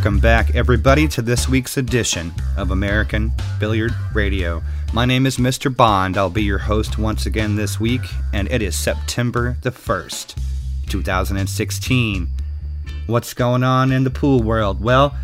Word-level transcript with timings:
welcome 0.00 0.18
back, 0.18 0.54
everybody, 0.54 1.06
to 1.06 1.20
this 1.20 1.46
week's 1.46 1.76
edition 1.76 2.32
of 2.56 2.70
American 2.70 3.30
Billiard 3.58 3.92
Radio. 4.14 4.62
My 4.94 5.04
name 5.04 5.26
is 5.26 5.36
Mr. 5.36 5.76
Bond. 5.76 6.16
I'll 6.16 6.30
be 6.30 6.42
your 6.42 6.56
host 6.56 6.96
once 6.96 7.26
again 7.26 7.56
this 7.56 7.78
week, 7.78 8.00
and 8.32 8.50
it 8.50 8.62
is 8.62 8.74
September 8.78 9.58
the 9.60 9.70
1st, 9.70 10.40
2016. 10.88 12.28
What's 13.08 13.34
going 13.34 13.62
on 13.62 13.92
in 13.92 14.04
the 14.04 14.10
pool 14.10 14.42
world? 14.42 14.82
Well, 14.82 15.14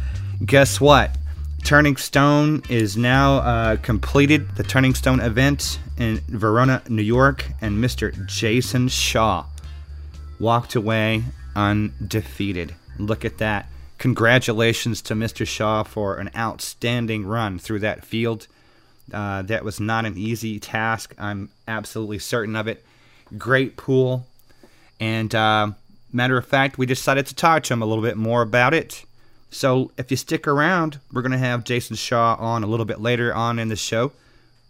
guess 0.45 0.79
what? 0.79 1.17
Turning 1.65 1.97
Stone 1.97 2.65
is 2.69 2.99
now 2.99 3.37
uh, 3.37 3.77
completed, 3.77 4.57
the 4.57 4.63
Turning 4.63 4.93
Stone 4.93 5.21
event 5.21 5.81
in 5.97 6.19
Verona, 6.29 6.83
New 6.91 7.01
York, 7.01 7.47
and 7.63 7.83
Mr. 7.83 8.13
Jayson 8.27 8.89
Shaw 8.89 9.47
walked 10.39 10.75
away 10.75 11.25
undefeated. 11.55 12.75
Look 12.99 13.25
at 13.25 13.39
that. 13.39 13.71
Congratulations 13.99 15.01
to 15.03 15.15
Mr. 15.15 15.47
Shaw 15.47 15.83
for 15.83 16.17
an 16.17 16.31
outstanding 16.37 17.27
run 17.27 17.59
through 17.59 17.81
that 17.81 18.05
field. 18.05 18.47
Uh, 19.13 19.43
that 19.43 19.65
was 19.65 19.81
not 19.81 20.05
an 20.05 20.19
easy 20.19 20.59
task. 20.59 21.15
I'm 21.19 21.51
absolutely 21.67 22.19
certain 22.19 22.57
of 22.57 22.67
it. 22.67 22.85
Great 23.39 23.77
pool. 23.77 24.27
And 25.01 25.35
uh, 25.35 25.73
matter 26.13 26.37
of 26.37 26.47
fact, 26.47 26.79
we 26.79 26.87
decided 26.87 27.27
to 27.27 27.35
talk 27.35 27.63
to 27.65 27.75
him 27.75 27.83
a 27.83 27.87
little 27.87 28.03
bit 28.03 28.17
more 28.17 28.43
about 28.43 28.75
it. 28.75 29.05
So 29.51 29.93
if 29.97 30.11
you 30.11 30.17
stick 30.17 30.47
around, 30.47 30.99
we're 31.13 31.23
going 31.23 31.33
to 31.33 31.39
have 31.39 31.65
Jayson 31.65 31.97
Shaw 31.97 32.37
on 32.39 32.63
a 32.63 32.67
little 32.67 32.87
bit 32.87 33.01
later 33.01 33.35
on 33.35 33.59
in 33.59 33.69
the 33.69 33.77
show 33.77 34.13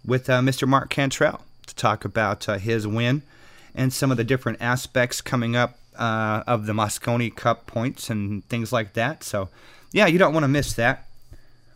with 0.05 0.31
uh, 0.31 0.41
Mr. 0.41 0.69
Mark 0.69 0.91
Cantrell 0.91 1.41
to 1.67 1.75
talk 1.75 2.05
about 2.05 2.49
uh, 2.49 2.59
his 2.59 2.87
win 2.87 3.23
and 3.75 3.93
some 3.93 4.11
of 4.11 4.17
the 4.17 4.25
different 4.25 4.61
aspects 4.61 5.21
coming 5.21 5.57
up 5.57 5.79
uh, 5.99 6.45
of 6.47 6.67
the 6.67 6.73
Mosconi 6.73 7.35
Cup 7.35 7.67
points 7.67 8.11
and 8.11 8.45
things 8.49 8.73
like 8.73 8.95
that. 8.95 9.25
So, 9.25 9.49
yeah, 9.93 10.07
you 10.07 10.19
don't 10.19 10.33
want 10.33 10.45
to 10.45 10.49
miss 10.49 10.73
that. 10.75 11.07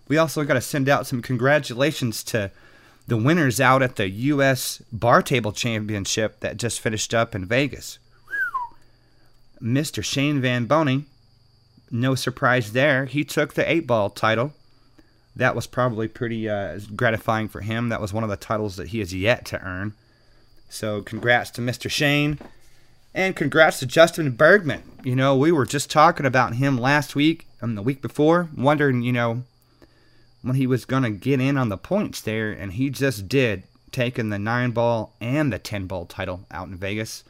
We 0.08 0.18
also 0.18 0.44
got 0.44 0.54
to 0.54 0.60
send 0.60 0.88
out 0.88 1.06
some 1.06 1.22
congratulations 1.22 2.24
to 2.24 2.50
the 3.06 3.16
winners 3.16 3.60
out 3.60 3.82
at 3.82 3.96
the 3.96 4.08
U.S. 4.08 4.82
Bar 4.92 5.22
Table 5.22 5.52
Championship 5.52 6.40
that 6.40 6.56
just 6.56 6.80
finished 6.80 7.14
up 7.14 7.34
in 7.34 7.44
Vegas. 7.44 7.98
Mr. 9.60 10.02
Shane 10.02 10.40
Van 10.40 10.66
Boening, 10.66 11.04
no 11.90 12.14
surprise 12.14 12.72
there, 12.72 13.04
he 13.04 13.24
took 13.24 13.54
the 13.54 13.70
eight 13.70 13.86
ball 13.86 14.10
title. 14.10 14.52
That 15.36 15.54
was 15.54 15.66
probably 15.66 16.08
pretty 16.08 16.48
uh, 16.48 16.80
gratifying 16.96 17.48
for 17.48 17.60
him. 17.60 17.88
That 17.88 18.00
was 18.00 18.12
one 18.12 18.24
of 18.24 18.30
the 18.30 18.36
titles 18.36 18.76
that 18.76 18.88
he 18.88 18.98
has 18.98 19.14
yet 19.14 19.44
to 19.46 19.60
earn. 19.62 19.94
So, 20.68 21.02
congrats 21.02 21.50
to 21.52 21.60
Mr. 21.60 21.90
Shane. 21.90 22.38
And 23.14 23.34
congrats 23.34 23.80
to 23.80 23.86
Justin 23.86 24.30
Bergman. 24.32 24.82
You 25.02 25.16
know, 25.16 25.36
we 25.36 25.50
were 25.50 25.66
just 25.66 25.90
talking 25.90 26.26
about 26.26 26.54
him 26.54 26.78
last 26.78 27.16
week 27.16 27.46
and 27.60 27.76
the 27.76 27.82
week 27.82 28.00
before, 28.00 28.48
wondering, 28.56 29.02
you 29.02 29.12
know, 29.12 29.42
when 30.42 30.56
he 30.56 30.66
was 30.66 30.84
going 30.84 31.02
to 31.02 31.10
get 31.10 31.40
in 31.40 31.58
on 31.58 31.68
the 31.68 31.76
points 31.76 32.20
there, 32.20 32.50
and 32.52 32.74
he 32.74 32.88
just 32.88 33.28
did, 33.28 33.64
taking 33.90 34.30
the 34.30 34.38
9 34.38 34.70
ball 34.70 35.14
and 35.20 35.52
the 35.52 35.58
10 35.58 35.86
ball 35.86 36.06
title 36.06 36.46
out 36.50 36.68
in 36.68 36.76
Vegas 36.76 37.24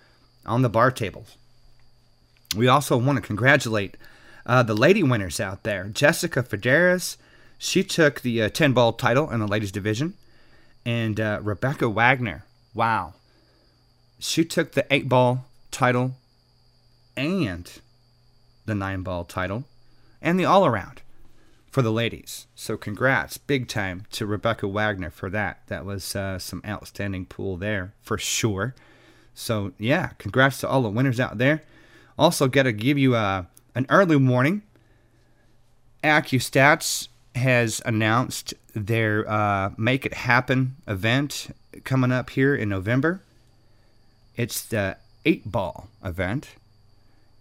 on 0.45 0.63
the 0.63 0.69
bar 0.69 0.91
tables. 0.91 1.37
We 2.55 2.69
also 2.69 2.97
want 2.97 3.17
to 3.17 3.23
congratulate 3.23 3.97
uh, 4.45 4.63
the 4.63 4.75
lady 4.75 5.03
winners 5.03 5.41
out 5.41 5.63
there. 5.63 5.85
Jessica 5.85 6.43
Federes, 6.43 7.17
she 7.59 7.83
took 7.83 8.21
the 8.21 8.43
uh, 8.43 8.49
10 8.49 8.73
ball 8.73 8.93
title 8.93 9.31
in 9.31 9.41
the 9.41 9.47
ladies 9.47 9.73
division. 9.73 10.15
And 10.85 11.21
uh, 11.21 11.41
Rebecca 11.43 11.89
Wagner, 11.89 12.45
wow. 12.75 13.15
She 14.19 14.45
took 14.45 14.73
the 14.73 14.87
8 14.93 15.09
ball 15.09 15.47
title 15.71 16.13
and 17.17 17.71
the 18.67 18.75
nine 18.75 19.03
ball 19.03 19.25
title 19.25 19.65
and 20.23 20.39
the 20.39 20.45
all 20.45 20.67
around 20.67 21.03
for 21.71 21.83
the 21.83 21.93
ladies. 21.93 22.47
So 22.55 22.77
congrats, 22.77 23.39
big 23.39 23.69
time 23.69 24.07
to 24.13 24.27
Rebecca 24.27 24.67
Wagner 24.67 25.11
for 25.11 25.31
that. 25.31 25.61
That 25.69 25.85
was 25.85 26.17
uh, 26.17 26.39
some 26.39 26.63
outstanding 26.67 27.27
pool 27.27 27.57
there 27.57 27.93
for 28.03 28.19
sure. 28.19 28.75
So 29.35 29.73
yeah, 29.79 30.11
congrats 30.19 30.59
to 30.61 30.69
all 30.69 30.83
the 30.83 30.91
winners 30.91 31.21
out 31.21 31.39
there. 31.39 31.63
Also, 32.19 32.49
got 32.49 32.65
to 32.65 32.73
give 32.73 32.99
you 32.99 33.15
uh, 33.15 33.45
an 33.75 33.87
early 33.89 34.17
warning. 34.17 34.63
AccuStats 36.03 37.09
has 37.35 37.81
announced 37.85 38.53
their 38.75 39.29
uh, 39.31 39.71
Make 39.77 40.05
It 40.05 40.15
Happen 40.15 40.77
event 40.87 41.55
coming 41.85 42.13
up 42.13 42.31
here 42.31 42.55
in 42.55 42.69
November. 42.69 43.23
It's 44.37 44.63
the 44.63 44.97
eight 45.25 45.51
ball 45.51 45.89
event, 46.05 46.51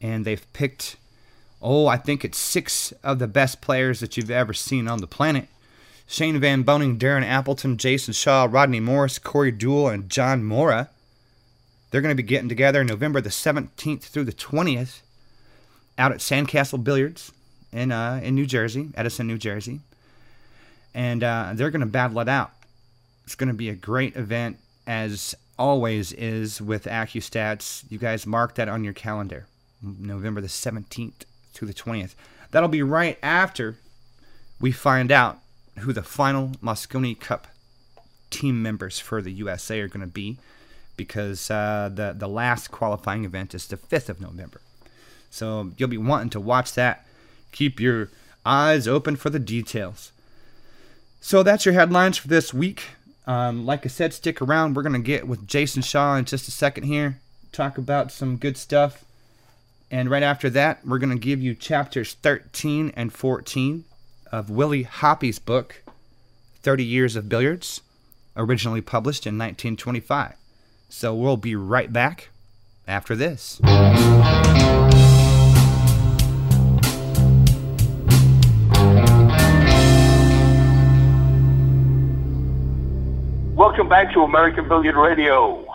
and 0.02 0.26
they've 0.26 0.52
picked, 0.54 0.98
oh, 1.62 1.88
I 1.88 1.98
think 1.98 2.24
it's 2.24 2.38
six 2.38 2.92
of 3.04 3.20
the 3.20 3.28
best 3.28 3.62
players 3.62 4.00
that 4.00 4.18
you've 4.18 4.32
ever 4.32 4.54
seen 4.54 4.88
on 4.88 5.00
the 5.00 5.08
planet. 5.08 5.48
Shane 6.08 6.40
Van 6.40 6.64
Boening, 6.64 6.98
Darren 6.98 7.24
Appleton, 7.24 7.78
Jayson 7.78 8.14
Shaw, 8.14 8.48
Rodney 8.50 8.80
Morris, 8.80 9.20
Corey 9.20 9.52
Deuel, 9.52 9.94
and 9.94 10.10
John 10.10 10.44
Morra. 10.44 10.90
They're 11.92 12.02
going 12.02 12.16
to 12.16 12.22
be 12.22 12.28
getting 12.28 12.50
together 12.50 12.84
November 12.84 13.22
the 13.22 13.30
17th 13.30 14.04
through 14.04 14.24
the 14.24 14.34
20th 14.34 15.02
out 15.98 16.12
at 16.12 16.20
Sandcastle 16.20 16.84
Billiards 16.84 17.32
in 17.72 17.92
uh, 17.92 18.20
in 18.24 18.36
New 18.36 18.46
Jersey, 18.46 18.90
Edison, 18.96 19.28
New 19.28 19.38
Jersey, 19.38 19.82
and 20.94 21.24
uh, 21.24 21.52
they're 21.54 21.70
going 21.70 21.82
to 21.82 21.86
battle 21.86 22.20
it 22.20 22.30
out. 22.30 22.52
It's 23.26 23.36
going 23.36 23.50
to 23.50 23.54
be 23.54 23.70
a 23.70 23.76
great 23.76 24.16
event 24.16 24.58
as 24.88 25.36
always 25.60 26.14
is 26.14 26.62
with 26.62 26.86
AccuStats. 26.86 27.84
You 27.90 28.00
guys 28.00 28.26
mark 28.26 28.56
that 28.56 28.70
on 28.70 28.84
your 28.84 28.94
calendar. 28.94 29.46
November 29.82 30.42
the 30.42 30.48
17th 30.48 31.26
to 31.54 31.66
the 31.66 31.74
20th. 31.74 32.16
That'll 32.52 32.70
be 32.70 32.82
right 32.82 33.20
after 33.22 33.78
we 34.60 34.72
find 34.72 35.12
out 35.12 35.40
who 35.80 35.94
the 35.94 36.02
final 36.02 36.50
Mosconi 36.64 37.20
Cup 37.20 37.48
team 38.30 38.62
members 38.62 39.00
for 39.00 39.22
the 39.22 39.32
USA 39.32 39.80
are 39.82 39.88
going 39.88 40.02
to 40.02 40.08
be 40.08 40.38
because 40.98 41.50
uh, 41.50 41.90
the, 41.94 42.14
the 42.18 42.28
last 42.28 42.72
qualifying 42.72 43.24
event 43.24 43.54
is 43.54 43.68
the 43.68 43.78
5th 43.78 44.10
of 44.10 44.20
November. 44.20 44.62
So 45.30 45.72
you'll 45.78 45.90
be 45.90 45.98
wanting 45.98 46.30
to 46.32 46.40
watch 46.40 46.74
that. 46.74 47.06
Keep 47.52 47.80
your 47.80 48.10
eyes 48.46 48.88
open 48.88 49.16
for 49.16 49.30
the 49.30 49.40
details. 49.40 50.12
So 51.22 51.44
that's 51.44 51.66
your 51.66 51.74
headlines 51.74 52.18
for 52.18 52.28
this 52.28 52.54
week. 52.54 52.84
Um, 53.30 53.64
like 53.64 53.86
I 53.86 53.90
said, 53.90 54.12
stick 54.12 54.42
around. 54.42 54.76
We're 54.76 54.82
going 54.82 54.94
to 54.94 55.00
get 55.00 55.28
with 55.28 55.46
Jayson 55.46 55.84
Shaw 55.84 56.16
in 56.16 56.26
just 56.26 56.48
a 56.48 56.52
second 56.52 56.86
here, 56.86 57.20
talk 57.52 57.78
about 57.78 58.12
some 58.12 58.38
good 58.38 58.58
stuff. 58.58 59.06
And 59.92 60.10
right 60.10 60.24
after 60.24 60.50
that, 60.50 60.84
we're 60.84 60.98
going 60.98 61.16
to 61.16 61.20
give 61.20 61.40
you 61.40 61.54
chapters 61.54 62.14
13 62.14 62.92
and 62.96 63.14
14 63.14 63.84
of 64.32 64.50
Willie 64.50 64.82
Hoppe's 64.82 65.38
book, 65.38 65.84
30 66.64 66.84
Years 66.84 67.16
of 67.16 67.30
Billiards, 67.30 67.82
originally 68.36 68.82
published 68.82 69.28
in 69.28 69.38
1925. 69.38 70.34
So 70.90 71.14
we'll 71.14 71.38
be 71.38 71.56
right 71.56 71.94
back 71.94 72.30
after 72.88 73.16
this. 73.16 73.62
Welcome 83.80 83.90
back 83.92 84.14
to 84.14 84.24
American 84.24 84.68
Billiard 84.68 84.98
Radio. 84.98 85.66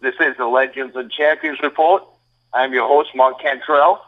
This 0.00 0.14
is 0.20 0.36
the 0.36 0.46
Legends 0.46 0.94
and 0.94 1.10
Champions 1.10 1.58
Report. 1.60 2.04
I'm 2.54 2.72
your 2.72 2.86
host, 2.86 3.10
Mark 3.16 3.40
Cantrell. 3.40 4.00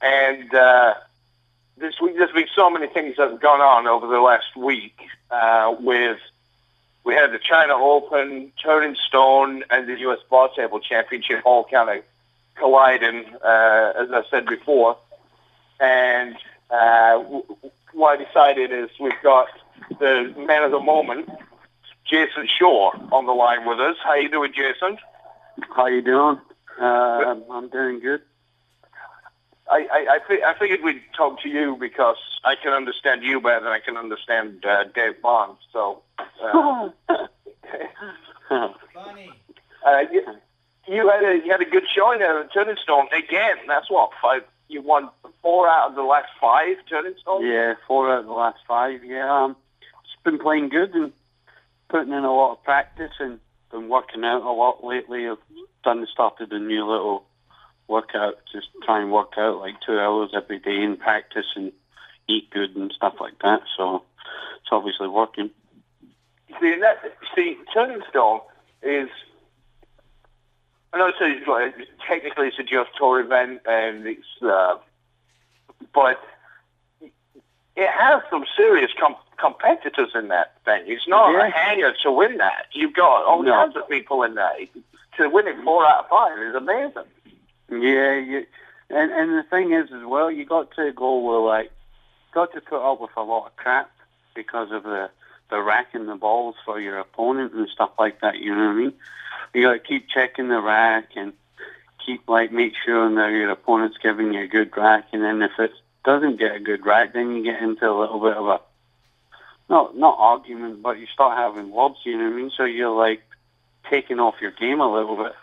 And 0.00 0.54
uh, 0.54 0.94
this 1.76 2.00
week, 2.00 2.16
there's 2.16 2.32
been 2.32 2.48
so 2.56 2.70
many 2.70 2.86
things 2.86 3.16
that 3.18 3.30
have 3.30 3.42
gone 3.42 3.60
on 3.60 3.86
over 3.86 4.06
the 4.06 4.22
last 4.22 4.56
week 4.56 4.98
uh, 5.30 5.76
with 5.78 6.16
we 7.04 7.12
had 7.12 7.30
the 7.30 7.38
China 7.38 7.74
Open, 7.74 8.52
Turning 8.64 8.96
Stone, 9.06 9.64
and 9.68 9.86
the 9.86 9.98
U.S. 9.98 10.20
Bar 10.30 10.48
Table 10.56 10.80
Championship 10.80 11.42
all 11.44 11.66
kind 11.70 11.98
of 11.98 12.04
colliding, 12.54 13.26
uh, 13.44 13.92
as 14.00 14.10
I 14.10 14.22
said 14.30 14.46
before. 14.46 14.96
And 15.78 16.36
uh, 16.70 17.18
what 17.92 18.18
I 18.18 18.24
decided 18.24 18.72
is 18.72 18.88
we've 18.98 19.12
got 19.22 19.48
the 19.98 20.32
man 20.38 20.62
of 20.62 20.70
the 20.70 20.80
moment, 20.80 21.28
Jayson 22.10 22.48
Shaw 22.58 22.90
on 23.12 23.26
the 23.26 23.32
line 23.32 23.66
with 23.66 23.78
us. 23.80 23.96
How 24.02 24.14
you 24.14 24.28
doing, 24.30 24.52
Jayson? 24.52 24.98
How 25.76 25.86
you 25.86 26.02
doing? 26.02 26.40
Uh, 26.80 27.36
I'm 27.50 27.68
doing 27.68 28.00
good. 28.00 28.22
I, 29.70 29.86
I, 29.92 30.06
I, 30.14 30.18
fi- 30.26 30.42
I 30.42 30.58
figured 30.58 30.80
we'd 30.82 31.02
talk 31.14 31.42
to 31.42 31.48
you 31.48 31.76
because 31.78 32.16
I 32.44 32.54
can 32.62 32.72
understand 32.72 33.22
you 33.22 33.40
better 33.40 33.60
than 33.60 33.72
I 33.72 33.80
can 33.80 33.96
understand 33.98 34.64
uh, 34.64 34.84
Dave 34.94 35.20
Bond. 35.20 35.58
So, 35.72 36.02
uh, 36.42 36.88
Funny. 38.48 39.30
uh, 39.86 39.98
you, 40.10 40.24
you 40.86 41.08
had 41.10 41.22
a 41.22 41.44
you 41.44 41.50
had 41.50 41.60
a 41.60 41.66
good 41.68 41.84
showing 41.94 42.20
there 42.20 42.40
at 42.40 42.52
Turning 42.52 42.76
Stone 42.82 43.08
again. 43.16 43.56
That's 43.66 43.90
what 43.90 44.10
five. 44.22 44.42
You 44.68 44.80
won 44.82 45.10
four 45.42 45.68
out 45.68 45.90
of 45.90 45.96
the 45.96 46.02
last 46.02 46.28
five 46.40 46.76
Turning 46.88 47.14
Stone. 47.20 47.44
yeah, 47.46 47.74
four 47.86 48.10
out 48.10 48.20
of 48.20 48.26
the 48.26 48.32
last 48.32 48.58
five. 48.66 49.04
Yeah, 49.04 49.30
um, 49.44 49.56
it's 50.04 50.22
been 50.24 50.38
playing 50.38 50.70
good 50.70 50.94
and 50.94 51.12
putting 51.88 52.12
in 52.12 52.24
a 52.24 52.32
lot 52.32 52.52
of 52.52 52.62
practice 52.64 53.12
and 53.18 53.38
been 53.70 53.88
working 53.88 54.24
out 54.24 54.42
a 54.42 54.50
lot 54.50 54.84
lately. 54.84 55.28
I've 55.28 55.38
done 55.84 56.06
started 56.12 56.52
a 56.52 56.58
new 56.58 56.86
little 56.86 57.24
workout, 57.86 58.34
just 58.52 58.68
try 58.84 59.00
and 59.00 59.12
work 59.12 59.32
out 59.38 59.58
like 59.58 59.74
two 59.84 59.98
hours 59.98 60.30
every 60.34 60.58
day 60.58 60.82
in 60.82 60.96
practice 60.96 61.46
and 61.56 61.72
eat 62.28 62.50
good 62.50 62.76
and 62.76 62.92
stuff 62.92 63.14
like 63.20 63.38
that. 63.42 63.60
So 63.76 64.02
it's 64.60 64.68
obviously 64.70 65.08
working. 65.08 65.50
See, 66.60 66.78
that, 66.80 66.98
see, 67.34 67.56
Tombstone 67.74 68.40
is. 68.82 69.08
I 70.92 70.98
know 70.98 71.12
it's 71.20 71.46
like, 71.46 71.74
technically 72.06 72.48
it's 72.48 72.58
a 72.58 72.62
Joss 72.62 72.86
tour 72.96 73.20
event, 73.20 73.60
and 73.66 74.06
it's, 74.06 74.26
uh, 74.42 74.78
but 75.94 76.18
it 77.76 77.90
has 77.90 78.22
some 78.30 78.46
serious 78.56 78.90
com- 78.98 79.14
competitors 79.38 80.10
in 80.14 80.28
that 80.28 80.54
venue. 80.64 80.94
It's 80.94 81.08
not 81.08 81.32
Yeah. 81.32 81.46
a 81.46 81.50
hanger 81.50 81.92
to 82.02 82.12
win 82.12 82.38
that. 82.38 82.66
You've 82.72 82.94
got 82.94 83.24
all 83.24 83.42
No. 83.42 83.52
kinds 83.52 83.76
of 83.76 83.88
people 83.88 84.22
in 84.24 84.34
there. 84.34 84.56
To 85.16 85.28
win 85.28 85.48
it 85.48 85.56
four 85.64 85.86
out 85.86 86.04
of 86.04 86.08
five 86.08 86.38
is 86.38 86.54
amazing. 86.54 87.04
Yeah, 87.70 88.14
you, 88.14 88.46
and 88.90 89.10
and 89.10 89.38
the 89.38 89.42
thing 89.44 89.72
is 89.72 89.90
as 89.92 90.04
well, 90.04 90.30
you 90.30 90.44
got 90.44 90.70
to 90.72 90.92
go 90.92 91.18
with 91.18 91.46
like, 91.46 91.72
got 92.32 92.52
to 92.52 92.60
put 92.60 92.82
up 92.82 93.00
with 93.00 93.10
a 93.16 93.22
lot 93.22 93.46
of 93.46 93.56
crap 93.56 93.90
because 94.34 94.70
of 94.70 94.82
the 94.84 95.10
the 95.50 95.60
racking 95.62 96.06
the 96.06 96.14
balls 96.14 96.56
for 96.64 96.78
your 96.78 96.98
opponent 96.98 97.54
and 97.54 97.68
stuff 97.68 97.90
like 97.98 98.20
that. 98.20 98.38
You 98.38 98.54
know 98.54 98.66
what 98.66 98.72
I 98.72 98.74
mean? 98.74 98.92
You 99.54 99.62
got 99.62 99.72
to 99.72 99.78
keep 99.78 100.08
checking 100.08 100.48
the 100.48 100.60
rack 100.60 101.10
and 101.16 101.32
keep 102.04 102.28
like 102.28 102.52
make 102.52 102.74
sure 102.84 103.12
that 103.14 103.30
your 103.32 103.50
opponent's 103.50 103.96
giving 103.98 104.32
you 104.34 104.42
a 104.42 104.46
good 104.46 104.76
rack, 104.76 105.06
and 105.12 105.22
then 105.22 105.42
if 105.42 105.52
it 105.58 105.72
doesn't 106.04 106.38
get 106.38 106.54
a 106.54 106.60
good 106.60 106.86
rack, 106.86 107.12
then 107.12 107.34
you 107.34 107.42
get 107.42 107.62
into 107.62 107.88
a 107.90 107.92
little 107.98 108.20
bit 108.20 108.36
of 108.36 108.46
a 108.46 108.60
not 109.68 109.96
not 109.96 110.16
argument, 110.18 110.82
but 110.82 110.98
you 110.98 111.06
start 111.06 111.36
having 111.38 111.70
words. 111.70 111.96
You 112.04 112.18
know 112.18 112.24
what 112.24 112.32
I 112.32 112.36
mean? 112.36 112.50
So 112.56 112.64
you're 112.64 112.96
like 112.96 113.22
taking 113.90 114.20
off 114.20 114.36
your 114.40 114.50
game 114.50 114.80
a 114.80 114.92
little 114.92 115.16
bit. 115.16 115.34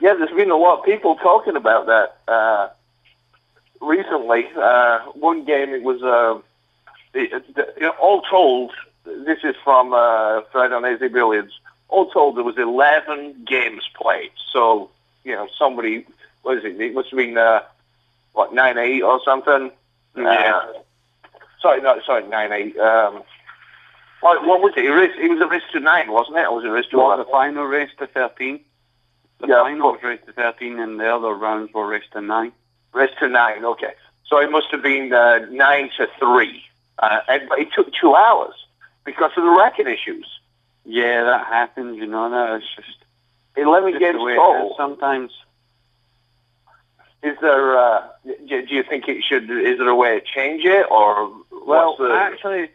Yeah, 0.00 0.14
there's 0.14 0.30
been 0.30 0.50
a 0.50 0.56
lot 0.56 0.80
of 0.80 0.84
people 0.84 1.14
talking 1.16 1.54
about 1.54 1.86
that 1.86 2.16
uh, 2.26 2.68
recently. 3.80 4.48
Uh, 4.56 5.00
one 5.14 5.44
game, 5.44 5.70
it 5.70 5.82
was, 5.82 6.02
uh, 6.02 6.40
it, 7.14 7.44
it, 7.56 7.74
you 7.76 7.82
know, 7.82 7.94
all 8.00 8.22
told, 8.22 8.72
this 9.04 9.38
is 9.44 9.54
from 9.62 9.92
uh, 9.92 10.40
Fred 10.50 10.72
on 10.72 10.82
AZBilliards, 10.82 11.50
all 11.88 12.10
told 12.10 12.36
there 12.36 12.42
was 12.42 12.58
11 12.58 13.44
games 13.46 13.88
played. 13.94 14.32
So, 14.52 14.90
you 15.22 15.36
know, 15.36 15.46
somebody, 15.56 16.04
what 16.42 16.58
is 16.58 16.64
it, 16.64 16.80
it 16.80 16.94
must 16.94 17.10
have 17.10 17.18
been, 17.18 17.38
uh, 17.38 17.60
what, 18.32 18.52
9-8 18.52 19.06
or 19.06 19.20
something? 19.24 19.70
Yeah. 20.16 20.62
Uh, 20.64 20.72
sorry, 21.62 21.80
no, 21.80 22.00
sorry, 22.04 22.24
9-8. 22.24 22.78
Um, 22.78 23.22
what, 24.20 24.44
what 24.46 24.60
was 24.60 24.72
it? 24.76 24.84
It 24.84 24.90
was, 24.90 25.10
it 25.18 25.30
was 25.30 25.40
a 25.40 25.46
race 25.46 25.62
to 25.72 25.80
9, 25.80 26.10
wasn't 26.12 26.36
it? 26.38 26.46
Or 26.46 26.56
was 26.56 26.64
it 26.64 26.68
a 26.68 26.72
race 26.72 26.86
to 26.90 26.96
Well, 26.98 27.06
11? 27.06 27.24
the 27.26 27.30
final 27.32 27.64
race 27.64 27.90
to 27.98 28.06
13. 28.06 28.60
The 29.40 29.46
Yeah, 29.48 29.62
final 29.62 29.92
was 29.92 30.00
raced 30.02 30.26
to 30.26 30.32
13, 30.32 30.78
and 30.78 31.00
the 31.00 31.08
other 31.14 31.32
rounds 31.34 31.72
were 31.74 31.86
raced 31.86 32.12
to 32.12 32.20
9. 32.20 32.52
Rest 32.94 33.14
to 33.20 33.28
nine, 33.28 33.64
okay. 33.64 33.94
So 34.26 34.38
it 34.38 34.50
must 34.50 34.66
have 34.70 34.82
been 34.82 35.12
uh, 35.14 35.38
nine 35.50 35.90
to 35.96 36.06
three. 36.18 36.62
Uh, 36.98 37.20
and 37.26 37.48
but 37.48 37.58
it 37.58 37.68
took 37.74 37.88
two 37.98 38.14
hours 38.14 38.54
because 39.04 39.30
of 39.36 39.42
the 39.44 39.50
racking 39.50 39.86
issues. 39.88 40.26
Yeah, 40.84 41.24
that 41.24 41.46
happens, 41.46 41.96
you 41.96 42.06
know, 42.06 42.28
that 42.30 42.56
is 42.58 42.68
just, 42.76 42.98
11 43.56 43.92
just 43.92 44.00
games 44.00 44.16
the 44.18 44.22
way 44.24 44.32
it 44.32 44.34
is 44.34 44.38
total. 44.40 44.74
sometimes. 44.76 45.32
Is 47.22 47.36
there, 47.40 47.78
uh, 47.78 48.02
do, 48.24 48.66
do 48.66 48.74
you 48.74 48.82
think 48.82 49.06
it 49.08 49.22
should, 49.22 49.44
is 49.44 49.78
there 49.78 49.88
a 49.88 49.94
way 49.94 50.18
to 50.18 50.24
change 50.24 50.64
it 50.64 50.86
or 50.90 51.32
Well, 51.64 51.96
the, 51.96 52.12
actually, 52.12 52.70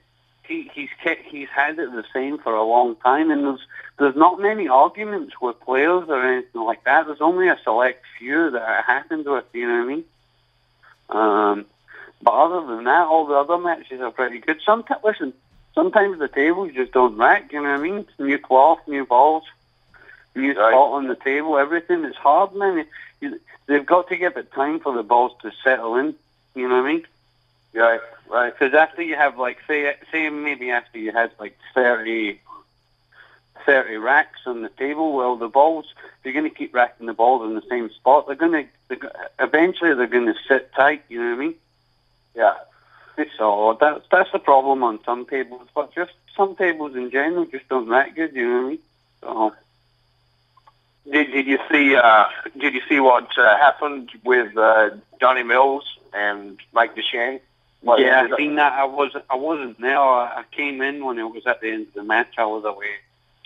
he, 0.48 0.72
he's 0.74 0.90
kept, 1.04 1.24
he's 1.26 1.50
had 1.50 1.78
it 1.80 1.92
the 1.92 2.06
same 2.14 2.38
for 2.38 2.56
a 2.56 2.64
long 2.64 2.96
time, 2.98 3.30
and 3.32 3.44
there's 3.44 3.60
there's 4.00 4.16
not 4.16 4.40
many 4.40 4.68
arguments 4.68 5.34
with 5.42 5.60
players 5.62 6.06
or 6.08 6.24
anything 6.24 6.62
like 6.62 6.84
that. 6.84 7.08
There's 7.08 7.20
only 7.20 7.48
a 7.50 7.58
select 7.64 8.04
few 8.20 8.52
that 8.52 8.80
it 8.80 8.86
happened 8.86 9.26
with. 9.26 9.44
You 9.54 9.68
know 9.68 9.74
what 9.74 9.84
I 9.84 9.88
mean? 9.88 10.04
Um, 11.10 11.66
but 12.22 12.32
other 12.34 12.68
than 12.76 12.86
that, 12.86 13.08
all 13.08 13.26
the 13.26 13.34
other 13.34 13.58
matches 13.58 14.00
are 14.00 14.12
pretty 14.12 14.40
good. 14.40 14.60
Sometimes, 14.64 15.02
listen, 15.04 15.34
sometimes 15.74 16.20
the 16.20 16.28
tables 16.28 16.72
just 16.76 16.92
don't 16.92 17.18
rack. 17.18 17.52
You 17.52 17.64
know 17.64 17.72
what 17.72 17.80
I 17.80 17.84
mean? 17.84 18.06
New 18.20 18.38
cloth, 18.38 18.80
new 18.88 19.06
balls, 19.06 19.44
new 20.36 20.50
Right. 20.54 20.72
spot 20.72 20.94
on 20.94 21.08
the 21.08 21.16
table. 21.16 21.58
Everything 21.58 22.06
is 22.06 22.16
hard, 22.16 22.54
man. 22.54 22.86
They've 23.19 23.86
got 23.86 24.10
to 24.10 24.18
give 24.18 24.38
it 24.38 24.52
time 24.52 24.80
for 24.80 24.94
the 24.94 25.04
balls 25.04 25.34
to 25.42 25.52
settle 25.64 25.96
in. 25.96 26.16
You 26.56 26.68
know 26.68 26.81
what 26.81 26.90
I 26.90 26.94
mean? 26.94 27.08
right, 27.74 28.00
right. 28.30 28.54
Because 28.54 28.74
after 28.74 29.02
you 29.02 29.16
have 29.16 29.38
like 29.38 29.60
say 29.68 29.96
say 30.12 30.30
maybe 30.30 30.72
after 30.72 30.98
you 30.98 31.12
had 31.12 31.31
like 31.40 31.58
30, 31.75 32.40
30 33.66 33.98
racks 33.98 34.40
on 34.46 34.62
the 34.62 34.69
table, 34.69 35.14
well 35.14 35.36
the 35.36 35.48
balls 35.48 35.86
you're 36.24 36.34
going 36.34 36.50
to 36.50 36.56
keep 36.56 36.74
racking 36.74 37.06
the 37.06 37.14
balls 37.14 37.48
in 37.48 37.56
the 37.56 37.64
same 37.69 37.90
spot. 37.92 38.28
They're 38.28 38.36
going 38.36 38.52
to 38.52 38.66
they're, 38.88 39.30
eventually 39.40 39.94
they're 39.94 40.08
going 40.08 40.28
to 40.28 40.36
sit 40.48 40.74
tight. 40.74 41.04
You 41.10 41.20
know 41.24 41.30
what 41.30 41.36
I 41.36 41.46
mean? 41.46 41.56
Yeah. 42.36 42.54
So 43.38 43.78
that's 43.80 44.06
that's 44.12 44.31
the 44.31 44.40
problem 44.40 44.84
on 44.84 45.00
some 45.04 45.25
tables, 45.25 45.68
but 45.74 45.94
just 45.94 46.13
some 46.36 46.56
tables 46.56 46.96
in 46.96 47.10
general 47.10 47.46
just 47.46 47.68
don't 47.68 47.88
rack 47.88 48.16
good. 48.16 48.34
You 48.36 48.48
know 48.48 48.56
what 48.56 48.66
I 48.66 48.70
mean? 48.70 48.80
So 49.22 49.56
Did, 51.12 51.31
did 51.31 51.48
you 51.48 51.59
see, 51.71 51.95
uh, 51.95 52.25
did 52.57 52.74
you 52.74 52.81
see 52.89 53.00
what 53.00 53.30
uh, 53.38 53.57
happened 53.57 54.12
with 54.24 54.57
uh, 54.57 54.89
Johnny 55.21 55.44
Mills 55.44 55.86
and 56.13 56.59
Mike 56.74 56.95
Dechaine? 56.95 57.39
What 57.81 58.00
yeah, 58.00 58.27
I 58.31 58.38
seen 58.38 58.56
that. 58.56 58.74
I 58.74 58.86
was 58.86 59.15
I 59.30 59.36
wasn't 59.36 59.80
there. 59.80 60.00
I, 60.00 60.44
came 60.51 60.81
in 60.81 61.06
when 61.06 61.19
it 61.19 61.24
was 61.24 61.45
at 61.45 61.62
the 61.62 61.71
end 61.71 61.88
of 61.88 61.94
the 61.94 62.04
match. 62.04 62.33
I 62.38 62.45
was 62.45 62.65
away, 62.65 62.89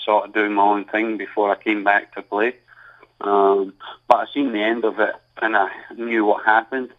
sort 0.04 0.26
of 0.26 0.34
doing 0.34 0.54
my 0.54 0.64
own 0.64 0.86
thing 0.86 1.18
before 1.18 1.52
I 1.52 1.62
came 1.62 1.84
back 1.84 2.16
to 2.16 2.22
play. 2.22 2.56
Um, 3.20 3.74
but 4.08 4.18
I 4.18 4.34
seen 4.34 4.54
the 4.54 4.64
end 4.64 4.86
of 4.86 5.00
it, 5.00 5.14
and 5.42 5.56
I 5.56 5.70
knew 5.96 6.26
what 6.26 6.46
happened. 6.46 6.90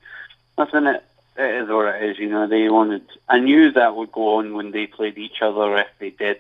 Listen, 0.59 0.87
it 0.87 1.03
it 1.37 1.63
is 1.63 1.69
what 1.71 1.95
it 1.95 2.11
is. 2.11 2.19
You 2.19 2.29
know, 2.29 2.47
they 2.47 2.69
wanted. 2.69 3.07
I 3.29 3.39
knew 3.39 3.73
that 3.73 3.97
would 3.97 4.13
go 4.13 4.37
on 4.37 4.55
when 4.55 4.71
they 4.71 4.87
played 4.87 5.17
each 5.17 5.41
other 5.41 5.79
if 5.79 5.89
they 5.99 6.11
did. 6.11 6.39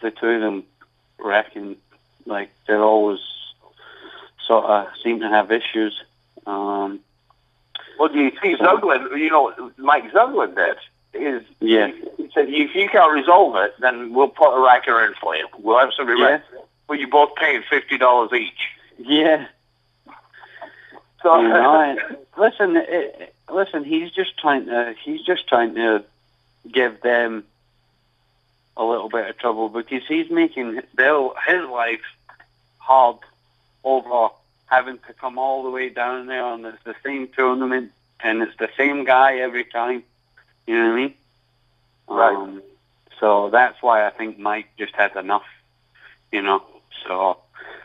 the 0.00 0.12
two 0.12 0.28
of 0.28 0.40
them 0.40 0.64
reckon 1.18 1.76
like 2.28 2.50
they're 2.66 2.82
always 2.82 3.18
sort 4.46 4.64
of 4.64 4.86
seem 5.02 5.20
to 5.20 5.28
have 5.28 5.50
issues. 5.50 6.00
Um, 6.46 7.00
Well, 7.98 8.08
do 8.08 8.18
you 8.18 8.30
see 8.42 8.54
Zuglan, 8.56 9.18
you 9.18 9.30
know, 9.30 9.72
Mike 9.76 10.10
Zuglan 10.12 10.54
did 10.54 10.76
is 11.14 11.42
Yeah. 11.60 11.88
he 12.16 12.30
said, 12.32 12.48
if 12.48 12.74
you 12.74 12.88
can't 12.88 13.12
resolve 13.12 13.56
it, 13.56 13.74
then 13.80 14.14
we'll 14.14 14.28
put 14.28 14.48
a 14.54 14.60
racker 14.60 15.06
in 15.06 15.14
for 15.14 15.34
you. 15.36 15.48
We'll 15.58 15.78
have 15.78 15.90
somebody 15.96 16.20
Yeah. 16.20 16.40
Well, 16.86 16.98
you 16.98 17.08
both 17.08 17.34
paying 17.34 17.62
$50 17.62 18.32
each. 18.34 18.68
yeah. 18.98 19.46
So, 21.22 21.40
you 21.40 21.48
know, 21.48 21.96
listen, 22.38 22.76
it, 22.76 22.88
it- 22.88 23.34
listen. 23.50 23.82
He's 23.84 24.10
just 24.12 24.38
trying 24.38 24.66
to. 24.66 24.94
He's 25.04 25.22
just 25.22 25.48
trying 25.48 25.74
to 25.74 26.04
give 26.70 27.00
them 27.00 27.44
a 28.76 28.84
little 28.84 29.08
bit 29.08 29.28
of 29.28 29.36
trouble 29.38 29.68
because 29.68 30.02
he's 30.06 30.30
making 30.30 30.80
their 30.94 31.18
his 31.46 31.68
life 31.68 32.02
hard 32.88 33.18
over 33.84 34.34
having 34.66 34.98
to 35.06 35.12
come 35.12 35.38
all 35.38 35.62
the 35.62 35.70
way 35.70 35.88
down 35.90 36.26
there, 36.26 36.44
and 36.44 36.64
it's 36.66 36.82
the 36.84 36.96
same 37.04 37.28
tournament, 37.28 37.92
and 38.20 38.42
it's 38.42 38.56
the 38.58 38.70
same 38.76 39.04
guy 39.04 39.36
every 39.38 39.64
time. 39.64 40.02
You 40.66 40.74
know 40.78 40.88
what 40.88 40.92
I 40.92 40.96
mean? 40.96 41.14
Right. 42.08 42.36
Um, 42.36 42.62
so 43.20 43.50
that's 43.50 43.82
why 43.82 44.06
I 44.06 44.10
think 44.10 44.38
Mike 44.38 44.68
just 44.78 44.94
had 44.94 45.14
enough. 45.16 45.46
You 46.32 46.42
know. 46.42 46.62
So 47.06 47.38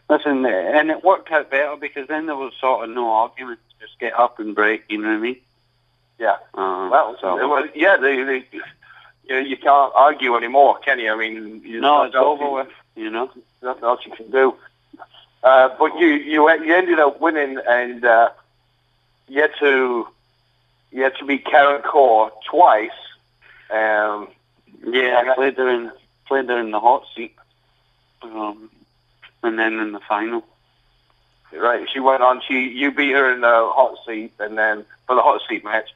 listen, 0.10 0.45
and 0.45 0.89
it 0.89 1.03
worked 1.03 1.31
out 1.31 1.51
better 1.51 1.75
because 1.75 2.07
then 2.07 2.25
there 2.25 2.36
was 2.36 2.53
sort 2.60 2.83
of 2.83 2.95
no 2.95 3.12
argument. 3.12 3.60
Just 3.79 4.00
get 4.00 4.13
up 4.17 4.39
and 4.39 4.55
break. 4.55 4.83
You 4.89 5.00
know 5.00 5.10
what 5.10 5.17
I 5.17 5.19
mean? 5.19 5.38
yeah. 6.19 6.38
Um, 6.53 6.89
Well, 6.89 7.17
so 7.19 7.36
well, 7.50 7.67
yeah, 7.75 7.98
they, 7.98 8.24
they, 8.24 8.45
you, 9.27 9.38
you 9.38 9.57
can't 9.57 9.93
argue 9.95 10.36
anymore, 10.36 10.79
can 10.79 11.00
you? 11.00 11.12
I 11.12 11.17
mean, 11.17 11.62
you 11.65 11.81
no, 11.81 12.03
it's 12.03 12.15
over 12.15 12.50
with. 12.50 12.72
You 12.95 13.10
know. 13.10 13.31
Nothing 13.62 13.83
else 13.83 14.01
you 14.05 14.12
can 14.12 14.29
do. 14.29 14.55
Uh, 15.44 15.70
but 15.78 15.98
you, 16.00 16.08
you 16.08 16.50
you 16.64 16.74
ended 16.76 17.00
up 17.00 17.20
winning, 17.20 17.60
and 17.68 18.04
uh, 18.06 18.30
you 19.28 19.42
had 19.42 19.52
to 19.60 20.08
you 20.92 21.04
had 21.04 21.16
to 21.18 21.26
beat 21.26 21.46
Karen 21.46 21.82
Corr 21.82 22.32
twice. 22.50 22.92
Um, 23.70 24.30
Yeah, 24.86 25.22
I 25.26 25.36
played 25.36 25.58
her 25.58 25.70
in 25.70 25.92
played 26.28 26.48
her 26.50 26.60
in 26.60 26.72
the 26.72 26.80
hot 26.80 27.04
seat, 27.16 27.36
um, 28.22 28.70
and 29.44 29.60
then 29.60 29.74
in 29.80 29.92
the 29.92 30.00
final. 30.00 30.44
right, 31.52 31.88
she 31.92 32.00
went 32.00 32.24
on. 32.24 32.42
She 32.48 32.70
you 32.70 32.92
beat 32.92 33.12
her 33.12 33.34
in 33.34 33.42
the 33.42 33.70
hot 33.74 33.98
seat, 34.06 34.32
and 34.40 34.58
then 34.58 34.86
for 35.08 35.16
the 35.16 35.22
hot 35.22 35.42
seat 35.50 35.64
match, 35.66 35.90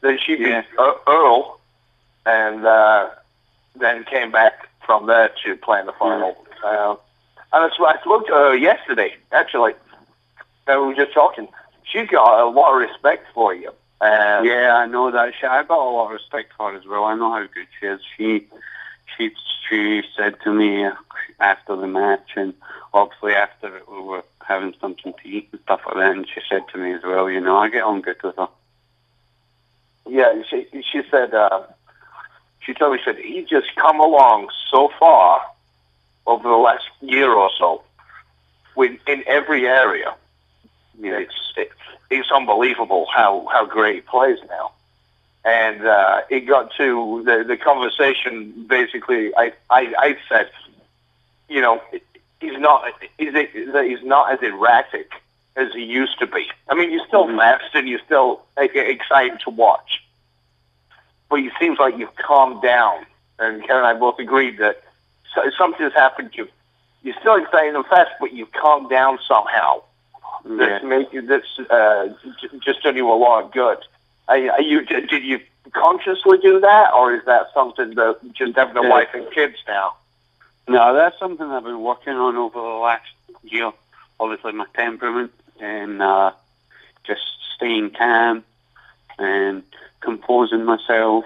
then 0.00 0.18
she 0.24 0.36
beat 0.36 0.48
Yeah. 0.48 0.62
Earl, 1.06 1.60
and 2.24 2.64
uh, 2.64 3.10
then 3.74 4.04
came 4.04 4.30
back 4.30 4.68
from 4.86 5.06
there 5.06 5.30
to 5.44 5.56
play 5.56 5.80
in 5.80 5.86
the 5.86 5.92
final. 5.92 6.36
Uh, 6.64 6.96
and 7.52 7.64
I 7.64 7.74
spoke- 7.74 7.88
I 7.96 8.00
spoke 8.00 8.26
to 8.26 8.32
her 8.32 8.54
yesterday, 8.54 9.16
actually. 9.32 9.74
And 10.66 10.80
we 10.80 10.86
were 10.88 10.94
just 10.94 11.12
talking. 11.14 11.48
She's 11.84 12.08
got 12.08 12.40
a 12.40 12.46
lot 12.46 12.72
of 12.74 12.80
respect 12.80 13.26
for 13.32 13.54
you. 13.54 13.72
And 14.00 14.44
Yeah, 14.46 14.74
I 14.76 14.86
know 14.86 15.10
that. 15.10 15.34
She, 15.40 15.46
I 15.46 15.62
got 15.62 15.78
a 15.78 15.90
lot 15.90 16.06
of 16.06 16.12
respect 16.12 16.52
for 16.56 16.72
her 16.72 16.76
as 16.78 16.84
well. 16.86 17.04
I 17.04 17.14
know 17.14 17.30
how 17.32 17.42
good 17.46 17.66
she 17.78 17.86
is. 17.86 18.00
She 18.16 18.46
she 19.16 19.30
she 19.68 20.02
said 20.16 20.36
to 20.44 20.52
me 20.52 20.88
after 21.40 21.76
the 21.76 21.86
match, 21.86 22.30
and 22.36 22.52
obviously 22.92 23.32
after 23.34 23.76
it, 23.76 23.88
we 23.88 24.00
were 24.00 24.24
having 24.46 24.74
something 24.80 25.12
to 25.14 25.28
eat 25.28 25.48
and 25.52 25.60
stuff 25.62 25.80
like 25.86 25.94
that. 25.96 26.12
And 26.12 26.28
she 26.28 26.40
said 26.48 26.62
to 26.72 26.78
me 26.78 26.92
as 26.92 27.02
well, 27.04 27.30
you 27.30 27.40
know, 27.40 27.56
I 27.56 27.68
get 27.68 27.84
on 27.84 28.00
good 28.00 28.22
with 28.22 28.36
her. 28.36 28.48
Yeah, 30.08 30.42
she 30.48 30.66
she 30.92 31.02
said 31.10 31.32
uh, 31.34 31.62
she 32.60 32.74
told 32.74 32.92
me 32.92 32.98
she 32.98 33.04
said 33.04 33.18
he 33.18 33.42
just 33.48 33.74
come 33.76 34.00
along 34.00 34.48
so 34.70 34.90
far 34.98 35.42
over 36.26 36.48
the 36.48 36.56
last 36.56 36.84
year 37.00 37.32
or 37.32 37.50
so, 37.58 37.82
with 38.74 38.92
in 39.06 39.24
every 39.26 39.66
area. 39.66 40.14
You 41.00 41.10
know, 41.10 41.18
it's 41.18 41.34
it, 41.56 41.70
it's 42.10 42.30
unbelievable 42.30 43.06
how 43.14 43.46
how 43.52 43.66
great 43.66 43.96
he 43.96 44.00
plays 44.00 44.38
now. 44.48 44.72
And 45.44 45.86
uh, 45.86 46.22
it 46.28 46.40
got 46.40 46.72
to 46.76 47.22
the 47.24 47.44
the 47.44 47.56
conversation. 47.56 48.66
Basically, 48.68 49.34
I 49.36 49.52
I, 49.70 49.92
I 49.98 50.16
said, 50.28 50.50
you 51.48 51.60
know, 51.60 51.80
he's 52.40 52.58
not 52.58 52.84
he's, 53.18 53.34
he's 53.34 54.04
not 54.04 54.32
as 54.32 54.42
erratic 54.42 55.12
as 55.56 55.72
he 55.72 55.82
used 55.82 56.18
to 56.18 56.26
be. 56.26 56.46
I 56.68 56.74
mean, 56.74 56.92
you're 56.92 57.06
still 57.06 57.26
fast 57.36 57.74
and 57.74 57.88
you're 57.88 58.00
still 58.04 58.42
like, 58.56 58.74
exciting 58.74 59.38
to 59.44 59.50
watch, 59.50 60.04
but 61.30 61.40
it 61.40 61.52
seems 61.58 61.78
like 61.78 61.96
you've 61.96 62.14
calmed 62.16 62.62
down. 62.62 63.06
And 63.38 63.62
Karen 63.66 63.84
and 63.84 63.96
I 63.96 63.98
both 63.98 64.18
agreed 64.18 64.58
that 64.58 64.82
so- 65.36 65.50
something's 65.56 65.92
happened. 65.92 66.30
You 66.34 66.48
you're 67.04 67.14
still 67.20 67.36
exciting 67.36 67.76
and 67.76 67.86
fast, 67.86 68.10
but 68.18 68.32
you've 68.32 68.50
calmed 68.52 68.90
down 68.90 69.20
somehow. 69.28 69.82
That's 70.44 70.82
make 70.84 71.12
you 71.12 71.22
that's 71.22 71.58
uh, 71.70 72.08
j- 72.40 72.58
just 72.64 72.82
done 72.82 72.96
you 72.96 73.08
a 73.10 73.14
lot 73.14 73.44
of 73.44 73.52
good. 73.52 73.78
Are, 74.28 74.36
are 74.50 74.60
you 74.60 74.84
did 74.84 75.08
did 75.08 75.22
you 75.24 75.40
consciously 75.72 76.38
do 76.38 76.58
that, 76.60 76.92
or 76.94 77.14
is 77.14 77.24
that 77.26 77.46
something 77.54 77.90
that 77.94 78.18
just 78.32 78.56
having 78.56 78.76
a 78.76 78.82
Yeah. 78.82 78.88
wife 78.90 79.08
and 79.14 79.30
kids 79.30 79.56
now? 79.68 79.94
No, 80.68 80.94
that's 80.94 81.16
something 81.18 81.46
I've 81.48 81.62
been 81.64 81.80
working 81.80 82.14
on 82.14 82.36
over 82.36 82.58
the 82.60 82.66
last 82.66 83.06
year. 83.44 83.70
Obviously, 84.18 84.52
my 84.52 84.66
temperament 84.74 85.32
and 85.60 86.02
uh, 86.02 86.32
just 87.04 87.22
staying 87.54 87.90
calm 87.90 88.44
and 89.18 89.62
composing 90.00 90.64
myself 90.64 91.24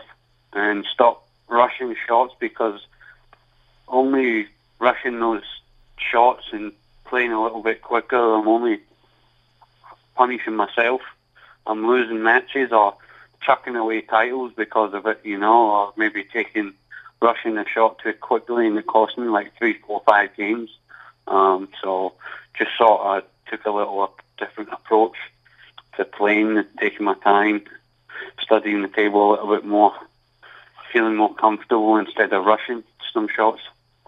and 0.52 0.84
stop 0.92 1.26
rushing 1.48 1.94
shots 2.06 2.34
because 2.38 2.80
only 3.90 4.46
rushing 4.78 5.20
those 5.20 5.42
shots 5.96 6.44
and 6.52 6.72
playing 7.04 7.32
a 7.32 7.42
little 7.42 7.62
bit 7.62 7.82
quicker, 7.82 8.16
I'm 8.16 8.48
only 8.48 8.80
punishing 10.14 10.56
myself. 10.56 11.00
I'm 11.66 11.86
losing 11.86 12.22
matches 12.22 12.72
or 12.72 12.96
chucking 13.42 13.76
away 13.76 14.02
titles 14.02 14.52
because 14.56 14.94
of 14.94 15.06
it, 15.06 15.20
you 15.24 15.38
know, 15.38 15.70
or 15.70 15.92
maybe 15.96 16.24
taking 16.24 16.74
rushing 17.20 17.58
a 17.58 17.66
shot 17.66 17.98
too 17.98 18.14
quickly 18.14 18.66
and 18.66 18.78
it 18.78 18.86
cost 18.86 19.18
me 19.18 19.28
like 19.28 19.56
three, 19.58 19.74
four, 19.74 20.02
five 20.06 20.34
games. 20.36 20.70
Um, 21.26 21.68
so 21.82 22.14
just 22.56 22.70
sort 22.76 23.00
of 23.00 23.24
took 23.50 23.64
a 23.66 23.70
little 23.70 24.14
different 24.38 24.70
approach 24.72 25.16
to 25.96 26.04
playing, 26.04 26.64
taking 26.78 27.04
my 27.04 27.14
time, 27.14 27.62
studying 28.40 28.82
the 28.82 28.88
table 28.88 29.30
a 29.30 29.32
little 29.32 29.54
bit 29.54 29.64
more, 29.64 29.94
feeling 30.92 31.16
more 31.16 31.34
comfortable 31.34 31.96
instead 31.96 32.32
of 32.32 32.44
rushing 32.44 32.82
some 33.12 33.28
shots. 33.28 33.60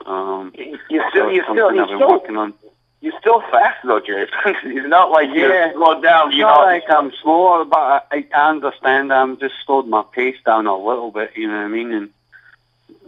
Um, 0.07 0.53
You 0.57 0.79
still 1.11 1.31
you 1.31 1.43
still 1.45 1.75
you 1.75 1.85
still 1.87 2.09
working 2.09 2.37
on. 2.37 2.55
you're 3.01 3.19
still 3.21 3.41
fast 3.51 3.79
though, 3.85 4.01
Jay. 4.01 4.27
it's 4.47 4.89
not 4.89 5.11
like 5.11 5.29
Yeah. 5.33 5.67
you 5.69 5.73
slow 5.75 6.01
down. 6.01 6.29
It's 6.29 6.37
You 6.37 6.43
not 6.43 6.61
know, 6.61 6.67
like 6.67 6.85
I'm 6.91 7.13
slower, 7.23 7.65
but 7.65 8.09
I, 8.11 8.27
I 8.35 8.49
understand 8.51 9.13
I'm 9.13 9.39
just 9.39 9.55
slowed 9.65 9.87
my 9.87 10.03
pace 10.13 10.37
down 10.45 10.67
a 10.67 10.77
little 10.77 11.11
bit, 11.11 11.33
you 11.37 11.47
know 11.49 11.55
what 11.57 11.65
I 11.65 11.69
mean? 11.69 11.93
And 11.93 12.11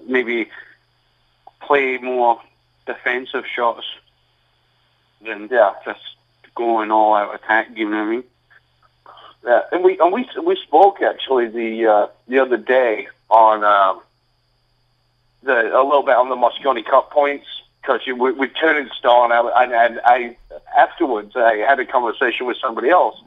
maybe 0.06 0.48
play 1.60 1.98
more 1.98 2.40
defensive 2.86 3.44
shots 3.46 3.86
than 5.24 5.48
Yeah. 5.50 5.72
just 5.84 6.00
going 6.54 6.90
all 6.90 7.14
out 7.14 7.34
attack, 7.34 7.68
you 7.76 7.88
know 7.88 7.96
what 7.98 8.02
I 8.02 8.10
mean? 8.10 8.24
Yeah, 9.44 9.60
and 9.72 9.84
we 9.84 9.98
and 9.98 10.10
we 10.12 10.26
we 10.42 10.56
spoke 10.56 11.02
actually 11.02 11.48
the 11.48 11.86
uh, 11.86 12.06
the 12.28 12.38
other 12.38 12.56
day 12.56 13.08
on 13.28 13.62
um, 13.62 14.00
the 15.44 15.76
a 15.76 15.82
little 15.82 16.02
bit 16.02 16.16
on 16.16 16.28
the 16.28 16.36
Mosconi 16.36 16.84
Cup 16.84 17.10
points 17.10 17.46
because 17.82 18.00
we 18.06 18.32
we 18.32 18.48
turned 18.48 18.90
Stone 18.98 19.32
and 19.32 19.48
I, 19.48 19.64
and 19.64 20.00
I 20.04 20.36
afterwards 20.76 21.32
I 21.36 21.56
had 21.56 21.78
a 21.80 21.86
conversation 21.86 22.46
with 22.46 22.56
somebody 22.60 22.90
else 22.90 23.20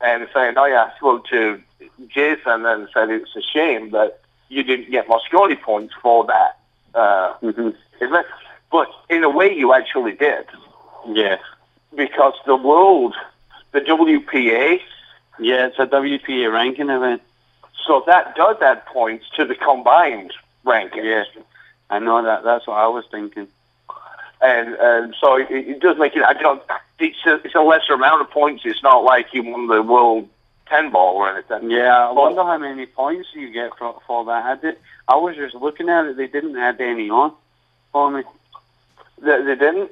and 0.00 0.28
saying 0.34 0.54
oh 0.56 0.66
yeah 0.66 0.90
I 0.92 0.96
spoke 0.96 1.26
to 1.28 1.60
Jayson 2.14 2.66
and 2.66 2.88
said 2.92 3.10
it's 3.10 3.34
a 3.36 3.42
shame 3.42 3.90
that 3.90 4.20
you 4.48 4.62
didn't 4.62 4.90
get 4.90 5.08
Mosconi 5.08 5.60
points 5.60 5.94
for 6.02 6.26
that. 6.26 6.58
Uh, 6.94 7.34
hmm 7.34 7.70
event, 8.00 8.26
but 8.70 8.88
in 9.10 9.24
a 9.24 9.30
way 9.30 9.52
you 9.52 9.72
actually 9.74 10.12
did. 10.12 10.46
Yeah. 11.08 11.36
because 11.94 12.34
the 12.46 12.56
world 12.56 13.14
the 13.72 13.80
WPA 13.80 14.80
Yeah, 15.38 15.66
it's 15.66 15.78
a 15.78 15.86
WPA 15.86 16.52
ranking 16.52 16.90
event. 16.90 17.22
So 17.86 18.02
that 18.06 18.34
does 18.36 18.56
add 18.60 18.84
points 18.86 19.26
to 19.36 19.44
the 19.44 19.54
combined 19.54 20.32
rankings. 20.68 21.04
Yeah. 21.04 21.42
I 21.90 21.98
know 21.98 22.22
that. 22.22 22.44
That's 22.44 22.66
what 22.66 22.74
I 22.78 22.86
was 22.88 23.04
thinking. 23.10 23.48
And 24.40 24.74
and 24.74 25.14
so 25.20 25.36
it, 25.36 25.50
it 25.50 25.80
does 25.80 25.98
make 25.98 26.14
it. 26.14 26.22
I 26.22 26.34
don't. 26.34 26.62
It's 26.98 27.16
a, 27.26 27.34
it's 27.44 27.54
a 27.54 27.60
lesser 27.60 27.94
amount 27.94 28.20
of 28.22 28.30
points. 28.30 28.62
It's 28.64 28.82
not 28.82 29.02
like 29.04 29.32
you 29.32 29.42
won 29.42 29.66
the 29.68 29.82
world 29.82 30.28
ten 30.66 30.90
ball 30.90 31.16
or 31.16 31.32
anything. 31.32 31.70
Yeah, 31.70 32.08
I 32.08 32.12
wonder 32.12 32.42
how 32.44 32.58
many 32.58 32.86
points 32.86 33.28
you 33.34 33.50
get 33.52 33.76
for, 33.78 34.00
for 34.06 34.24
that. 34.26 34.44
I 34.44 34.54
did. 34.60 34.76
I 35.08 35.16
was 35.16 35.34
just 35.36 35.54
looking 35.54 35.88
at 35.88 36.04
it. 36.06 36.16
They 36.16 36.26
didn't 36.28 36.56
add 36.56 36.80
any 36.80 37.08
on 37.10 37.32
for 37.92 38.10
me. 38.10 38.22
They, 39.20 39.42
they 39.42 39.54
didn't. 39.56 39.90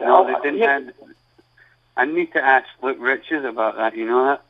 No, 0.00 0.26
they 0.26 0.34
didn't 0.42 0.58
Yeah, 0.58 0.76
add. 0.76 0.94
I 1.96 2.04
need 2.06 2.32
to 2.32 2.42
ask 2.44 2.66
Luke 2.82 2.96
Riches 2.98 3.44
about 3.44 3.76
that. 3.76 3.96
You 3.96 4.06
know 4.06 4.24
that? 4.24 4.42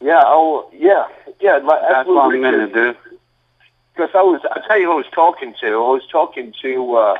yeah. 0.00 0.20
Oh, 0.26 0.68
yeah. 0.74 1.06
Yeah. 1.40 1.56
Like, 1.58 1.80
That's 1.88 2.06
what 2.08 2.24
I'm 2.34 2.40
going 2.42 2.68
to 2.68 2.74
do. 2.74 2.94
Because 3.98 4.14
I 4.14 4.22
was. 4.22 4.40
I 4.48 4.60
tell 4.68 4.78
you, 4.78 4.86
who 4.86 4.92
I 4.92 4.94
was 4.94 5.06
talking 5.12 5.54
to. 5.60 5.66
I 5.66 5.90
was 5.90 6.06
talking 6.10 6.54
to 6.62 6.94
uh, 6.96 7.16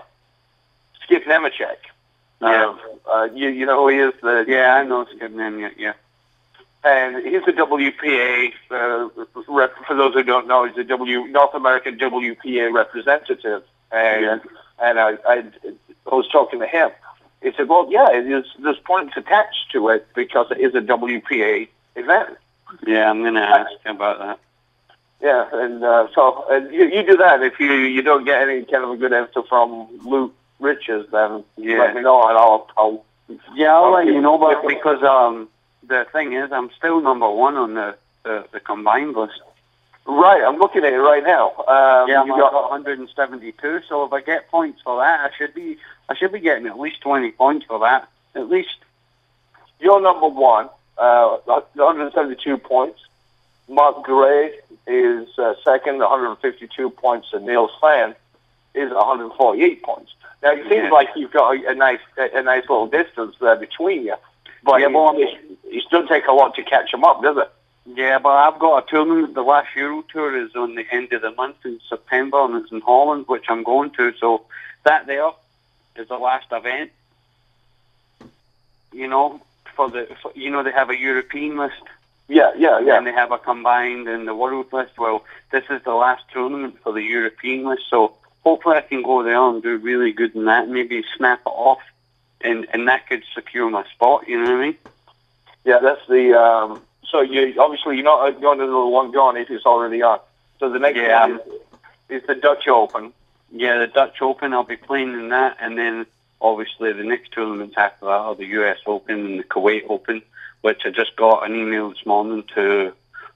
Skip 1.03 1.25
Nemechek. 1.25 1.77
Yeah. 2.41 2.77
Uh, 3.05 3.11
uh, 3.11 3.25
you 3.35 3.49
you 3.49 3.67
know 3.67 3.83
who 3.83 3.89
he 3.89 3.99
is? 3.99 4.15
The 4.23 4.45
Yeah, 4.47 4.77
I 4.77 4.85
know 4.85 5.05
Skip 5.07 5.33
name 5.33 5.59
yet. 5.59 5.73
Yeah. 5.77 5.95
and 6.85 7.17
he's 7.27 7.43
a 7.49 7.53
WPA. 7.53 8.53
Uh, 8.71 9.09
rep, 9.49 9.75
for 9.89 9.97
those 9.97 10.15
who 10.15 10.23
don't 10.23 10.47
know, 10.47 10.67
he's 10.67 10.77
a 10.79 10.85
W 10.85 11.27
North 11.27 11.53
American 11.55 11.99
WPA 11.99 12.73
representative, 12.73 13.65
and 13.91 14.23
Yeah. 14.25 14.39
and 14.81 15.01
I, 15.01 15.11
I 15.27 15.45
I 16.11 16.15
was 16.15 16.29
talking 16.29 16.61
to 16.61 16.67
him. 16.69 16.91
He 17.43 17.51
said, 17.57 17.69
"Well, 17.69 17.89
yeah, 17.91 18.13
it 18.13 18.25
is, 18.31 18.45
there's 18.61 18.79
points 18.79 19.17
attached 19.17 19.73
to 19.73 19.89
it 19.89 20.07
because 20.15 20.47
it 20.53 20.59
is 20.59 20.77
a 20.77 20.81
WPA 20.81 21.67
event." 21.97 22.37
Yeah, 22.87 23.11
I'm 23.11 23.23
going 23.23 23.35
to 23.35 23.41
ask 23.43 23.73
about 23.85 24.19
that. 24.21 24.39
Yeah, 25.21 25.49
and 25.53 25.83
uh, 25.83 26.07
so 26.15 26.45
and 26.49 26.73
you, 26.73 26.87
you 26.89 27.05
do 27.05 27.17
that. 27.17 27.43
If 27.43 27.59
you 27.59 27.73
you 27.73 28.03
don't 28.03 28.25
get 28.25 28.43
any 28.43 28.65
kind 28.65 28.85
of 28.85 28.91
a 28.91 28.97
good 28.97 29.13
answer 29.13 29.43
from 29.43 29.89
Luke 30.05 30.33
Riches, 30.61 31.07
then 31.11 31.45
Yeah. 31.57 31.79
let 31.79 31.95
me 31.95 32.03
know, 32.03 32.23
and 32.29 32.39
I'll 32.39 32.69
I'll 32.77 33.05
Yeah, 33.55 33.75
I'll 33.75 33.93
let 33.93 34.07
you 34.07 34.21
know, 34.21 34.39
but 34.39 34.67
because 34.67 35.03
um, 35.03 35.49
the 35.87 36.07
thing 36.13 36.35
is, 36.35 36.53
I'm 36.53 36.71
still 36.79 37.01
number 37.01 37.29
one 37.29 37.57
on 37.57 37.75
the 37.75 37.97
the, 38.23 38.45
the 38.53 38.61
combined 38.61 39.17
list. 39.17 39.41
right. 40.07 40.43
I'm 40.43 40.59
looking 40.59 40.85
at 40.85 40.93
it 40.93 40.99
right 40.99 41.23
now. 41.25 41.49
Um, 41.67 42.09
Yeah, 42.09 42.21
I'm 42.21 42.27
you 42.29 42.37
got 42.37 42.53
172. 42.71 43.81
So 43.89 44.05
if 44.05 44.13
I 44.13 44.21
get 44.21 44.49
points 44.51 44.81
for 44.83 44.99
that, 44.99 45.21
I 45.21 45.31
should 45.37 45.53
be 45.55 45.79
I 46.09 46.15
should 46.15 46.33
be 46.33 46.41
getting 46.41 46.67
at 46.67 46.79
least 46.79 47.01
20 47.01 47.33
points 47.33 47.67
for 47.67 47.81
that. 47.81 48.09
At 48.35 48.49
least. 48.49 48.77
You're 49.81 50.01
number 50.01 50.27
one, 50.29 50.69
uh, 50.97 51.37
172 51.47 52.59
points. 52.59 53.01
Mark 53.69 54.03
Gray 54.05 54.53
is 54.87 55.29
uh, 55.39 55.55
second, 55.65 55.99
152 55.99 56.91
points, 56.91 57.29
and 57.33 57.45
Neil 57.47 57.69
Sand 57.81 58.15
is 58.75 58.91
148 58.91 59.83
points. 59.83 60.15
Now 60.43 60.53
it 60.53 60.63
seems 60.69 60.85
Yeah. 60.85 60.91
like 60.91 61.09
you've 61.17 61.33
got 61.33 61.57
a, 61.57 61.71
a 61.71 61.75
nice, 61.75 62.01
a, 62.17 62.39
a 62.39 62.43
nice 62.43 62.63
little 62.63 62.87
distance 62.87 63.37
there 63.41 63.57
between 63.57 64.05
you, 64.05 64.15
but 64.63 64.81
Yeah, 64.81 64.87
it, 64.89 64.93
but 64.93 65.17
it, 65.17 65.59
it 65.65 65.83
still 65.87 66.07
take 66.07 66.27
a 66.27 66.33
lot 66.33 66.55
to 66.55 66.63
catch 66.63 66.91
them 66.93 67.05
up, 67.05 67.23
does 67.23 67.37
it? 67.37 67.51
Yeah, 67.97 68.19
but 68.19 68.31
I've 68.31 68.59
got 68.59 68.85
a 68.87 68.91
tournament. 68.91 69.35
The 69.35 69.43
last 69.43 69.69
Euro 69.75 70.03
Tour 70.13 70.37
is 70.45 70.55
on 70.55 70.75
the 70.75 70.85
end 70.93 71.13
of 71.15 71.23
the 71.23 71.31
month 71.33 71.57
in 71.65 71.81
September, 71.89 72.45
and 72.45 72.57
it's 72.63 72.71
in 72.71 72.83
Holland, 72.83 73.25
which 73.29 73.47
I'm 73.49 73.63
going 73.63 73.91
to. 73.93 74.13
So 74.21 74.45
that 74.85 75.07
there 75.07 75.31
is 75.97 76.07
the 76.09 76.19
last 76.19 76.47
event. 76.53 76.91
You 78.93 79.09
know, 79.09 79.41
for 79.75 79.89
the 79.91 80.07
for, 80.21 80.33
you 80.35 80.51
know 80.51 80.63
they 80.63 80.71
have 80.73 80.91
a 80.91 80.99
European 80.99 81.57
list. 81.57 81.83
Yeah, 82.29 82.53
yeah, 82.57 82.79
yeah. 82.81 82.99
and 82.99 83.07
they 83.07 83.13
have 83.13 83.33
a 83.33 83.39
combined 83.39 84.07
in 84.07 84.27
the 84.27 84.35
world 84.35 84.71
list. 84.73 84.99
Well, 84.99 85.25
this 85.51 85.65
is 85.71 85.83
the 85.85 85.95
last 85.95 86.25
tournament 86.33 86.77
for 86.83 86.93
the 86.93 87.03
European 87.03 87.65
list, 87.65 87.85
so 87.89 88.15
hopefully 88.45 88.77
I 88.77 88.83
can 88.83 89.03
go 89.03 89.23
there 89.23 89.41
and 89.43 89.63
do 89.63 89.77
really 89.79 90.13
good 90.13 90.35
in 90.35 90.45
that. 90.45 90.69
Maybe 90.69 91.03
snap 91.17 91.41
it 91.47 91.51
off, 91.51 91.81
and 92.43 92.67
and 92.73 92.87
that 92.89 93.09
could 93.09 93.23
secure 93.35 93.69
my 93.71 93.85
spot. 93.95 94.29
You 94.29 94.39
know 94.43 94.51
what 94.51 94.61
I 94.61 94.67
mean? 94.67 94.77
Yeah, 95.65 95.79
that's 95.81 96.07
the. 96.07 96.39
Um, 96.39 96.83
so 97.11 97.23
you 97.23 97.55
obviously 97.59 97.97
you're 97.97 98.05
not 98.05 98.41
going 98.41 98.59
to 98.59 98.67
the 98.67 98.87
one 98.87 99.11
going 99.11 99.39
if 99.39 99.51
it's 99.51 99.65
already 99.65 100.03
on. 100.03 100.21
So 100.61 100.69
the 100.69 100.79
next 100.79 100.97
Yeah. 100.99 101.27
one 101.29 101.41
is 102.11 102.23
the 102.27 102.35
Dutch 102.35 102.69
Open. 102.69 103.13
Yeah, 103.51 103.79
the 103.79 103.87
Dutch 103.87 104.21
Open. 104.21 104.53
I'll 104.53 104.65
be 104.65 104.77
playing 104.77 105.15
in 105.15 105.31
that, 105.31 105.57
and 105.61 105.79
then 105.79 106.05
obviously 106.43 106.93
the 106.93 107.05
next 107.05 107.33
tournaments 107.33 107.75
after 107.79 108.05
that 108.05 108.11
are 108.13 108.35
the 108.35 108.45
US 108.47 108.79
Open 108.87 109.25
and 109.25 109.39
the 109.39 109.45
Kuwait 109.45 109.85
Open, 109.89 110.21
which 110.63 110.83
I 110.85 110.91
just 110.91 111.17
got 111.17 111.49
an 111.49 111.55
email 111.57 111.91
this 111.91 112.05
morning 112.07 112.45
to 112.55 112.93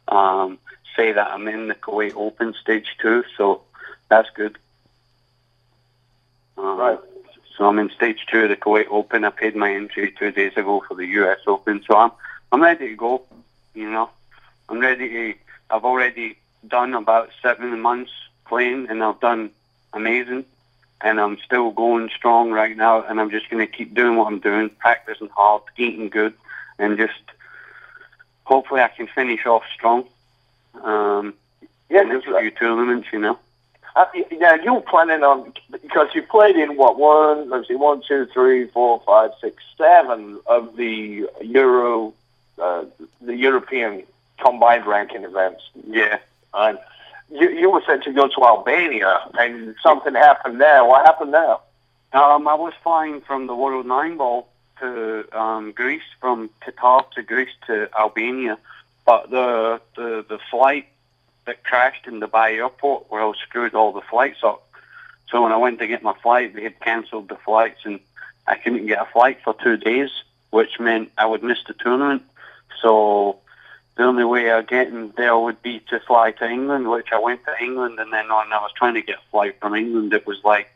um, 0.09 0.59
say 0.97 1.13
that 1.13 1.29
I'm 1.31 1.49
in 1.49 1.69
the 1.69 1.75
Kuwait 1.75 2.15
Open 2.17 2.55
stage 2.61 2.97
two, 3.01 3.25
so 3.37 3.63
that's 4.09 4.29
good. 4.31 4.59
Um, 6.59 6.79
Right. 6.79 6.99
So 7.57 7.67
I'm 7.67 7.79
in 7.79 7.91
stage 7.91 8.27
two 8.31 8.45
of 8.45 8.49
the 8.49 8.57
Kuwait 8.57 8.87
Open. 8.91 9.25
I 9.25 9.31
paid 9.31 9.55
my 9.55 9.73
entry 9.73 10.15
two 10.19 10.31
days 10.33 10.57
ago 10.57 10.83
for 10.89 10.95
the 10.95 11.07
US 11.07 11.39
Open, 11.47 11.83
so 11.87 11.97
I'm 11.97 12.11
I'm 12.51 12.63
ready 12.63 12.89
to 12.89 12.97
go. 12.97 13.23
You 13.75 13.91
know, 13.91 14.11
I'm 14.69 14.81
ready 14.81 15.09
to. 15.09 15.35
I've 15.71 15.85
already 15.85 16.37
done 16.67 16.95
about 16.95 17.31
seven 17.43 17.81
months 17.81 18.11
playing, 18.47 18.89
and 18.89 19.03
I've 19.03 19.21
done 19.21 19.51
amazing, 19.93 20.45
and 21.01 21.21
I'm 21.21 21.39
still 21.45 21.71
going 21.71 22.11
strong 22.17 22.51
right 22.53 22.77
now. 22.77 23.03
And 23.05 23.21
I'm 23.21 23.31
just 23.31 23.49
going 23.51 23.67
to 23.67 23.73
keep 23.73 23.95
doing 23.95 24.17
what 24.17 24.27
I'm 24.29 24.41
doing, 24.41 24.71
practicing 24.71 25.29
hard, 25.29 25.63
eating 25.77 26.09
good, 26.09 26.35
and 26.79 26.97
just 26.99 27.21
hopefully 28.45 28.81
I 28.81 28.89
can 28.89 29.07
finish 29.07 29.47
off 29.47 29.63
strong. 29.75 30.07
Um, 30.83 31.35
Yeah, 31.89 32.05
there's 32.05 32.25
a 32.27 32.41
few 32.41 32.51
tournaments, 32.51 33.09
you 33.13 33.19
know. 33.19 33.39
Uh, 33.95 34.07
now 34.33 34.55
you're 34.55 34.81
planning 34.81 35.23
on 35.23 35.53
because 35.71 36.09
you 36.15 36.23
played 36.23 36.57
in 36.57 36.77
what 36.77 36.99
one? 36.99 37.51
Let's 37.51 37.69
see, 37.69 37.75
one, 37.75 38.03
two, 38.09 38.25
three, 38.33 38.67
four, 38.69 39.03
five, 39.05 39.33
six, 39.43 39.63
seven 39.77 40.41
of 40.47 40.77
the 40.77 41.29
Euro, 41.43 42.15
uh, 42.59 42.85
the 43.21 43.37
European 43.37 44.05
combined 44.39 44.87
ranking 44.87 45.25
events. 45.25 45.63
Yeah. 45.87 46.19
And 46.55 46.79
you, 47.31 47.51
you 47.51 47.71
were 47.71 47.83
set 47.87 48.03
to 48.05 48.13
go 48.13 48.27
to 48.29 48.45
Albania, 48.45 49.21
and 49.39 49.75
something 49.83 50.15
happened 50.15 50.59
there. 50.59 50.83
What 50.87 51.05
happened 51.05 51.35
there? 51.35 51.57
Um, 52.15 52.49
I 52.49 52.55
was 52.55 52.73
flying 52.83 53.21
from 53.21 53.47
the 53.47 53.55
World 53.55 53.85
Nine 53.87 54.17
Ball 54.17 54.49
to 54.81 55.39
um, 55.39 55.73
Greece, 55.73 56.03
from 56.21 56.51
Qatar 56.61 57.11
to 57.13 57.23
Greece 57.23 57.55
to 57.67 57.89
Albania, 57.99 58.59
but 59.05 59.31
the 59.31 59.81
the 59.97 60.25
the 60.29 60.39
flight 60.51 60.87
that 61.47 61.65
crashed 61.65 62.07
in 62.07 62.21
Dubai 62.21 62.57
airport, 62.57 63.11
well, 63.11 63.35
screwed 63.35 63.75
all 63.75 63.93
the 63.93 64.01
flights 64.01 64.45
up. 64.45 64.63
So 65.29 65.43
when 65.43 65.53
I 65.53 65.57
went 65.57 65.79
to 65.81 65.87
get 65.87 66.03
my 66.03 66.15
flight, 66.23 66.55
they 66.55 66.63
had 66.63 66.79
cancelled 66.81 67.29
the 67.29 67.37
flights, 67.37 67.81
and 67.85 68.01
I 68.47 68.57
couldn't 68.57 68.87
get 68.87 69.01
a 69.01 69.07
flight 69.07 69.39
for 69.43 69.55
two 69.55 69.77
days, 69.77 70.11
which 70.51 70.79
meant 70.79 71.11
I 71.17 71.27
would 71.27 71.43
miss 71.43 71.59
the 71.67 71.75
tournament. 71.75 72.23
So 72.81 73.39
the 73.97 74.05
only 74.05 74.25
way 74.25 74.51
of 74.51 74.67
getting 74.67 75.11
there 75.17 75.37
would 75.37 75.63
be 75.63 75.81
to 75.91 76.01
fly 76.01 76.33
to 76.33 76.49
England, 76.49 76.89
which 76.89 77.09
I 77.13 77.19
went 77.19 77.45
to 77.45 77.55
England, 77.61 77.99
and 77.99 78.13
then 78.13 78.29
when 78.29 78.53
I 78.53 78.61
was 78.61 78.73
trying 78.77 78.95
to 78.95 79.03
get 79.03 79.17
a 79.17 79.31
flight 79.31 79.59
from 79.61 79.75
England, 79.75 80.13
it 80.13 80.27
was 80.27 80.41
like 80.45 80.71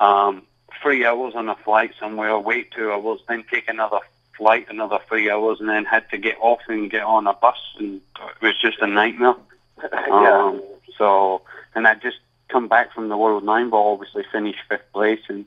um, 0.00 0.42
three 0.80 1.04
hours 1.04 1.34
on 1.34 1.48
a 1.48 1.56
flight 1.56 1.92
somewhere, 1.98 2.38
wait 2.38 2.70
two 2.72 2.90
hours, 2.92 3.20
then 3.28 3.44
take 3.50 3.68
another 3.68 4.00
flight, 4.36 4.66
another 4.70 4.98
three 5.08 5.30
hours, 5.30 5.60
and 5.60 5.68
then 5.68 5.84
had 5.84 6.08
to 6.10 6.18
get 6.18 6.36
off 6.40 6.60
and 6.68 6.90
get 6.90 7.02
on 7.02 7.26
a 7.26 7.32
bus, 7.34 7.58
and 7.78 8.00
it 8.20 8.42
was 8.42 8.58
just 8.60 8.78
a 8.80 8.86
nightmare. 8.86 9.34
yeah. 9.92 10.42
Um, 10.44 10.62
so, 10.98 11.42
and 11.74 11.86
I 11.86 11.94
just 11.94 12.18
come 12.48 12.68
back 12.68 12.94
from 12.94 13.08
the 13.08 13.16
World 13.16 13.44
Nine 13.44 13.70
Ball, 13.70 13.94
obviously 13.94 14.24
finished 14.30 14.60
fifth 14.68 14.92
place, 14.92 15.20
and 15.28 15.44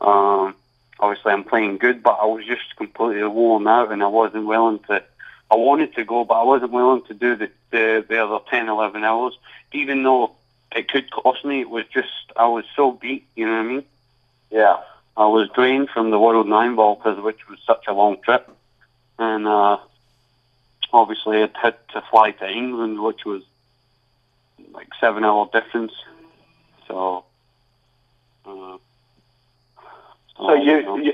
um, 0.00 0.54
obviously 0.98 1.32
I'm 1.32 1.44
playing 1.44 1.78
good, 1.78 2.02
but 2.02 2.18
I 2.20 2.26
was 2.26 2.44
just 2.44 2.76
completely 2.76 3.24
worn 3.24 3.66
out, 3.66 3.92
and 3.92 4.02
I 4.02 4.08
wasn't 4.08 4.46
willing 4.46 4.80
to. 4.88 5.02
I 5.50 5.56
wanted 5.56 5.94
to 5.94 6.04
go, 6.04 6.24
but 6.24 6.34
I 6.34 6.44
wasn't 6.44 6.72
willing 6.72 7.02
to 7.04 7.14
do 7.14 7.36
the 7.36 7.50
the, 7.70 8.04
the 8.08 8.24
other 8.24 8.44
10, 8.50 8.68
11 8.68 9.04
hours, 9.04 9.38
even 9.72 10.02
though 10.02 10.32
it 10.74 10.90
could 10.90 11.10
cost 11.10 11.44
me. 11.44 11.60
It 11.60 11.70
was 11.70 11.84
just 11.92 12.08
I 12.36 12.46
was 12.48 12.64
so 12.76 12.92
beat, 12.92 13.26
you 13.34 13.46
know 13.46 13.52
what 13.52 13.58
I 13.58 13.62
mean? 13.62 13.84
Yeah. 14.50 14.76
I 15.16 15.26
was 15.26 15.48
drained 15.54 15.88
from 15.90 16.10
the 16.10 16.18
World 16.18 16.46
Nine 16.48 16.76
Ball 16.76 16.94
because 16.94 17.20
which 17.20 17.48
was 17.48 17.58
such 17.66 17.84
a 17.88 17.92
long 17.92 18.18
trip, 18.22 18.48
and 19.18 19.48
uh, 19.48 19.78
obviously 20.92 21.42
it 21.42 21.52
had 21.60 21.74
to 21.92 22.02
fly 22.10 22.30
to 22.32 22.48
England, 22.48 23.00
which 23.02 23.24
was 23.24 23.42
like 24.72 24.88
seven 25.00 25.24
hour 25.24 25.48
difference. 25.52 25.92
So, 26.86 27.24
uh, 28.46 28.78
So 30.36 30.54
you, 30.54 31.02
you 31.02 31.12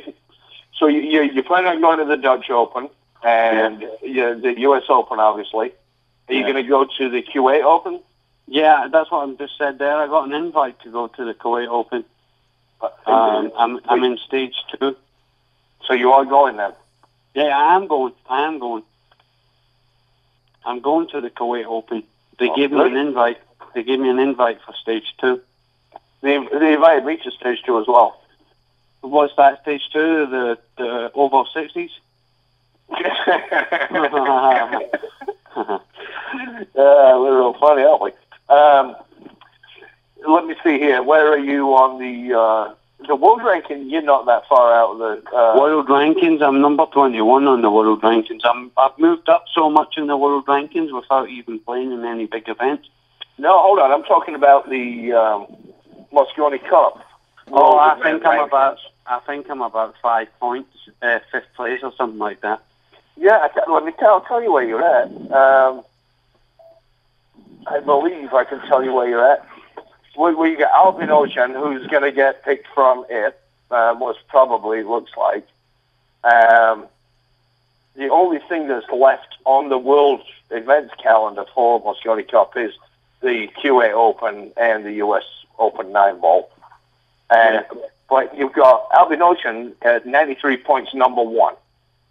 so 0.78 0.86
you, 0.86 1.00
you 1.00 1.22
you 1.22 1.42
plan 1.42 1.64
on 1.66 1.80
going 1.80 1.98
to 1.98 2.04
the 2.04 2.18
Dutch 2.18 2.50
Open 2.50 2.90
and 3.24 3.82
yeah, 4.02 4.34
the 4.34 4.54
U.S. 4.60 4.82
Open, 4.90 5.18
obviously. 5.18 5.72
Are 6.28 6.34
you 6.34 6.40
Yeah. 6.40 6.52
going 6.52 6.62
to 6.62 6.68
go 6.68 6.84
to 6.98 7.08
the 7.08 7.22
Kuwait 7.22 7.62
Open? 7.64 8.00
yeah, 8.46 8.88
that's 8.92 9.10
what 9.10 9.26
I 9.28 9.32
just 9.34 9.56
said 9.56 9.78
there. 9.78 9.96
I 9.96 10.06
got 10.06 10.26
an 10.28 10.34
invite 10.34 10.78
to 10.82 10.90
go 10.90 11.06
to 11.08 11.24
the 11.24 11.32
Kuwait 11.32 11.68
Open. 11.68 12.04
Um, 13.06 13.52
I'm 13.56 13.80
I'm 13.88 14.04
in 14.04 14.18
stage 14.18 14.54
two. 14.78 14.96
so 15.86 15.94
you 15.94 16.12
are 16.12 16.24
going 16.24 16.56
then? 16.56 16.72
Yeah, 17.34 17.56
I 17.58 17.74
am 17.76 17.86
going. 17.86 18.12
I 18.28 18.46
am 18.46 18.58
going. 18.58 18.82
I'm 20.64 20.80
going 20.80 21.08
to 21.08 21.20
the 21.20 21.30
Kuwait 21.30 21.66
Open. 21.66 22.02
They 22.38 22.48
Oh, 22.48 22.56
gave 22.56 22.72
me 22.72 22.80
an 22.82 22.96
invite. 22.96 23.38
They 23.74 23.82
gave 23.82 23.98
me 24.00 24.08
an 24.08 24.18
invite 24.18 24.60
for 24.64 24.72
stage 24.74 25.14
two. 25.20 25.40
They, 26.22 26.38
they 26.38 26.74
invited 26.74 27.04
me 27.04 27.16
to 27.18 27.30
stage 27.32 27.62
two 27.66 27.78
as 27.78 27.86
well. 27.86 28.20
What's 29.02 29.34
that 29.36 29.60
stage 29.62 29.82
two? 29.92 30.26
The 30.26 30.58
the 30.78 31.10
over 31.14 31.44
sixties. 31.52 31.90
uh, 35.56 35.78
we're 36.74 37.42
all 37.42 37.54
funny, 37.60 37.82
aren't 37.82 38.02
we? 38.02 38.10
Um, 38.48 38.96
let 40.26 40.46
me 40.46 40.54
see 40.64 40.78
here. 40.78 41.02
Where 41.02 41.32
are 41.32 41.38
you 41.38 41.68
on 41.74 41.98
the 41.98 42.38
uh, 42.38 42.74
the 43.06 43.14
world 43.14 43.42
ranking? 43.44 43.90
You're 43.90 44.02
not 44.02 44.26
that 44.26 44.46
far 44.48 44.72
out 44.74 44.92
of 44.92 44.98
the. 44.98 45.30
Uh, 45.30 45.58
world 45.58 45.88
rankings. 45.88 46.42
I'm 46.42 46.60
number 46.60 46.86
twenty 46.86 47.20
one 47.20 47.46
on 47.46 47.62
the 47.62 47.70
world 47.70 48.02
rankings. 48.02 48.40
I'm 48.44 48.70
I've 48.76 48.98
moved 48.98 49.28
up 49.28 49.44
so 49.54 49.70
much 49.70 49.94
in 49.96 50.06
the 50.06 50.16
world 50.16 50.46
rankings 50.46 50.94
without 50.94 51.28
even 51.28 51.58
playing 51.60 51.92
in 51.92 52.04
any 52.04 52.26
big 52.26 52.48
events. 52.48 52.88
no, 53.38 53.60
hold 53.60 53.78
on. 53.78 53.90
I'm 53.92 54.04
talking 54.04 54.34
about 54.34 54.68
the 54.68 55.12
um, 55.12 55.46
Mosconi 56.12 56.60
Cup. 56.68 57.04
Oh, 57.52 57.78
I 57.78 58.00
think 58.02 58.24
I'm 58.24 58.40
about 58.40 58.78
I 59.06 59.20
think 59.20 59.50
I'm 59.50 59.60
about 59.60 59.94
five 60.02 60.28
points, 60.40 60.70
uh, 61.02 61.18
fifth 61.30 61.52
place 61.54 61.80
or 61.82 61.92
something 61.96 62.18
like 62.18 62.40
that. 62.40 62.62
Yeah, 63.16 63.38
I 63.40 63.48
can, 63.48 63.72
let 63.72 63.84
me 63.84 63.92
tell 63.98 64.22
tell 64.22 64.42
you 64.42 64.52
where 64.52 64.64
you're 64.64 64.82
at. 64.82 65.08
Um, 65.30 65.84
I 67.66 67.80
believe 67.80 68.32
I 68.32 68.44
can 68.44 68.60
tell 68.66 68.82
you 68.82 68.92
where 68.92 69.08
you're 69.08 69.24
at. 69.32 69.46
We, 70.16 70.34
we 70.34 70.56
got 70.56 70.70
Albin 70.72 71.08
Ouschan, 71.08 71.54
who's 71.54 71.86
going 71.88 72.02
to 72.02 72.12
get 72.12 72.44
picked 72.44 72.68
from 72.74 73.04
it. 73.08 73.38
Uh, 73.70 73.94
most 73.98 74.20
probably 74.28 74.82
looks 74.82 75.10
like. 75.16 75.46
Um, 76.22 76.86
the 77.96 78.08
only 78.08 78.38
thing 78.38 78.68
that's 78.68 78.88
left 78.90 79.36
on 79.44 79.68
the 79.68 79.78
world 79.78 80.22
events 80.50 80.94
calendar 81.02 81.44
for 81.54 81.82
Mosconi 81.82 82.28
Cup 82.28 82.56
is 82.56 82.72
the 83.20 83.48
QA 83.62 83.92
Open 83.92 84.52
and 84.56 84.84
the 84.84 84.92
US 84.94 85.24
Open 85.58 85.92
nine 85.92 86.20
ball. 86.20 86.50
And 87.30 87.64
but 88.08 88.36
you've 88.36 88.52
got 88.52 88.86
Albin 88.96 89.20
Ouschan 89.20 89.72
at 89.82 90.06
93 90.06 90.58
points, 90.58 90.94
number 90.94 91.22
one. 91.22 91.54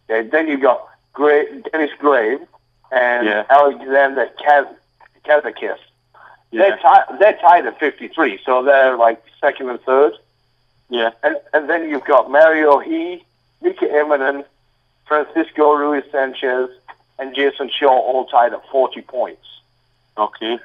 Okay, 0.09 0.27
then 0.27 0.47
you've 0.47 0.61
got 0.61 0.87
Gra- 1.13 1.61
Denis 1.71 1.91
Grabe 1.99 2.45
and 2.91 3.27
Yeah. 3.27 3.45
Alexander 3.49 4.29
Kaz- 4.43 4.75
Kazakis. 5.23 5.77
Yeah, 6.53 6.61
They're, 6.69 6.77
ti- 6.77 7.17
they're 7.19 7.37
tied 7.41 7.65
at 7.65 7.79
53, 7.79 8.39
so 8.45 8.63
they're 8.63 8.95
like 8.95 9.23
second 9.41 9.69
and 9.69 9.81
third. 9.81 10.13
yeah, 10.89 11.09
And, 11.23 11.35
and 11.53 11.67
then 11.69 11.89
you've 11.89 12.05
got 12.05 12.29
Mario 12.29 12.77
He, 12.79 13.23
Mika 13.61 13.85
Immonen, 13.85 14.45
Francisco 15.07 15.73
Ruiz 15.73 16.03
Sanchez, 16.11 16.69
and 17.17 17.35
Jayson 17.35 17.69
Shaw 17.71 17.89
all 17.89 18.25
tied 18.27 18.53
at 18.53 18.61
40 18.69 19.01
points. 19.01 19.45
okay. 20.17 20.59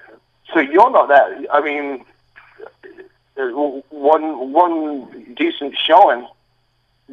So 0.52 0.60
you're 0.60 0.90
not 0.90 1.08
that. 1.08 1.46
I 1.52 1.60
mean, 1.60 2.04
one 3.36 4.52
one 4.52 5.34
decent 5.34 5.76
showing 5.76 6.26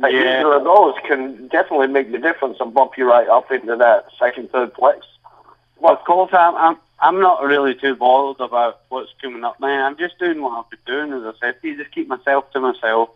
at 0.03 0.11
Yeah. 0.13 0.39
either 0.39 0.53
of 0.53 0.63
those 0.63 0.95
can 1.05 1.47
definitely 1.49 1.87
make 1.87 2.11
the 2.11 2.17
difference 2.17 2.57
and 2.59 2.73
bump 2.73 2.97
you 2.97 3.09
right 3.09 3.27
up 3.27 3.51
into 3.51 3.75
that 3.75 4.05
second, 4.19 4.51
third 4.51 4.73
place. 4.73 5.03
Well, 5.79 5.93
of 5.93 6.03
course, 6.05 6.31
I'm, 6.33 6.55
I'm 6.55 6.77
I'm 6.99 7.19
not 7.19 7.43
really 7.43 7.75
too 7.75 7.95
bothered 7.95 8.41
about 8.41 8.81
what's 8.89 9.13
coming 9.21 9.43
up, 9.43 9.59
man. 9.59 9.83
I'm 9.83 9.97
just 9.97 10.17
doing 10.17 10.41
what 10.41 10.57
I've 10.57 10.69
been 10.69 10.79
doing, 10.85 11.13
as 11.13 11.35
I 11.35 11.39
said. 11.39 11.55
You 11.61 11.77
just 11.77 11.91
keep 11.93 12.07
myself 12.07 12.51
to 12.53 12.59
myself, 12.59 13.09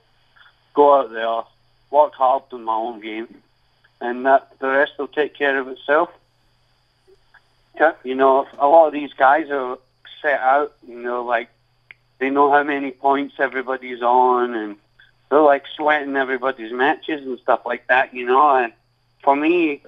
go 0.73 0.95
out 0.99 1.11
there, 1.11 1.43
work 1.89 2.13
hard 2.13 2.43
in 2.51 2.63
my 2.63 2.73
own 2.73 2.99
game, 3.01 3.41
and 4.01 4.25
that 4.25 4.59
the 4.59 4.67
rest 4.67 4.93
will 4.99 5.07
take 5.07 5.33
care 5.33 5.59
of 5.59 5.67
itself. 5.69 6.09
Okay. 7.75 7.97
You 8.03 8.15
know, 8.15 8.47
a 8.57 8.67
lot 8.67 8.87
of 8.87 8.93
these 8.93 9.13
guys 9.13 9.49
are 9.49 9.77
set 10.21 10.39
out. 10.39 10.73
You 10.87 10.99
know, 10.99 11.23
like 11.23 11.49
they 12.19 12.29
know 12.29 12.51
how 12.51 12.63
many 12.63 12.91
points 12.91 13.35
everybody's 13.39 14.01
on, 14.01 14.53
and 14.55 14.75
they're 15.29 15.39
like 15.39 15.65
sweating 15.75 16.17
everybody's 16.17 16.73
matches 16.73 17.25
and 17.25 17.39
stuff 17.39 17.61
like 17.65 17.87
that. 17.87 18.13
You 18.13 18.25
know, 18.25 18.55
and 18.57 18.73
for 19.23 19.35
me, 19.35 19.81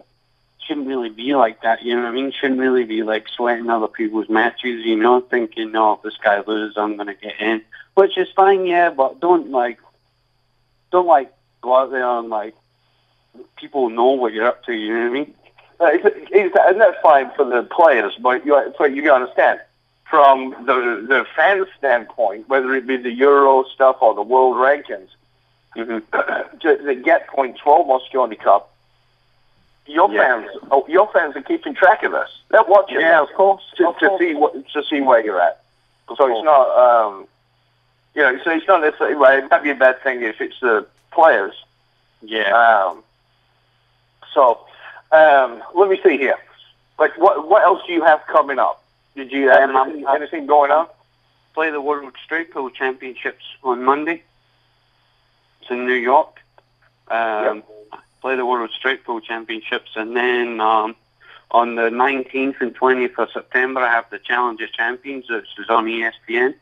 shouldn't 0.71 0.87
really 0.87 1.09
be 1.09 1.35
like 1.35 1.63
that, 1.63 1.83
you 1.83 1.93
know 1.93 2.03
what 2.03 2.09
I 2.09 2.11
mean? 2.11 2.31
Shouldn't 2.31 2.59
really 2.59 2.85
be 2.85 3.03
like 3.03 3.27
sweating 3.27 3.69
other 3.69 3.89
people's 3.89 4.29
matches, 4.29 4.85
you 4.85 4.95
know, 4.95 5.19
thinking, 5.19 5.73
no, 5.73 5.93
if 5.93 6.01
this 6.01 6.15
guy 6.23 6.41
loses, 6.47 6.77
I'm 6.77 6.95
going 6.95 7.07
to 7.07 7.13
get 7.13 7.41
in. 7.41 7.61
Which 7.95 8.17
is 8.17 8.29
fine, 8.33 8.65
yeah, 8.65 8.89
but 8.89 9.19
don't 9.19 9.51
like, 9.51 9.79
don't 10.89 11.07
like 11.07 11.33
go 11.59 11.75
out 11.75 11.91
there 11.91 12.07
and 12.07 12.29
like, 12.29 12.55
people 13.57 13.89
know 13.89 14.11
what 14.11 14.31
you're 14.31 14.47
up 14.47 14.63
to, 14.65 14.71
you 14.71 14.93
know 14.93 15.01
what 15.01 15.07
I 15.07 15.09
mean? 15.09 15.33
And 16.63 16.79
that's 16.79 17.01
fine 17.03 17.31
for 17.35 17.43
the 17.43 17.63
players, 17.63 18.13
but 18.21 18.45
you, 18.45 18.73
so 18.77 18.85
you 18.85 19.03
got 19.03 19.17
to 19.17 19.23
understand 19.25 19.59
from 20.09 20.51
the 20.65 21.05
the 21.07 21.25
fan 21.35 21.65
standpoint, 21.77 22.47
whether 22.47 22.73
it 22.75 22.87
be 22.87 22.97
the 22.97 23.11
Euro 23.11 23.65
stuff 23.73 23.97
or 24.01 24.13
the 24.13 24.21
world 24.21 24.55
rankings, 24.55 25.09
Mm-hmm. 25.75 26.57
to, 26.59 26.77
to 26.77 26.95
get 26.95 27.27
points 27.27 27.61
for 27.61 27.77
almost 27.77 28.11
Cup. 28.43 28.71
Your 29.87 30.11
Yeah. 30.11 30.21
fans, 30.41 30.49
oh, 30.69 30.85
your 30.87 31.07
fans 31.11 31.35
are 31.35 31.41
keeping 31.41 31.73
track 31.73 32.03
of 32.03 32.13
us. 32.13 32.29
They're 32.49 32.63
watching 32.63 32.99
Yeah, 32.99 33.21
this 33.21 33.29
of 33.29 33.35
course. 33.35 33.63
to, 33.77 33.89
of 33.89 33.97
to 33.97 34.07
course. 34.09 34.19
see 34.19 34.33
what 34.35 34.53
to 34.73 34.83
see 34.83 35.01
where 35.01 35.23
you're 35.23 35.41
at. 35.41 35.61
So 36.17 36.27
it's 36.29 36.43
not, 36.43 36.69
um, 36.77 37.27
you 38.15 38.21
know, 38.21 38.37
so 38.43 38.51
it's 38.51 38.67
not 38.67 38.81
necessarily. 38.81 39.15
Well, 39.15 39.37
it 39.37 39.49
might 39.49 39.63
be 39.63 39.69
a 39.71 39.75
bad 39.75 40.01
thing 40.03 40.21
if 40.21 40.39
it's 40.41 40.59
the 40.59 40.85
players. 41.11 41.53
Yeah. 42.21 42.51
Um, 42.53 43.03
so 44.33 44.59
um, 45.11 45.63
let 45.73 45.89
me 45.89 45.99
see 46.03 46.17
here. 46.17 46.37
Like, 46.99 47.17
what 47.17 47.47
what 47.47 47.63
else 47.63 47.81
do 47.87 47.93
you 47.93 48.03
have 48.03 48.21
coming 48.27 48.59
up? 48.59 48.81
Did 49.15 49.31
you 49.31 49.49
have 49.49 49.69
Um, 49.69 49.75
anything, 49.75 50.05
anything 50.07 50.45
going 50.47 50.71
on? 50.71 50.87
Play 51.53 51.69
the 51.71 51.81
World 51.81 52.13
Straight 52.23 52.51
Pool 52.51 52.69
Championships 52.69 53.43
on 53.63 53.83
Monday. 53.83 54.21
It's 55.61 55.69
in 55.71 55.85
New 55.85 55.93
York. 55.93 56.39
Um, 57.09 57.63
Play 58.21 58.35
the 58.35 58.45
World 58.45 58.69
Straight 58.77 59.03
Pool 59.03 59.19
Championships, 59.19 59.91
and 59.95 60.15
then 60.15 60.61
um, 60.61 60.95
on 61.49 61.75
the 61.75 61.89
19th 61.89 62.61
and 62.61 62.75
20th 62.75 63.17
of 63.17 63.29
September, 63.31 63.81
I 63.81 63.91
have 63.91 64.09
the 64.09 64.19
Challenger 64.19 64.67
Champions, 64.67 65.29
which 65.29 65.47
is 65.57 65.69
on 65.69 65.85
ESPN. 65.85 66.53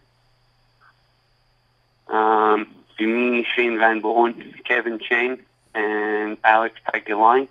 Um, 2.08 2.67
me, 3.00 3.45
Shane 3.56 3.78
Van 3.78 4.02
Boening, 4.02 4.63
Kevin 4.63 5.00
Chen, 5.00 5.39
and 5.74 6.38
Alex 6.43 6.76
Pagulayan. 6.88 7.48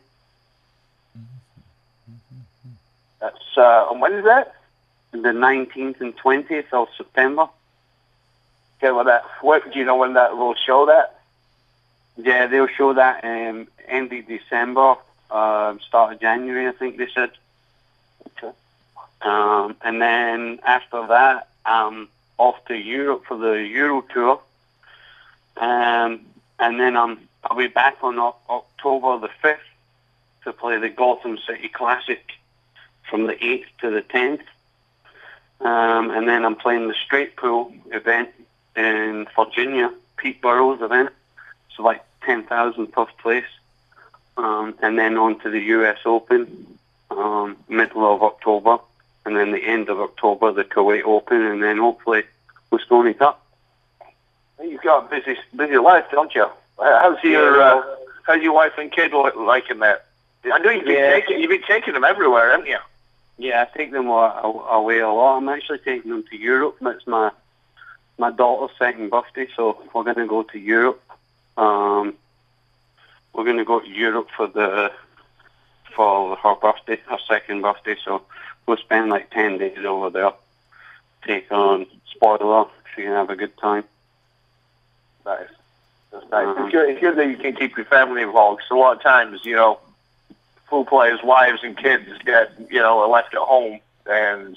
That's 3.21 3.57
uh, 3.57 3.89
and 3.91 4.01
when 4.01 4.13
is 4.15 4.25
that? 4.25 4.55
The 5.13 5.19
19th 5.19 6.01
and 6.01 6.17
20th 6.17 6.73
of 6.73 6.89
September. 6.97 7.49
Okay, 8.79 8.93
well, 8.93 9.05
that 9.05 9.25
what 9.41 9.73
do 9.73 9.79
you 9.79 9.85
know 9.85 9.97
when 9.97 10.15
that 10.15 10.37
will 10.37 10.55
show 10.55 10.87
that? 10.87 11.18
Yeah, 12.19 12.49
they'll 12.49 12.67
show 12.67 12.95
that 12.95 13.25
um, 13.25 13.69
end 13.87 14.13
of 14.13 14.27
December, 14.27 14.97
um, 15.31 15.79
start 15.81 16.15
of 16.15 16.21
January, 16.21 16.67
I 16.67 16.73
think 16.73 16.97
they 16.99 17.09
said. 17.15 17.31
Okay. 18.27 18.53
Um, 19.23 19.77
and 19.83 20.03
then 20.03 20.59
after 20.67 21.07
that, 21.07 21.49
I'm 21.65 22.09
off 22.37 22.65
to 22.67 22.75
Europe 22.75 23.25
for 23.27 23.37
the 23.37 23.53
Euro 23.53 24.03
tour. 24.13 24.41
Um, 25.57 26.21
and 26.59 26.81
then 26.81 26.97
I'm, 26.97 27.21
I'll 27.45 27.57
be 27.57 27.69
back 27.69 27.99
on 28.03 28.19
o- 28.19 28.37
October 28.49 29.19
the 29.19 29.31
5th 29.43 29.59
to 30.45 30.53
play 30.53 30.79
the 30.79 30.89
Gotham 30.89 31.39
City 31.39 31.69
Classic 31.69 32.33
from 33.09 33.27
the 33.27 33.35
8th 33.35 33.67
to 33.81 33.91
the 33.91 34.03
10th. 34.03 34.43
Um, 35.61 36.11
and 36.11 36.29
then 36.29 36.45
I'm 36.45 36.57
playing 36.57 36.89
the 36.89 36.95
straight 36.95 37.37
pool 37.37 37.73
event 37.93 38.31
in 38.77 39.27
Virginia, 39.37 39.93
Pete 40.17 40.41
Burrows 40.41 40.81
event. 40.83 41.11
So 41.77 41.83
like 41.83 42.03
10,000 42.33 42.89
first 42.93 43.17
place. 43.19 43.51
Um, 44.37 44.75
and 44.83 44.99
then 44.99 45.17
on 45.17 45.41
to 45.41 45.49
the 45.51 45.61
US 45.77 45.99
Open, 46.05 46.77
um, 47.11 47.57
middle 47.69 48.05
of 48.15 48.23
October. 48.23 48.79
And 49.25 49.35
then 49.37 49.51
the 49.53 49.65
end 49.65 49.89
of 49.89 49.99
October, 49.99 50.53
the 50.53 50.65
Kuwait 50.65 51.05
Open. 51.05 51.41
And 51.43 51.63
then 51.63 51.79
hopefully 51.79 52.25
Mosconi 52.71 53.19
Cup. 53.19 53.43
You've 54.63 54.83
got 54.83 55.07
a 55.07 55.09
busy 55.21 55.39
busy 55.57 55.79
life, 55.79 56.05
don't 56.11 56.35
you? 56.35 56.45
Uh, 56.79 57.01
How's 57.03 57.23
your 57.25 57.63
uh, 57.63 57.83
how's 58.27 58.43
your 58.43 58.53
wife 58.53 58.73
and 58.77 58.91
kid 58.93 59.13
li- 59.13 59.31
liking 59.37 59.79
that? 59.79 60.05
I 60.53 60.59
know 60.59 60.71
you've 60.71 60.85
been 60.85 60.95
Yeah. 60.97 61.13
taking 61.15 61.41
you've 61.41 61.51
been 61.51 61.63
taking 61.63 61.95
them 61.95 62.05
everywhere, 62.05 62.51
haven't 62.51 62.67
you? 62.67 62.79
Yeah, 63.39 63.63
I 63.65 63.79
take 63.79 63.93
them 63.93 64.09
away 64.09 64.99
a 64.99 65.09
lot. 65.09 65.37
I'm 65.39 65.49
actually 65.49 65.79
taking 65.79 66.11
them 66.11 66.25
to 66.31 66.37
Europe. 66.37 66.77
It's 66.83 67.07
my 67.07 67.31
my 68.19 68.31
daughter's 68.33 68.77
second 68.79 69.11
birthday, 69.11 69.47
so 69.55 69.81
we're 69.95 70.03
going 70.03 70.17
to 70.17 70.27
go 70.27 70.43
to 70.43 70.59
Europe. 70.59 71.01
Um, 71.59 72.15
we're 73.33 73.45
going 73.45 73.59
to 73.59 73.65
go 73.65 73.81
to 73.81 73.89
Europe 73.89 74.29
for 74.37 74.47
the 74.47 74.93
for 75.95 76.37
her 76.37 76.55
birthday, 76.55 77.01
her 77.09 77.19
second 77.29 77.63
birthday. 77.63 77.97
So 78.05 78.23
we'll 78.67 78.77
spend 78.77 79.11
like 79.11 79.31
ten 79.31 79.59
days 79.59 79.85
over 79.85 80.11
there. 80.11 80.33
Take 81.27 81.51
on 81.51 81.87
spoiler. 82.15 82.67
She 82.95 83.03
can 83.03 83.13
have 83.13 83.31
a 83.31 83.37
good 83.37 83.57
time. 83.59 83.85
Nice. 85.27 85.49
That's 86.13 86.31
nice. 86.31 86.57
It's, 86.59 86.73
good, 86.73 86.89
it's 86.91 87.01
good 87.01 87.17
that 87.17 87.29
you 87.29 87.37
can 87.37 87.55
keep 87.55 87.77
your 87.77 87.87
family 87.87 88.23
involved. 88.23 88.61
'cause 88.63 88.71
a 88.71 88.75
lot 88.77 88.97
of 88.97 89.03
times, 89.03 89.45
you 89.45 89.57
know, 89.57 89.79
pool 90.69 90.85
players' 90.85 91.23
wives 91.23 91.61
and 91.63 91.77
kids 91.77 92.07
get, 92.25 92.53
you 92.71 92.81
know, 92.81 93.01
are 93.01 93.09
left 93.09 93.35
at 93.35 93.41
home 93.41 93.81
and, 94.07 94.57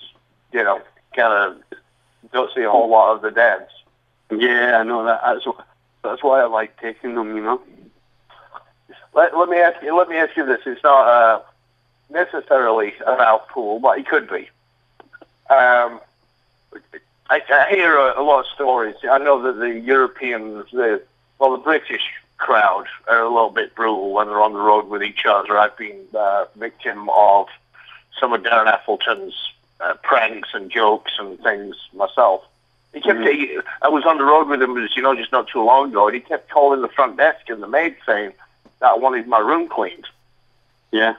you 0.54 0.64
know, 0.64 0.80
kind 1.16 1.34
of 1.34 1.80
don't 2.32 2.54
see 2.54 2.62
a 2.62 2.70
whole 2.70 2.90
lot 2.90 3.16
of 3.16 3.22
the 3.22 3.32
dads. 3.32 3.72
Yeah, 4.30 4.78
I 4.80 4.84
know 4.84 5.04
that. 5.06 5.22
That's 5.26 5.44
wh- 5.46 5.62
that's 6.04 6.24
why 6.24 6.42
I 6.42 6.46
like 6.46 6.80
taking 6.80 7.16
them. 7.16 7.36
You 7.36 7.44
know. 7.44 7.62
Let, 9.14 9.36
let 9.38 9.50
me 9.50 9.58
ask 9.58 9.82
you. 9.84 9.96
Let 9.98 10.10
me 10.10 10.18
ask 10.18 10.36
you 10.36 10.46
this. 10.46 10.62
It's 10.66 10.84
not 10.84 11.08
uh, 11.08 11.42
necessarily 12.10 12.94
about 13.06 13.50
pool, 13.50 13.80
but 13.80 14.00
it 14.00 14.08
could 14.08 14.30
be. 14.30 14.50
Um, 15.50 16.00
I, 17.30 17.42
I 17.50 17.68
hear 17.70 17.98
a, 17.98 18.22
a 18.22 18.24
lot 18.24 18.42
of 18.42 18.46
stories. 18.54 18.96
I 19.10 19.18
know 19.18 19.42
that 19.44 19.60
the 19.60 19.80
Europeans, 19.80 20.66
the 20.72 21.02
well, 21.40 21.52
the 21.52 21.58
British 21.58 22.04
crowd 22.38 22.86
are 23.08 23.22
a 23.22 23.30
little 23.30 23.52
bit 23.52 23.76
brutal 23.76 24.14
when 24.14 24.28
they're 24.28 24.42
on 24.42 24.54
the 24.54 24.60
road 24.60 24.88
with 24.88 25.04
each 25.04 25.26
other. 25.26 25.58
I've 25.58 25.78
been 25.78 26.00
uh, 26.14 26.46
victim 26.56 27.10
of 27.10 27.48
some 28.20 28.34
of 28.34 28.42
Darren 28.42 28.68
Appleton's 28.68 29.36
uh, 29.80 29.94
pranks 30.04 30.50
and 30.54 30.72
jokes 30.72 31.14
and 31.20 31.40
things 31.40 31.76
myself. 31.94 32.44
He 32.93 33.01
kept. 33.01 33.21
He, 33.21 33.58
I 33.82 33.89
was 33.89 34.04
on 34.06 34.17
the 34.17 34.23
road 34.23 34.49
with 34.49 34.62
him, 34.62 34.75
you 34.95 35.01
know, 35.01 35.15
just 35.15 35.32
not 35.32 35.47
too 35.47 35.63
long 35.63 35.91
ago, 35.91 36.08
and 36.08 36.15
he 36.15 36.21
kept 36.21 36.49
calling 36.49 36.82
the 36.82 36.89
front 36.89 37.17
desk 37.17 37.49
and 37.49 37.63
the 37.63 37.67
maid 37.67 37.95
saying 38.06 38.34
that 38.80 38.91
I 38.91 38.95
wanted 38.95 39.27
my 39.27 39.39
room 39.39 39.69
cleaned. 39.69 40.08
Yeah. 40.91 41.15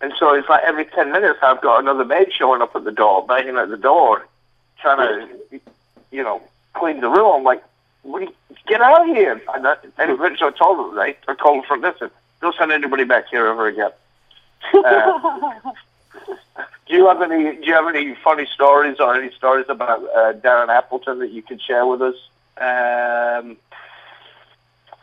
And 0.00 0.12
so 0.18 0.32
it's 0.34 0.48
like 0.48 0.62
every 0.62 0.84
10 0.84 1.10
minutes 1.10 1.40
I've 1.42 1.60
got 1.60 1.80
another 1.80 2.04
maid 2.04 2.32
showing 2.32 2.62
up 2.62 2.76
at 2.76 2.84
the 2.84 2.92
door, 2.92 3.26
banging 3.26 3.56
at 3.56 3.68
the 3.68 3.76
door, 3.76 4.26
trying 4.80 4.98
to, 4.98 5.60
you 6.12 6.22
know, 6.22 6.40
clean 6.74 7.00
the 7.00 7.08
room. 7.08 7.38
I'm 7.38 7.42
like, 7.42 7.64
what 8.02 8.22
you, 8.22 8.32
get 8.68 8.80
out 8.80 9.08
of 9.08 9.16
here. 9.16 9.42
And, 9.54 9.66
I, 9.66 9.76
and 9.98 10.10
eventually 10.12 10.52
I 10.54 10.56
told 10.56 10.78
them, 10.78 10.96
right? 10.96 11.18
I 11.26 11.34
called 11.34 11.58
them 11.58 11.64
from 11.66 11.80
this, 11.80 11.96
and 12.00 12.10
don't 12.40 12.54
send 12.56 12.70
anybody 12.70 13.04
back 13.04 13.28
here 13.28 13.46
ever 13.46 13.66
again. 13.66 13.90
Uh, 14.74 15.72
do 16.86 16.94
you 16.94 17.06
have 17.08 17.20
any, 17.22 17.56
do 17.56 17.66
you 17.66 17.74
have 17.74 17.88
any 17.88 18.14
funny 18.16 18.46
stories 18.46 18.96
or 19.00 19.14
any 19.14 19.32
stories 19.34 19.66
about 19.68 20.02
uh, 20.02 20.32
Darren 20.34 20.68
Appleton 20.68 21.18
that 21.20 21.30
you 21.30 21.42
can 21.42 21.58
share 21.58 21.86
with 21.86 22.02
us? 22.02 22.16
Um, 22.58 23.56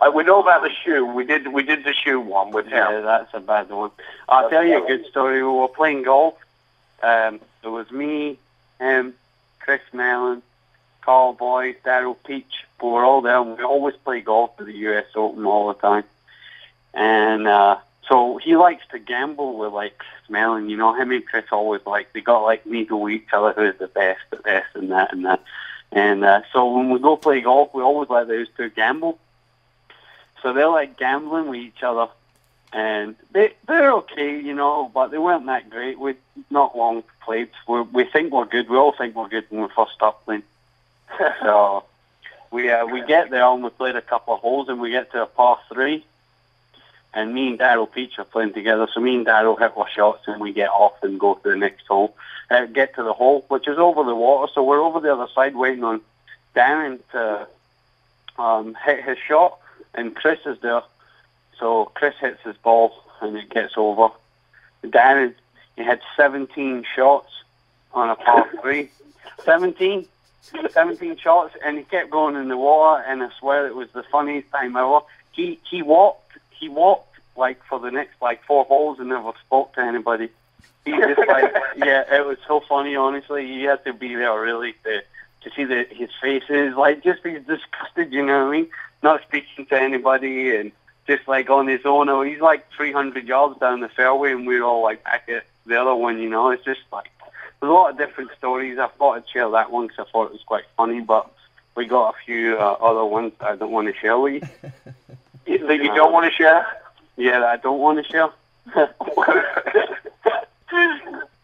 Uh, 0.01 0.11
we 0.11 0.23
know 0.23 0.41
about 0.41 0.61
the 0.61 0.69
shoe. 0.83 1.05
We 1.05 1.23
did, 1.25 1.47
we 1.47 1.63
did 1.63 1.85
the 1.85 1.93
shoe 1.93 2.19
one 2.19 2.51
with 2.51 2.65
him. 2.65 2.73
Yeah, 2.73 3.01
that's 3.01 3.33
a 3.33 3.39
bad 3.39 3.69
one. 3.69 3.91
I'll 4.27 4.49
tell 4.49 4.63
you 4.65 4.83
a 4.83 4.88
good 4.88 5.05
story. 5.07 5.41
We 5.41 5.49
were 5.49 5.69
playing 5.69 6.03
golf. 6.03 6.35
Um, 7.01 7.39
it 7.63 7.69
was 7.69 7.89
me, 7.91 8.38
him, 8.79 9.13
Chris 9.59 9.81
Melling, 9.93 10.41
Karl 11.01 11.31
Boyes, 11.33 11.75
Daryl 11.85 12.17
Peach. 12.25 12.65
We 12.83 12.89
were 12.89 13.05
all 13.05 13.21
there. 13.21 13.39
And 13.39 13.57
we 13.57 13.63
always 13.63 13.95
play 13.95 14.19
golf 14.19 14.57
for 14.57 14.65
the 14.65 14.73
U.S. 14.73 15.05
Open 15.15 15.45
all 15.45 15.69
the 15.69 15.75
time. 15.75 16.03
And 16.93 17.47
uh, 17.47 17.77
so 18.07 18.37
he 18.37 18.55
likes 18.55 18.83
to 18.91 18.99
gamble 18.99 19.57
with 19.57 19.73
like 19.73 20.01
Melling. 20.29 20.69
You 20.69 20.77
know, 20.77 20.93
him 20.93 21.11
and 21.11 21.25
Chris 21.25 21.45
always 21.51 21.81
like 21.85 22.13
they 22.13 22.21
got 22.21 22.43
like 22.43 22.65
me 22.65 22.79
needle 22.79 23.09
each 23.09 23.27
other 23.33 23.53
who's 23.53 23.77
the 23.79 23.87
best 23.87 24.21
at 24.31 24.43
this 24.43 24.65
and 24.73 24.91
that 24.91 25.13
and 25.13 25.25
that. 25.25 25.43
And 25.91 26.23
uh, 26.25 26.41
so 26.51 26.75
when 26.75 26.89
we 26.89 26.99
go 26.99 27.15
play 27.15 27.41
golf, 27.41 27.73
we 27.73 27.81
always 27.81 28.09
let 28.09 28.27
those 28.27 28.47
two 28.57 28.69
gamble. 28.69 29.19
So 30.41 30.53
they're 30.53 30.67
like 30.67 30.97
gambling 30.97 31.47
with 31.47 31.59
each 31.59 31.81
other 31.81 32.07
and 32.73 33.15
they 33.31 33.53
they're 33.67 33.93
okay, 33.93 34.39
you 34.39 34.53
know, 34.53 34.91
but 34.93 35.09
they 35.09 35.17
weren't 35.17 35.45
that 35.45 35.69
great. 35.69 35.97
We 35.97 36.15
not 36.49 36.77
long 36.77 37.03
played. 37.21 37.49
We 37.67 37.81
we 37.81 38.03
think 38.03 38.33
we're 38.33 38.45
good. 38.45 38.69
We 38.69 38.77
all 38.77 38.91
think 38.91 39.15
we're 39.15 39.29
good 39.29 39.45
when 39.49 39.61
we 39.61 39.69
first 39.75 39.93
start 39.93 40.23
playing. 40.25 40.43
so 41.41 41.85
we 42.51 42.69
uh, 42.69 42.85
we 42.85 43.03
get 43.05 43.29
there 43.29 43.45
and 43.45 43.63
we 43.63 43.69
played 43.69 43.95
a 43.95 44.01
couple 44.01 44.35
of 44.35 44.41
holes 44.41 44.67
and 44.69 44.79
we 44.79 44.91
get 44.91 45.11
to 45.13 45.23
a 45.23 45.25
par 45.25 45.59
three. 45.71 46.05
And 47.15 47.34
me 47.34 47.47
and 47.47 47.58
Daryl 47.58 47.89
Peach 47.89 48.19
are 48.19 48.25
playing 48.25 48.54
together. 48.54 48.88
So 48.93 48.99
me 48.99 49.15
and 49.15 49.25
Daryl 49.25 49.58
hit 49.58 49.71
our 49.78 49.89
shots 49.89 50.23
and 50.28 50.41
we 50.41 50.51
get 50.51 50.69
off 50.69 51.01
and 51.01 51.17
go 51.17 51.36
to 51.36 51.49
the 51.49 51.56
next 51.56 51.88
hole. 51.88 52.15
Uh, 52.51 52.65
get 52.65 52.93
to 52.95 53.04
the 53.04 53.13
hole, 53.13 53.45
which 53.47 53.69
is 53.69 53.78
over 53.78 54.04
the 54.04 54.13
water. 54.13 54.51
So 54.54 54.63
we're 54.63 54.82
over 54.82 54.99
the 54.99 55.13
other 55.13 55.28
side 55.34 55.56
waiting 55.56 55.86
on 55.86 56.01
Darren 56.56 56.99
to 57.13 57.47
um, 58.38 58.75
hit 58.86 59.04
his 59.06 59.17
shot. 59.17 59.58
And 59.93 60.13
Chris 60.13 60.39
is 60.45 60.60
there. 60.60 60.84
So 61.58 61.86
Chris 61.95 62.15
hits 62.19 62.41
his 62.43 62.58
ball 62.58 62.93
and 63.21 63.38
it 63.38 63.49
gets 63.49 63.75
over. 63.78 64.10
Darren, 64.84 65.34
he 65.78 65.84
had 65.84 66.01
17 66.17 66.84
shots 66.95 67.32
on 67.93 68.10
a 68.10 68.17
par 68.17 68.49
three. 68.62 68.89
17? 69.45 70.06
17 70.69 71.17
shots 71.17 71.56
and 71.63 71.78
he 71.78 71.84
kept 71.86 72.12
going 72.12 72.36
in 72.36 72.49
the 72.49 72.58
water 72.58 73.04
and 73.08 73.23
I 73.23 73.30
swear 73.39 73.67
it 73.67 73.75
was 73.75 73.89
the 73.93 74.04
funniest 74.04 74.51
time 74.51 74.75
ever. 74.75 74.99
He, 75.32 75.60
he 75.69 75.82
walked, 75.82 76.24
he 76.59 76.69
walked 76.69 77.19
like 77.37 77.63
for 77.65 77.79
the 77.79 77.91
next 77.91 78.21
like 78.21 78.43
four 78.45 78.65
holes 78.65 78.99
and 78.99 79.09
never 79.09 79.31
spoke 79.45 79.73
to 79.73 79.81
anybody. 79.81 80.29
He 80.85 80.91
just 80.91 81.27
like 81.27 81.53
yeah, 81.77 82.03
it 82.15 82.25
was 82.25 82.37
so 82.47 82.61
funny. 82.61 82.95
Honestly, 82.95 83.45
you 83.45 83.69
had 83.69 83.83
to 83.85 83.93
be 83.93 84.15
there 84.15 84.39
really 84.39 84.73
to 84.83 85.03
to 85.41 85.51
see 85.55 85.63
the 85.63 85.85
his 85.89 86.09
faces, 86.21 86.75
like 86.75 87.03
just 87.03 87.23
be 87.23 87.33
disgusted. 87.33 88.11
You 88.11 88.25
know 88.25 88.45
what 88.45 88.49
I 88.49 88.57
mean? 88.57 88.67
Not 89.03 89.21
speaking 89.23 89.65
to 89.67 89.81
anybody 89.81 90.55
and 90.55 90.71
just 91.07 91.27
like 91.27 91.49
on 91.49 91.67
his 91.67 91.81
own. 91.85 92.09
Oh, 92.09 92.21
He's 92.21 92.41
like 92.41 92.65
300 92.75 93.27
yards 93.27 93.59
down 93.59 93.81
the 93.81 93.89
fairway, 93.89 94.31
and 94.31 94.47
we're 94.47 94.63
all 94.63 94.83
like 94.83 95.03
back 95.03 95.29
at 95.29 95.45
the 95.65 95.79
other 95.79 95.95
one. 95.95 96.19
You 96.19 96.29
know, 96.29 96.49
it's 96.49 96.65
just 96.65 96.81
like 96.91 97.09
a 97.61 97.65
lot 97.65 97.91
of 97.91 97.97
different 97.97 98.31
stories. 98.37 98.77
I 98.79 98.87
thought 98.87 99.17
I'd 99.17 99.29
share 99.29 99.49
that 99.51 99.71
one 99.71 99.87
because 99.87 100.05
I 100.07 100.11
thought 100.11 100.27
it 100.27 100.33
was 100.33 100.43
quite 100.45 100.65
funny, 100.77 101.01
but 101.01 101.31
we 101.75 101.85
got 101.85 102.15
a 102.15 102.25
few 102.25 102.57
uh, 102.57 102.77
other 102.81 103.05
ones 103.05 103.33
that 103.39 103.49
I 103.49 103.55
don't 103.55 103.71
want 103.71 103.87
to 103.87 103.99
share 103.99 104.17
with 104.17 104.43
you. 104.63 104.71
that 105.45 105.79
you 105.81 105.93
don't 105.93 106.13
want 106.13 106.31
to 106.31 106.36
share? 106.36 106.65
Yeah, 107.17 107.39
that 107.39 107.47
I 107.47 107.58
don't 107.58 107.79
want 107.79 108.05
to 108.05 108.12
share. 108.12 108.29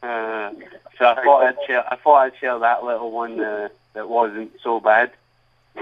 uh, 0.04 0.52
so 0.98 1.06
I 1.06 1.24
thought 1.24 1.44
I'd 1.44 1.58
share. 1.68 1.94
I 1.94 1.96
thought 1.96 2.18
I'd 2.18 2.38
share 2.38 2.60
that 2.60 2.84
little 2.84 3.12
one 3.12 3.40
uh, 3.40 3.70
that 3.94 4.10
wasn't 4.10 4.52
so 4.64 4.80
bad. 4.80 5.12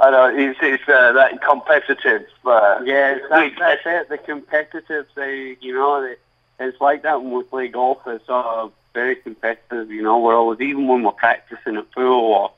I 0.00 0.10
know 0.10 0.32
it's, 0.34 0.58
it's 0.62 0.88
uh, 0.88 1.12
that 1.12 1.40
competitive. 1.42 2.26
Uh, 2.44 2.80
yeah, 2.84 3.18
that's, 3.30 3.58
that's 3.58 3.82
it. 3.86 4.08
The 4.08 4.18
competitive. 4.18 5.06
They, 5.14 5.56
you 5.60 5.74
know, 5.74 6.02
they, 6.02 6.16
it's 6.64 6.80
like 6.80 7.02
that 7.02 7.22
when 7.22 7.32
we 7.32 7.42
play 7.44 7.68
golf. 7.68 7.98
It's 8.06 8.26
sort 8.26 8.46
of 8.46 8.72
very 8.92 9.16
competitive. 9.16 9.90
You 9.90 10.02
know, 10.02 10.18
we're 10.18 10.36
always 10.36 10.60
even 10.60 10.86
when 10.86 11.02
we're 11.02 11.12
practicing 11.12 11.76
at 11.76 11.90
pool 11.92 12.32
or 12.32 12.52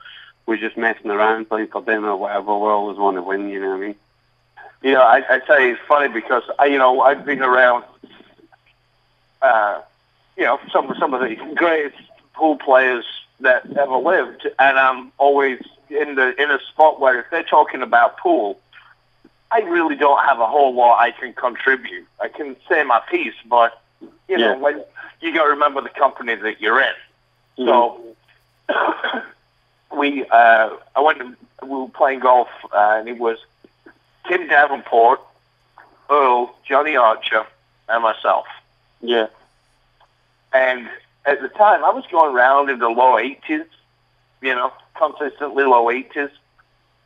we're 0.47 0.57
just 0.57 0.77
messing 0.77 1.11
around 1.11 1.49
playing 1.49 1.69
for 1.69 1.83
dinner 1.83 2.11
or 2.11 2.17
whatever. 2.17 2.57
We 2.57 2.69
always 2.69 2.97
want 2.97 3.17
to 3.17 3.23
win. 3.23 3.49
You 3.49 3.61
know 3.61 3.71
what 3.71 3.77
I 3.77 3.81
mean? 3.81 3.95
You 4.83 4.93
know, 4.93 5.03
I, 5.03 5.23
I 5.29 5.39
tell 5.41 5.61
you, 5.61 5.73
it's 5.73 5.81
funny 5.89 6.09
because 6.09 6.45
I, 6.59 6.67
you 6.67 6.79
know, 6.79 7.01
I've 7.01 7.25
been 7.25 7.43
around. 7.43 7.85
Uh, 9.43 9.81
you 10.37 10.45
know, 10.45 10.59
some 10.73 10.95
some 10.99 11.15
of 11.15 11.21
the 11.21 11.37
greatest 11.55 11.97
pool 12.35 12.57
players 12.57 13.05
that 13.41 13.67
ever 13.77 13.97
lived, 13.97 14.47
and 14.59 14.79
I'm 14.79 15.13
always 15.19 15.61
in 15.91 16.15
the 16.15 16.41
in 16.41 16.51
a 16.51 16.59
spot 16.71 17.01
where 17.01 17.21
if 17.21 17.27
they're 17.31 17.43
talking 17.43 17.83
about 17.83 18.19
pool, 18.19 18.59
I 19.51 19.61
really 19.61 19.97
don't 19.97 20.25
have 20.25 20.39
a 20.39 20.47
whole 20.47 20.75
lot 20.75 21.01
I 21.01 21.11
can 21.11 21.33
contribute. 21.33 22.07
I 22.21 22.29
can 22.29 22.57
say 22.69 22.85
my 22.85 23.01
piece, 23.11 23.35
but 23.49 23.81
you 24.29 24.39
know, 24.39 24.59
when 24.59 24.85
you 25.21 25.35
got 25.35 25.45
to 25.45 25.51
remember 25.51 25.81
the 25.81 25.89
company 25.89 26.35
that 26.35 26.61
you're 26.61 26.81
in. 26.81 26.95
Mm-hmm. 27.59 29.23
So 29.36 29.36
we, 29.97 30.25
uh, 30.27 30.71
I 30.95 31.01
went. 31.01 31.19
To, 31.19 31.37
we 31.63 31.69
were 31.69 31.89
playing 31.89 32.21
golf, 32.21 32.49
uh, 32.73 32.97
and 32.99 33.09
it 33.09 33.19
was 33.19 33.39
Kim 34.29 34.47
Davenport, 34.49 35.21
Earl, 36.11 36.55
Johnny 36.69 36.97
Archer, 36.97 37.47
and 37.89 38.03
myself. 38.03 38.47
Yeah. 39.01 39.29
And 40.53 40.89
at 41.25 41.43
the 41.43 41.49
time, 41.49 41.85
I 41.85 41.91
was 41.91 42.05
going 42.11 42.35
around 42.35 42.71
in 42.71 42.79
the 42.79 42.89
low 42.89 43.15
80s, 43.15 43.67
you 44.43 44.55
know, 44.55 44.73
consistently 44.97 45.65
low 45.65 45.87
80s. 45.87 46.31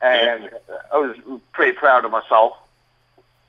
And 0.02 0.44
yeah. 0.44 0.76
I 0.92 0.98
was 0.98 1.16
pretty 1.52 1.72
proud 1.72 2.04
of 2.04 2.10
myself. 2.10 2.56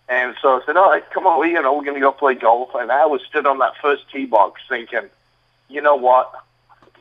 And 0.09 0.35
so 0.41 0.59
I 0.59 0.65
said, 0.65 0.75
all 0.75 0.89
right, 0.89 1.09
come 1.11 1.25
on, 1.25 1.39
we, 1.39 1.51
you 1.51 1.61
know, 1.61 1.73
we're 1.73 1.85
going 1.85 1.95
to 1.95 2.01
go 2.01 2.11
play 2.11 2.35
golf. 2.35 2.71
And 2.75 2.91
I 2.91 3.05
was 3.05 3.21
stood 3.23 3.45
on 3.45 3.59
that 3.59 3.73
first 3.81 4.09
tee 4.11 4.25
box 4.25 4.61
thinking, 4.67 5.09
you 5.69 5.81
know 5.81 5.95
what? 5.95 6.33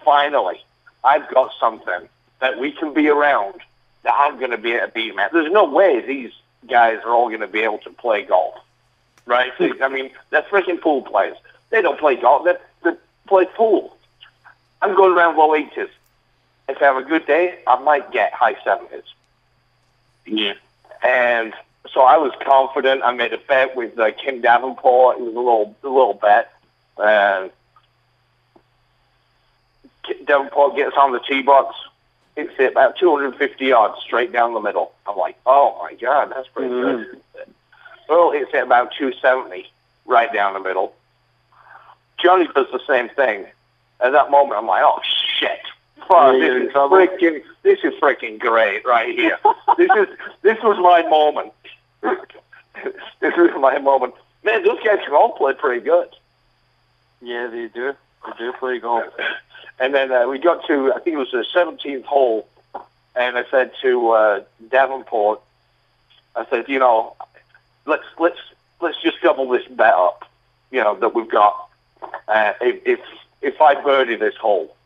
Finally, 0.04 0.62
I've 1.02 1.28
got 1.32 1.52
something 1.58 2.08
that 2.40 2.58
we 2.58 2.72
can 2.72 2.92
be 2.94 3.08
around 3.08 3.60
that 4.02 4.14
I'm 4.16 4.38
going 4.38 4.50
to 4.50 4.58
be 4.58 4.72
able 4.72 4.86
to 4.86 4.92
beat, 4.92 5.14
man. 5.14 5.30
There's 5.32 5.52
no 5.52 5.68
way 5.68 6.00
these 6.00 6.32
guys 6.68 6.98
are 7.04 7.10
all 7.10 7.28
going 7.28 7.40
to 7.40 7.46
be 7.46 7.60
able 7.60 7.78
to 7.78 7.90
play 7.90 8.22
golf, 8.22 8.54
right? 9.26 9.52
I 9.60 9.88
mean, 9.88 10.10
they're 10.30 10.42
freaking 10.42 10.80
pool 10.80 11.02
players. 11.02 11.36
They 11.70 11.82
don't 11.82 11.98
play 11.98 12.16
golf. 12.16 12.44
They, 12.44 12.54
they 12.84 12.96
play 13.26 13.46
pool. 13.54 13.96
I'm 14.82 14.96
going 14.96 15.12
around 15.12 15.36
low 15.36 15.50
80s. 15.50 15.88
If 16.68 16.80
I 16.80 16.84
have 16.84 16.96
a 16.96 17.02
good 17.02 17.26
day, 17.26 17.58
I 17.66 17.78
might 17.80 18.12
get 18.12 18.32
high 18.32 18.54
70s. 18.54 19.02
Yeah. 20.26 20.54
And 21.02 21.52
so 21.92 22.02
I 22.02 22.18
was 22.18 22.32
confident. 22.44 23.02
I 23.02 23.12
made 23.12 23.32
a 23.32 23.38
bet 23.38 23.76
with 23.76 23.98
uh, 23.98 24.12
Kim 24.12 24.40
Davenport. 24.40 25.18
It 25.18 25.22
was 25.22 25.34
a 25.34 25.38
little, 25.38 25.76
a 25.82 25.88
little 25.88 26.14
bet. 26.14 26.52
And 26.98 27.50
Davenport 30.24 30.76
gets 30.76 30.96
on 30.96 31.12
the 31.12 31.20
tee 31.20 31.42
box. 31.42 31.76
It's 32.36 32.72
about 32.72 32.96
250 32.98 33.64
yards 33.64 34.00
straight 34.02 34.32
down 34.32 34.54
the 34.54 34.60
middle. 34.60 34.92
I'm 35.06 35.16
like, 35.16 35.36
oh 35.46 35.78
my 35.82 35.94
god, 35.94 36.32
that's 36.34 36.48
pretty 36.48 36.70
mm-hmm. 36.70 37.02
good. 37.02 37.20
Well, 38.08 38.32
it's 38.32 38.52
at 38.54 38.64
about 38.64 38.92
270 38.98 39.70
right 40.06 40.32
down 40.32 40.54
the 40.54 40.60
middle. 40.60 40.94
Johnny 42.18 42.46
does 42.54 42.66
the 42.72 42.80
same 42.86 43.08
thing. 43.10 43.46
At 44.00 44.12
that 44.12 44.30
moment, 44.30 44.58
I'm 44.58 44.66
like, 44.66 44.82
oh 44.84 45.00
shit. 45.38 45.60
Fuck, 46.08 46.36
yeah, 46.38 46.48
this 46.48 46.68
is 46.68 46.72
freaking, 46.72 47.42
this 47.62 47.78
is 47.84 47.94
freaking 48.00 48.38
great 48.38 48.84
right 48.84 49.14
here. 49.14 49.38
this 49.76 49.90
is, 49.96 50.08
this 50.42 50.58
was 50.62 50.78
my 50.78 51.02
moment. 51.08 51.52
this 53.20 53.34
is 53.36 53.50
my 53.60 53.78
moment. 53.78 54.14
Man, 54.42 54.64
those 54.64 54.78
guys 54.84 54.98
can 55.04 55.14
all 55.14 55.32
play 55.32 55.52
pretty 55.54 55.84
good. 55.84 56.08
Yeah, 57.20 57.48
they 57.48 57.68
do. 57.68 57.94
They 58.26 58.32
do 58.38 58.52
play 58.52 58.78
golf. 58.78 59.12
And 59.78 59.94
then 59.94 60.12
uh, 60.12 60.28
we 60.28 60.38
got 60.38 60.66
to, 60.66 60.92
I 60.92 61.00
think 61.00 61.14
it 61.14 61.18
was 61.18 61.30
the 61.30 61.44
17th 61.54 62.04
hole, 62.04 62.46
and 63.16 63.38
I 63.38 63.44
said 63.50 63.72
to 63.80 64.10
uh, 64.10 64.42
Davenport, 64.68 65.40
I 66.36 66.44
said, 66.50 66.68
you 66.68 66.78
know, 66.78 67.16
let's 67.86 68.04
let's 68.18 68.38
let's 68.80 69.00
just 69.02 69.20
double 69.22 69.48
this 69.48 69.66
bet 69.66 69.94
up, 69.94 70.30
you 70.70 70.82
know, 70.82 70.94
that 70.96 71.14
we've 71.14 71.30
got. 71.30 71.68
Uh, 72.28 72.52
if, 72.60 72.86
if 72.86 73.00
if 73.42 73.60
I 73.60 73.80
birdie 73.80 74.16
this 74.16 74.36
hole, 74.36 74.76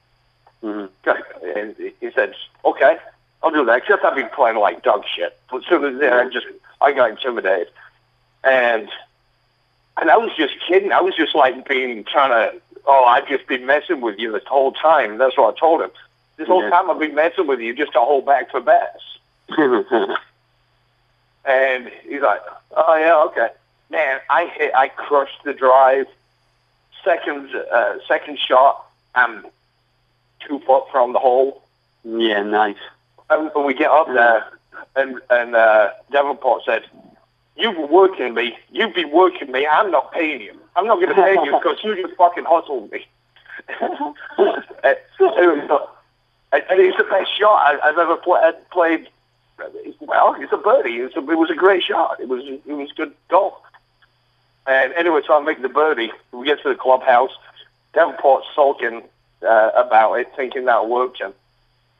mm-hmm. 0.62 1.10
and 1.58 1.76
he 1.76 2.10
said, 2.12 2.34
okay, 2.64 2.96
I'll 3.42 3.50
do 3.50 3.64
that. 3.66 3.78
Except 3.78 4.04
I've 4.04 4.16
been 4.16 4.30
playing 4.30 4.56
like 4.58 4.82
dog 4.82 5.04
shit. 5.14 5.38
But 5.50 5.64
soon 5.64 5.84
as 5.84 6.00
there, 6.00 6.20
I 6.20 6.30
just 6.30 6.46
I 6.80 6.92
got 6.92 7.10
intimidated, 7.10 7.68
and 8.42 8.88
and 9.96 10.10
I 10.10 10.16
was 10.16 10.30
just 10.36 10.54
kidding. 10.66 10.92
I 10.92 11.00
was 11.00 11.14
just 11.14 11.34
like 11.34 11.68
being 11.68 12.04
trying 12.04 12.30
to. 12.30 12.60
Oh, 12.86 13.04
I've 13.04 13.26
just 13.28 13.46
been 13.46 13.66
messing 13.66 14.00
with 14.00 14.18
you 14.18 14.32
this 14.32 14.44
whole 14.46 14.72
time. 14.72 15.18
That's 15.18 15.36
what 15.38 15.54
I 15.56 15.58
told 15.58 15.80
him. 15.82 15.90
This 16.36 16.48
whole 16.48 16.62
yeah. 16.62 16.70
time 16.70 16.90
I've 16.90 16.98
been 16.98 17.14
messing 17.14 17.46
with 17.46 17.60
you 17.60 17.74
just 17.74 17.92
to 17.92 18.00
hold 18.00 18.26
back 18.26 18.50
for 18.50 18.60
bets. 18.60 19.02
and 21.44 21.90
he's 22.02 22.22
like, 22.22 22.40
"Oh 22.72 22.96
yeah, 22.96 23.22
okay." 23.26 23.48
Man, 23.90 24.20
I 24.28 24.46
hit. 24.46 24.74
I 24.74 24.88
crushed 24.88 25.44
the 25.44 25.52
drive. 25.52 26.06
Second, 27.04 27.50
uh, 27.54 27.94
second 28.08 28.38
shot. 28.38 28.86
I'm 29.14 29.46
two 30.40 30.58
foot 30.60 30.84
from 30.90 31.12
the 31.12 31.18
hole. 31.18 31.62
Yeah, 32.04 32.42
nice. 32.42 32.76
And 33.30 33.50
when 33.54 33.66
we 33.66 33.74
get 33.74 33.90
up 33.90 34.06
there, 34.08 34.46
and 34.96 35.20
and 35.30 35.54
uh, 35.54 35.90
Davenport 36.10 36.64
said, 36.64 36.84
"You've 37.56 37.76
been 37.76 37.90
working 37.90 38.34
me. 38.34 38.56
You've 38.70 38.94
been 38.94 39.10
working 39.10 39.52
me. 39.52 39.66
I'm 39.66 39.90
not 39.90 40.12
paying 40.12 40.40
you. 40.40 40.58
I'm 40.76 40.86
not 40.86 40.96
going 40.96 41.08
to 41.08 41.14
pay 41.14 41.34
you 41.34 41.52
because 41.52 41.78
you 41.84 42.02
just 42.02 42.16
fucking 42.16 42.44
hustled 42.44 42.90
me." 42.90 43.06
and, 46.54 46.62
and 46.70 46.80
it's 46.80 46.96
the 46.96 47.04
best 47.04 47.36
shot 47.38 47.80
I've 47.82 47.98
ever 47.98 48.16
play, 48.16 48.52
played. 48.70 49.08
Well, 50.00 50.34
it's 50.38 50.52
a 50.52 50.56
birdie. 50.56 50.98
It 50.98 51.14
was 51.14 51.16
a, 51.16 51.30
it 51.30 51.38
was 51.38 51.50
a 51.50 51.54
great 51.54 51.82
shot. 51.82 52.18
It 52.20 52.28
was 52.28 52.42
it 52.44 52.72
was 52.72 52.90
good 52.92 53.14
golf. 53.28 53.54
And 54.66 54.92
anyway, 54.94 55.20
so 55.26 55.38
I 55.38 55.44
make 55.44 55.62
the 55.62 55.68
birdie. 55.68 56.10
We 56.32 56.46
get 56.46 56.62
to 56.62 56.68
the 56.70 56.74
clubhouse. 56.74 57.32
Davenport's 57.92 58.46
sulking 58.54 59.02
uh, 59.42 59.70
about 59.76 60.14
it, 60.14 60.32
thinking 60.36 60.64
that'll 60.64 60.88
work 60.88 61.18
him. 61.18 61.32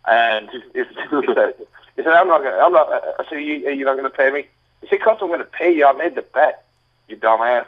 And 0.07 0.51
he, 0.51 0.61
said, 0.73 1.55
he 1.97 2.03
said, 2.03 2.13
"I'm 2.13 2.29
not 2.29 2.43
going 2.43 2.53
to, 2.53 2.61
I'm 2.61 2.73
not." 2.73 2.89
I 2.91 3.25
said, 3.29 3.37
you, 3.37 3.71
"You're 3.71 3.87
not 3.87 3.97
going 3.97 4.11
to 4.11 4.17
pay 4.17 4.31
me." 4.31 4.47
He 4.81 4.89
said, 4.89 5.01
"Cause 5.01 5.19
I'm 5.21 5.29
going 5.29 5.41
to 5.41 5.45
pay 5.45 5.75
you. 5.75 5.87
I 5.87 5.93
made 5.93 6.15
the 6.15 6.23
bet. 6.23 6.65
You 7.09 7.17
dumbass. 7.17 7.67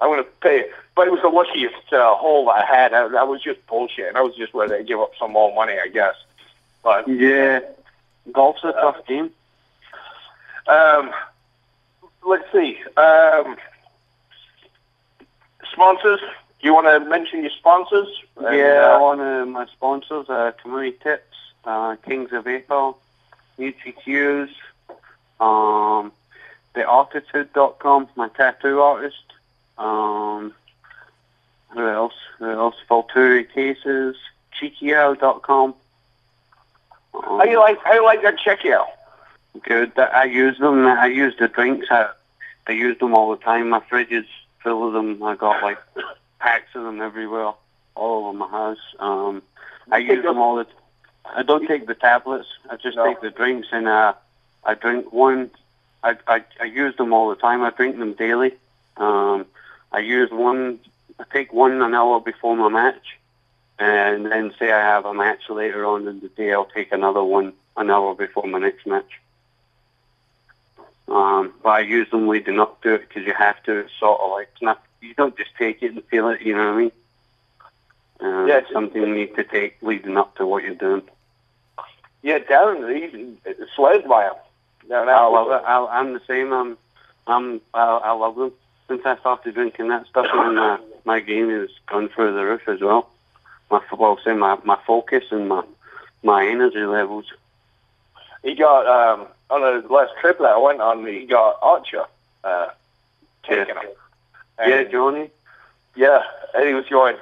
I'm 0.00 0.08
going 0.08 0.22
to 0.22 0.30
pay 0.40 0.58
you." 0.58 0.72
But 0.94 1.08
it 1.08 1.10
was 1.10 1.20
the 1.20 1.28
luckiest 1.28 1.92
uh, 1.92 2.14
hole 2.14 2.48
I 2.48 2.64
had. 2.64 2.94
I, 2.94 3.02
I 3.02 3.24
was 3.24 3.42
just 3.42 3.64
bullshit. 3.66 4.08
And 4.08 4.16
I 4.16 4.22
was 4.22 4.34
just 4.34 4.54
ready 4.54 4.78
to 4.78 4.84
give 4.84 4.98
up 4.98 5.12
some 5.18 5.32
more 5.32 5.54
money, 5.54 5.74
I 5.82 5.88
guess. 5.88 6.14
But 6.82 7.06
yeah, 7.06 7.60
golf's 8.32 8.64
a 8.64 8.72
tough 8.72 8.96
uh, 8.96 9.02
game. 9.02 9.30
Um, 10.66 11.10
let's 12.26 12.50
see. 12.52 12.78
Um, 12.96 13.56
sponsors. 15.72 16.20
Do 16.60 16.66
you 16.66 16.74
want 16.74 16.86
to 16.86 17.08
mention 17.08 17.42
your 17.42 17.50
sponsors? 17.50 18.08
Yeah, 18.40 18.96
uh, 18.96 19.00
one 19.00 19.20
of 19.20 19.48
my 19.48 19.66
sponsors, 19.66 20.28
uh, 20.30 20.52
Community 20.62 20.96
Tips, 21.02 21.36
uh, 21.64 21.96
Kings 21.96 22.32
of 22.32 22.46
April, 22.46 22.98
NutriQs, 23.58 24.48
um, 25.38 26.12
TheArtitude.com, 26.74 28.08
my 28.16 28.28
tattoo 28.28 28.80
artist. 28.80 29.16
Um, 29.78 30.54
who 31.70 31.86
else? 31.86 32.14
Who 32.38 32.50
else? 32.50 32.76
Volturi 32.88 33.50
Cases, 33.52 34.16
Cheekyo.com. 34.58 35.74
Um, 37.14 37.22
how 37.22 37.44
you 37.44 37.58
like? 37.58 37.78
How 37.84 37.94
you 37.94 38.04
like 38.04 38.22
that 38.22 38.36
Cheekyo? 38.38 38.84
Good. 39.62 39.98
I 39.98 40.24
use 40.24 40.58
them. 40.58 40.86
I 40.86 41.06
use 41.06 41.34
the 41.38 41.48
drinks. 41.48 41.86
I 41.90 42.08
I 42.66 42.72
use 42.72 42.98
them 42.98 43.14
all 43.14 43.30
the 43.30 43.42
time. 43.42 43.68
My 43.70 43.80
fridge 43.80 44.10
is 44.10 44.26
full 44.62 44.86
of 44.86 44.92
them. 44.92 45.22
I 45.22 45.34
got 45.36 45.62
like 45.62 45.78
packs 46.38 46.74
of 46.74 46.84
them 46.84 47.00
everywhere, 47.00 47.52
all 47.94 48.26
over 48.26 48.32
my 48.36 48.48
house. 48.48 48.78
Um, 48.98 49.42
I 49.90 49.98
use 49.98 50.22
them 50.22 50.38
all 50.38 50.56
the. 50.56 50.66
I 51.34 51.42
don't 51.42 51.66
take 51.66 51.86
the 51.86 51.94
tablets. 51.94 52.48
I 52.70 52.76
just 52.76 52.96
No. 52.96 53.06
take 53.06 53.20
the 53.20 53.30
drinks, 53.30 53.68
and 53.72 53.88
uh, 53.88 54.12
I 54.64 54.74
drink 54.74 55.12
one. 55.12 55.50
I, 56.02 56.16
I 56.28 56.44
I 56.60 56.64
use 56.64 56.94
them 56.96 57.12
all 57.12 57.30
the 57.30 57.36
time. 57.36 57.62
I 57.62 57.70
drink 57.70 57.98
them 57.98 58.12
daily. 58.12 58.54
Um, 58.98 59.46
I 59.92 59.98
use 60.00 60.30
one. 60.30 60.80
I 61.18 61.24
take 61.32 61.52
one 61.52 61.80
an 61.82 61.94
hour 61.94 62.20
before 62.20 62.56
my 62.56 62.68
match, 62.68 63.18
and 63.78 64.26
then 64.26 64.52
say 64.58 64.70
I 64.72 64.80
have 64.80 65.06
a 65.06 65.14
match 65.14 65.48
later 65.48 65.84
on 65.86 66.06
in 66.08 66.20
the 66.20 66.28
day. 66.28 66.52
I'll 66.52 66.66
take 66.66 66.92
another 66.92 67.22
one 67.24 67.52
an 67.76 67.90
hour 67.90 68.14
before 68.14 68.46
my 68.46 68.58
next 68.58 68.86
match. 68.86 69.20
Um, 71.08 71.52
but 71.62 71.68
I 71.70 71.80
use 71.80 72.10
them 72.10 72.26
leading 72.28 72.58
up 72.58 72.82
to 72.82 72.94
it 72.94 73.08
because 73.08 73.24
you 73.26 73.32
have 73.34 73.62
to. 73.64 73.78
It's 73.78 73.92
sort 73.98 74.20
of 74.20 74.30
like 74.32 74.48
not. 74.60 74.82
You 75.00 75.14
don't 75.14 75.36
just 75.36 75.50
take 75.56 75.82
it 75.82 75.92
and 75.92 76.04
feel 76.04 76.28
it. 76.28 76.40
You 76.42 76.56
know 76.56 76.66
what 76.66 76.74
I 76.74 76.78
mean? 76.78 76.92
Uh, 78.20 78.46
Yeah, 78.46 78.58
it's 78.58 78.72
something 78.72 79.00
you 79.02 79.14
need 79.14 79.34
to 79.36 79.44
take 79.44 79.76
leading 79.82 80.16
up 80.16 80.34
to 80.36 80.46
what 80.46 80.64
you're 80.64 80.74
doing. 80.74 81.02
Yeah, 82.22 82.38
Darren, 82.40 82.80
he's 82.92 83.56
sled 83.76 84.08
by 84.08 84.24
him. 84.24 84.34
I 84.90 85.26
love 85.26 85.48
it. 85.50 85.64
I, 85.64 85.86
I'm 85.98 86.12
the 86.12 86.20
same. 86.26 86.52
I'm, 86.52 86.76
I'm, 87.26 87.60
I, 87.72 87.82
I 87.82 88.12
love 88.12 88.34
them. 88.36 88.52
Since 88.88 89.02
I 89.04 89.16
started 89.18 89.54
drinking 89.54 89.88
that 89.88 90.06
stuff, 90.06 90.26
and 90.32 90.56
my 90.56 90.78
my 91.04 91.20
game 91.20 91.50
has 91.50 91.70
gone 91.86 92.08
through 92.08 92.34
the 92.34 92.44
roof 92.44 92.68
as 92.68 92.80
well. 92.80 93.08
My 93.70 93.80
well, 93.96 94.18
say 94.24 94.32
my 94.34 94.58
my 94.64 94.78
focus 94.86 95.24
and 95.30 95.48
my 95.48 95.64
my 96.22 96.46
energy 96.46 96.84
levels. 96.84 97.26
He 98.42 98.54
got 98.54 98.86
um, 98.86 99.26
on 99.50 99.60
the 99.60 99.88
last 99.92 100.12
trip 100.20 100.38
that 100.38 100.44
I 100.44 100.58
went 100.58 100.80
on. 100.80 101.04
He 101.04 101.26
got 101.26 101.58
Archer 101.62 102.04
uh, 102.44 102.68
taking 103.42 103.74
him. 103.74 103.84
yeah, 104.60 104.84
Johnny. 104.84 105.30
Yeah, 105.96 106.22
and 106.54 106.68
he 106.68 106.74
was 106.74 106.84
going. 106.88 107.16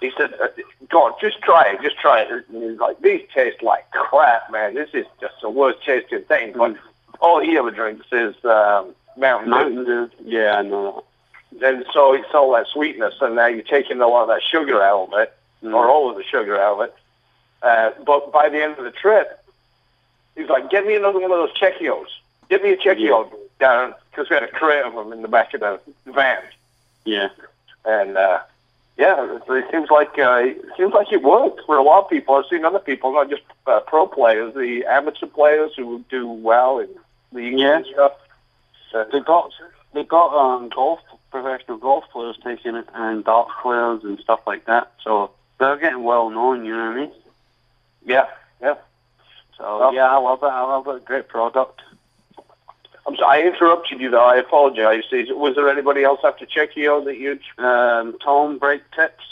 He 0.00 0.10
said, 0.16 0.32
uh, 0.42 0.48
"God, 0.88 1.14
just 1.20 1.40
try 1.42 1.64
it, 1.72 1.82
just 1.82 1.98
try 1.98 2.22
it." 2.22 2.30
And 2.48 2.62
he's 2.62 2.78
like, 2.78 2.98
"These 3.00 3.22
taste 3.34 3.62
like 3.62 3.90
crap, 3.90 4.50
man. 4.50 4.74
This 4.74 4.88
is 4.94 5.04
just 5.20 5.34
the 5.42 5.50
worst 5.50 5.84
tasting 5.84 6.22
thing." 6.22 6.52
But 6.56 6.72
Mm. 6.72 6.78
all 7.20 7.40
he 7.40 7.56
ever 7.58 7.70
drinks 7.70 8.06
is 8.10 8.34
um, 8.44 8.94
Mountain. 9.16 9.50
Mountain 9.50 9.84
Dew. 9.84 10.10
Yeah, 10.24 10.56
I 10.58 10.62
know 10.62 11.04
And 11.62 11.84
so 11.92 12.12
it's 12.12 12.32
all 12.34 12.52
that 12.52 12.66
sweetness, 12.68 13.14
and 13.20 13.36
now 13.36 13.46
you're 13.46 13.62
taking 13.62 14.00
a 14.00 14.06
lot 14.08 14.22
of 14.22 14.28
that 14.28 14.42
sugar 14.42 14.82
out 14.82 15.08
of 15.12 15.18
it, 15.20 15.32
that. 15.62 15.72
or 15.72 15.88
all 15.88 16.10
of 16.10 16.16
the 16.16 16.24
sugar 16.24 16.60
out 16.60 16.80
of 16.80 16.88
it. 16.88 16.94
Uh, 17.62 17.90
but 18.04 18.32
by 18.32 18.48
the 18.48 18.62
end 18.62 18.76
of 18.78 18.84
the 18.84 18.90
trip, 18.90 19.42
he's 20.36 20.48
like, 20.48 20.70
"Get 20.70 20.86
me 20.86 20.94
another 20.94 21.18
one 21.20 21.30
of 21.32 21.38
those 21.38 21.54
Chekios. 21.56 22.06
Get 22.50 22.62
me 22.62 22.72
a 22.72 22.76
Chekio 22.76 23.30
down 23.58 23.94
because 24.10 24.28
we 24.28 24.34
had 24.34 24.42
a 24.44 24.48
crate 24.48 24.84
of 24.84 24.94
them 24.94 25.12
in 25.12 25.22
the 25.22 25.28
back 25.28 25.54
of 25.54 25.60
the 25.60 25.80
van." 26.12 26.42
Yeah. 27.04 27.28
And 27.84 28.16
uh, 28.18 28.40
yeah, 28.98 29.36
it, 29.48 29.70
seems 29.70 29.90
like 29.90 30.18
uh, 30.18 30.42
it 30.44 30.60
seems 30.76 30.92
like 30.92 31.10
it 31.12 31.22
works 31.22 31.62
for 31.64 31.76
a 31.76 31.82
lot 31.82 32.04
of 32.04 32.10
people. 32.10 32.34
I've 32.34 32.46
seen 32.50 32.64
other 32.64 32.78
people, 32.78 33.12
not 33.12 33.30
just 33.30 33.42
uh, 33.66 33.80
pro 33.80 34.06
players, 34.06 34.54
the 34.54 34.84
amateur 34.84 35.26
players 35.26 35.72
who 35.76 36.04
do 36.10 36.28
well 36.28 36.78
in 36.80 36.88
leagues 37.32 37.60
Yeah. 37.60 37.76
and 37.78 37.86
stuff. 37.86 38.12
Uh, 38.94 39.04
They 39.12 39.20
got 39.20 39.52
they 39.92 40.04
got 40.04 40.34
um 40.36 40.68
golf 40.68 41.00
professional 41.30 41.78
golf 41.78 42.04
players 42.12 42.36
taking 42.42 42.74
it 42.76 42.86
and 42.94 43.24
dart 43.24 43.48
players 43.62 44.04
and 44.04 44.18
stuff 44.20 44.40
like 44.46 44.64
that. 44.66 44.92
So 45.02 45.30
they're 45.58 45.76
getting 45.76 46.02
well 46.04 46.30
known. 46.30 46.64
You 46.64 46.76
know 46.76 46.86
what 46.88 46.96
I 46.96 47.00
mean? 47.00 47.12
yeah, 48.04 48.26
yeah. 48.60 48.74
So 49.58 49.78
Well- 49.78 49.94
yeah, 49.94 50.10
I 50.10 50.18
love 50.18 50.42
it. 50.42 50.46
I 50.46 50.62
love 50.62 50.86
it. 50.88 51.04
Great 51.04 51.28
product. 51.28 51.80
I'm 53.06 53.14
sorry, 53.16 53.44
I 53.44 53.46
interrupted 53.46 54.00
you 54.00 54.10
though. 54.10 54.24
I 54.24 54.36
apologize. 54.36 55.04
Was 55.12 55.54
there 55.54 55.68
anybody 55.68 56.02
else 56.02 56.20
after 56.24 56.44
Chekio 56.44 57.04
that 57.04 57.16
you? 57.18 57.38
Um, 57.58 58.18
Taom 58.18 58.58
break 58.58 58.82
tips, 58.90 59.22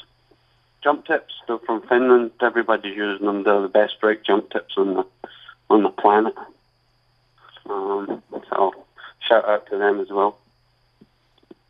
jump 0.82 1.06
tips. 1.06 1.34
They're 1.48 1.58
from 1.58 1.82
Finland. 1.88 2.30
Everybody's 2.40 2.96
using 2.96 3.26
them. 3.26 3.42
They're 3.42 3.60
the 3.62 3.68
best 3.68 4.00
break 4.00 4.22
jump 4.24 4.50
tips 4.50 4.74
on 4.76 4.94
the 4.94 5.04
on 5.70 5.82
the 5.82 5.88
planet. 5.90 6.34
Um, 7.68 8.22
so 8.50 8.74
shout 9.26 9.48
out 9.48 9.66
to 9.70 9.78
them 9.78 10.00
as 10.00 10.08
well. 10.10 10.37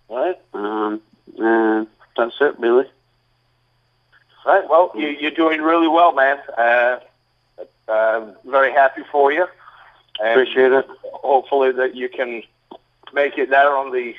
Right, 0.09 0.39
Um, 0.53 1.01
and 1.39 1.87
that's 2.17 2.35
it, 2.41 2.59
really. 2.61 2.87
right. 4.47 4.69
Well, 4.69 4.93
you, 4.95 5.09
you're 5.09 5.31
doing 5.31 5.61
really 5.61 5.89
well, 5.89 6.13
man. 6.13 6.39
Uh, 6.57 6.99
uh, 7.89 8.33
very 8.45 8.73
happy 8.73 9.03
for 9.11 9.33
you. 9.33 9.47
Appreciate 10.21 10.73
it. 10.73 10.87
hopefully 11.03 11.73
that 11.73 11.95
you 11.97 12.09
can 12.09 12.43
make 13.13 13.37
it 13.39 13.51
there 13.51 13.77
on 13.77 13.91
the 13.93 14.15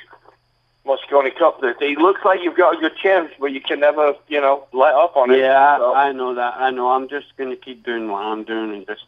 Mosconi 0.84 1.34
Cup. 1.36 1.60
That 1.62 1.80
it 1.80 1.98
looks 1.98 2.20
like 2.24 2.40
you've 2.42 2.56
got 2.56 2.76
a 2.76 2.80
good 2.80 2.96
chance, 2.96 3.30
but 3.40 3.46
you 3.52 3.60
can 3.60 3.80
never, 3.80 4.14
you 4.28 4.40
know, 4.40 4.64
let 4.72 4.92
up 4.94 5.16
on 5.16 5.30
it. 5.30 5.38
Yeah, 5.38 5.78
So- 5.78 5.92
I, 5.94 6.08
I 6.08 6.12
know 6.12 6.34
that. 6.34 6.54
I 6.58 6.70
know. 6.70 6.90
I'm 6.90 7.08
just 7.08 7.34
going 7.36 7.50
to 7.50 7.56
keep 7.56 7.84
doing 7.84 8.10
what 8.10 8.22
I'm 8.24 8.44
doing 8.44 8.74
and 8.74 8.86
just 8.86 9.04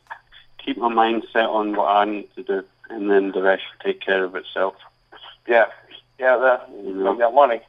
keep 0.58 0.78
my 0.78 0.88
mind 0.88 1.26
set 1.32 1.44
on 1.46 1.74
what 1.76 1.86
I 1.88 2.04
need 2.06 2.34
to 2.36 2.42
do, 2.42 2.64
and 2.90 3.11
then 3.11 3.33
the 3.33 3.42
rest 3.42 3.62
will 3.70 3.92
take 3.92 4.01
care 4.01 4.24
of 4.24 4.35
itself. 4.35 4.74
yeah, 5.46 5.66
yeah. 6.18 6.37
That, 6.37 6.68
You 6.83 6.94
know? 6.94 7.14
got 7.14 7.35
money. 7.35 7.61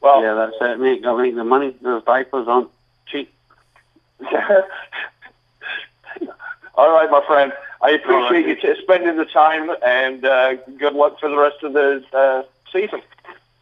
Well, 0.00 0.22
yeah, 0.22 0.34
that's 0.34 0.56
it, 0.60 0.78
mate. 0.80 1.02
Got 1.02 1.16
to 1.16 1.22
make 1.22 1.34
the 1.34 1.44
money. 1.44 1.74
Those 1.80 2.04
diapers 2.04 2.46
on 2.46 2.68
cheap. 3.06 3.32
All 6.76 6.90
right, 6.90 7.10
my 7.10 7.24
friend. 7.26 7.52
I 7.82 7.90
appreciate 7.90 8.46
right. 8.46 8.62
you 8.62 8.74
t- 8.74 8.82
spending 8.82 9.16
the 9.16 9.24
time, 9.26 9.70
and 9.84 10.24
uh, 10.24 10.54
good 10.78 10.94
luck 10.94 11.20
for 11.20 11.28
the 11.28 11.36
rest 11.36 11.62
of 11.62 11.72
the 11.74 12.04
uh, 12.12 12.42
season. 12.72 13.00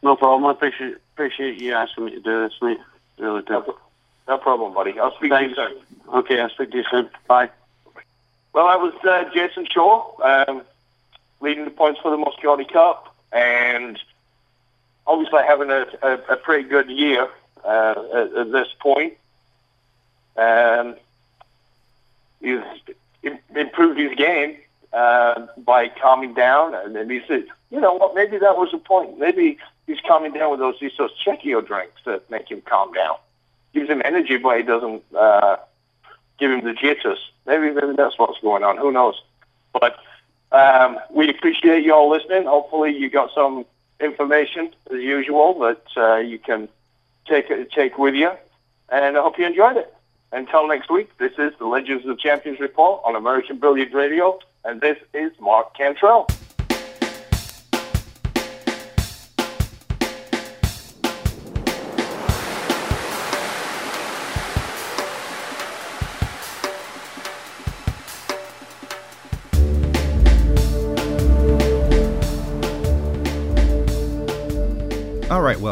No 0.01 0.15
problem. 0.15 0.45
I 0.45 0.51
appreciate 0.51 0.97
appreciate 1.13 1.61
you 1.61 1.73
asking 1.73 2.05
me 2.05 2.11
to 2.11 2.19
do 2.19 2.41
this, 2.43 2.53
mate. 2.61 2.79
Really 3.19 3.41
do. 3.43 3.63
No 4.27 4.37
problem, 4.37 4.73
buddy. 4.73 4.97
I'll 4.99 5.15
speak 5.15 5.31
Thanks. 5.31 5.55
to 5.55 5.61
you 5.61 5.67
soon. 5.69 6.15
Okay, 6.15 6.39
I'll 6.39 6.49
speak 6.49 6.71
to 6.71 6.77
you 6.77 6.83
soon. 6.89 7.09
Bye. 7.27 7.49
Well, 8.53 8.67
that 8.67 8.79
was 8.79 8.93
uh, 9.03 9.29
Jayson 9.33 9.67
Shaw 9.71 10.11
um, 10.47 10.61
leading 11.43 11.65
the 11.65 11.71
points 11.71 11.99
for 12.01 12.09
the 12.09 12.17
Mosconi 12.17 12.71
Cup, 12.71 13.13
and 13.31 13.99
obviously 15.05 15.41
having 15.45 15.69
a, 15.69 15.85
a, 16.01 16.13
a 16.33 16.37
pretty 16.37 16.67
good 16.67 16.89
year 16.89 17.27
uh, 17.63 17.95
at, 18.15 18.33
at 18.33 18.51
this 18.51 18.69
point. 18.79 19.13
Um, 20.37 20.95
he's 22.41 22.61
improved 23.55 23.99
his 23.99 24.15
game 24.15 24.57
uh, 24.93 25.47
by 25.57 25.89
calming 25.89 26.33
down, 26.33 26.73
and 26.73 26.93
maybe 26.93 27.19
he 27.19 27.27
said, 27.27 27.45
you 27.69 27.81
know 27.81 27.93
what, 27.93 28.15
maybe 28.15 28.37
that 28.37 28.57
was 28.57 28.71
the 28.71 28.77
point. 28.77 29.19
Maybe 29.19 29.57
he's 29.85 29.99
calming 30.07 30.31
down 30.31 30.51
with 30.51 30.59
those 30.59 30.79
these 30.79 30.93
those 30.97 31.11
Chekio 31.23 31.65
drinks 31.65 32.01
that 32.05 32.29
make 32.31 32.49
him 32.49 32.61
calm 32.61 32.93
down. 32.93 33.15
Gives 33.73 33.89
him 33.89 34.01
energy, 34.05 34.37
but 34.37 34.57
he 34.57 34.63
doesn't 34.63 35.03
uh, 35.17 35.57
give 36.39 36.51
him 36.51 36.63
the 36.63 36.73
jitters. 36.73 37.19
Maybe 37.45 37.71
maybe 37.71 37.93
that's 37.97 38.17
what's 38.17 38.39
going 38.39 38.63
on. 38.63 38.77
Who 38.77 38.91
knows? 38.91 39.21
But 39.73 39.97
um, 40.53 40.99
we 41.09 41.29
appreciate 41.29 41.83
you 41.83 41.93
all 41.93 42.09
listening. 42.09 42.45
Hopefully, 42.45 42.95
you 42.95 43.09
got 43.09 43.31
some 43.33 43.65
information 43.99 44.73
as 44.91 44.99
usual 44.99 45.57
that 45.59 45.83
uh, 45.97 46.17
you 46.17 46.39
can 46.39 46.69
take 47.25 47.49
take 47.71 47.97
with 47.97 48.13
you, 48.13 48.31
and 48.89 49.17
I 49.17 49.21
hope 49.21 49.37
you 49.37 49.45
enjoyed 49.45 49.77
it. 49.77 49.93
Until 50.31 50.67
next 50.67 50.89
week, 50.89 51.15
this 51.17 51.33
is 51.37 51.53
the 51.59 51.65
Legends 51.65 52.07
of 52.07 52.17
Champions 52.17 52.59
report 52.59 53.01
on 53.05 53.15
American 53.15 53.57
Billiard 53.57 53.93
Radio, 53.93 54.39
and 54.63 54.81
this 54.81 54.97
is 55.13 55.31
Mark 55.39 55.75
Cantrell. 55.75 56.27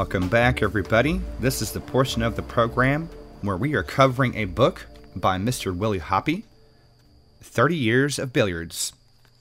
Welcome 0.02 0.30
back, 0.30 0.64
everybody. 0.64 1.22
This 1.40 1.62
is 1.62 1.74
the 1.74 1.80
portion 1.80 2.24
of 2.24 2.36
the 2.36 2.42
program 2.42 3.08
where 3.44 3.56
we 3.56 3.76
are 3.76 3.84
covering 3.84 4.34
a 4.34 4.46
book 4.46 4.88
by 5.16 5.38
Mr. 5.38 5.78
Willie 5.78 6.00
Hoppe 6.00 6.42
30 7.44 7.76
Years 7.76 8.18
of 8.18 8.34
Billiards, 8.34 8.94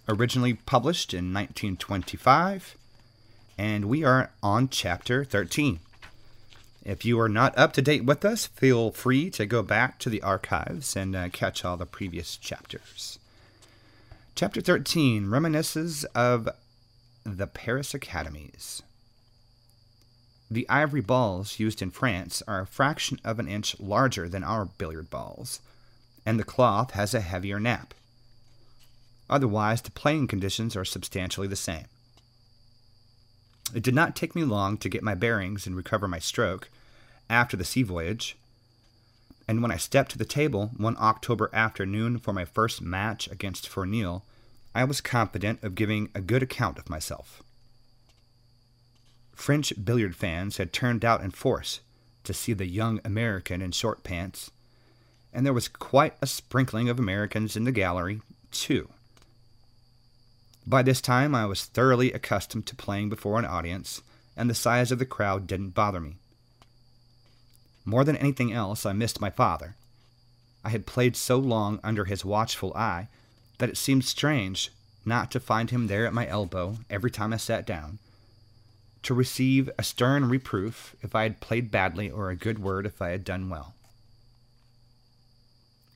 originally 0.07 0.53
published 0.53 1.15
in 1.15 1.33
1925, 1.33 2.77
and 3.57 3.87
we 3.87 4.05
are 4.05 4.33
on 4.43 4.69
chapter 4.69 5.25
13. 5.25 5.81
If 6.85 7.07
you 7.07 7.19
are 7.19 7.29
not 7.31 7.57
up 7.57 7.73
to 7.73 7.81
date 7.81 8.05
with 8.05 8.23
us, 8.23 8.47
feel 8.47 8.91
free 8.91 9.31
to 9.31 9.47
go 9.47 9.63
back 9.63 9.99
to 10.01 10.11
the 10.11 10.21
archives 10.21 10.95
and 10.95 11.17
uh, 11.17 11.31
catch 11.31 11.65
all 11.65 11.79
the 11.79 11.87
previous 11.87 12.37
chapters. 12.37 13.19
Chapter 14.35 14.61
13 14.61 15.25
reminisces 15.25 16.05
of 16.15 16.51
the 17.25 17.47
Paris 17.47 17.95
Academies. 17.95 18.83
The 20.51 20.69
ivory 20.69 21.01
balls 21.01 21.61
used 21.61 21.81
in 21.81 21.93
France 21.93 22.43
are 22.49 22.61
a 22.61 22.67
fraction 22.67 23.21
of 23.25 23.39
an 23.39 23.47
inch 23.47 23.79
larger 23.79 24.29
than 24.29 24.43
our 24.43 24.65
billiard 24.65 25.09
balls, 25.09 25.61
and 26.27 26.41
the 26.41 26.45
cloth 26.45 26.91
has 26.93 27.15
a 27.15 27.21
heavier 27.21 27.61
nap. 27.61 27.95
Otherwise, 29.29 29.83
the 29.83 29.93
playing 29.93 30.27
conditions 30.27 30.75
are 30.75 30.85
substantially 30.85 31.47
the 31.47 31.55
same. 31.55 31.85
It 33.73 33.85
did 33.85 33.95
not 33.95 34.17
take 34.17 34.35
me 34.35 34.43
long 34.43 34.77
to 34.79 34.89
get 34.89 35.05
my 35.05 35.15
bearings 35.15 35.69
and 35.69 35.77
recover 35.77 36.09
my 36.09 36.19
stroke 36.19 36.69
after 37.29 37.57
the 37.57 37.65
sea 37.65 37.85
voyage. 37.85 38.37
And 39.47 39.63
when 39.63 39.71
I 39.71 39.77
stepped 39.77 40.11
to 40.13 40.19
the 40.19 40.25
table 40.25 40.73
one 40.77 40.97
October 40.99 41.49
afternoon 41.53 42.19
for 42.19 42.33
my 42.33 42.45
first 42.45 42.83
match 42.83 43.29
against 43.29 43.69
Fournil, 43.69 44.23
I 44.75 44.83
was 44.83 45.01
confident 45.01 45.63
of 45.63 45.77
giving 45.77 46.09
a 46.13 46.21
good 46.21 46.43
account 46.43 46.79
of 46.79 46.91
myself. 46.91 47.45
French 49.41 49.73
billiard 49.83 50.15
fans 50.15 50.59
had 50.59 50.71
turned 50.71 51.03
out 51.03 51.23
in 51.23 51.31
force 51.31 51.81
to 52.25 52.35
see 52.35 52.53
the 52.53 52.67
young 52.67 53.01
American 53.07 53.63
in 53.63 53.73
short 53.73 54.05
pants, 54.05 54.51
and 55.33 55.47
there 55.47 55.55
was 55.55 55.67
quite 55.67 56.15
a 56.21 56.27
sprinkling 56.27 56.91
of 56.91 56.99
Americans 56.99 57.57
in 57.57 57.65
the 57.65 57.73
gallery, 57.73 58.21
too. 58.51 58.91
By 60.67 60.83
this 60.83 61.01
time, 61.01 61.35
I 61.35 61.47
was 61.47 61.65
thoroughly 61.65 62.13
accustomed 62.13 62.67
to 62.67 62.77
playing 62.77 63.09
before 63.09 63.39
an 63.39 63.47
audience, 63.47 64.03
and 64.37 64.51
the 64.51 64.55
size 64.55 64.93
of 64.93 64.99
the 64.99 65.07
crowd 65.07 65.47
didn't 65.47 65.71
bother 65.71 66.01
me. 66.01 66.17
More 67.87 68.05
than 68.05 68.19
anything 68.19 68.53
else, 68.53 68.85
I 68.85 68.93
missed 68.93 69.23
my 69.23 69.31
father. 69.31 69.75
I 70.63 70.69
had 70.69 70.85
played 70.87 71.17
so 71.17 71.39
long 71.39 71.81
under 71.83 72.05
his 72.05 72.27
watchful 72.27 72.75
eye 72.75 73.09
that 73.57 73.71
it 73.71 73.79
seemed 73.79 74.05
strange 74.05 74.71
not 75.07 75.31
to 75.31 75.41
find 75.41 75.71
him 75.71 75.87
there 75.87 76.07
at 76.07 76.13
my 76.13 76.29
elbow 76.29 76.77
every 76.91 77.11
time 77.11 77.33
I 77.33 77.39
sat 77.39 77.67
down, 77.67 78.01
to 79.03 79.15
receive 79.15 79.71
a 79.79 79.83
stern 79.83 80.29
reproof 80.29 80.95
if 81.01 81.15
I 81.15 81.23
had 81.23 81.41
played 81.41 81.71
badly 81.71 82.11
or 82.11 82.31
a 82.31 82.37
good 82.37 82.59
word 82.59 82.87
if 82.87 83.01
I 83.01 83.11
had 83.11 83.25
done 83.25 83.49
well. 83.49 83.75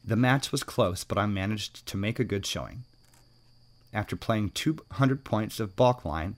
The 0.05 0.17
match 0.17 0.53
was 0.53 0.63
close, 0.63 1.05
but 1.05 1.19
I 1.19 1.27
managed 1.27 1.87
to 1.87 1.97
make 1.97 2.19
a 2.19 2.25
good 2.25 2.45
showing. 2.45 2.85
After 3.93 4.17
playing 4.17 4.51
200 4.51 5.25
points 5.25 5.61
of 5.61 5.77
balk 5.77 6.05
line, 6.05 6.37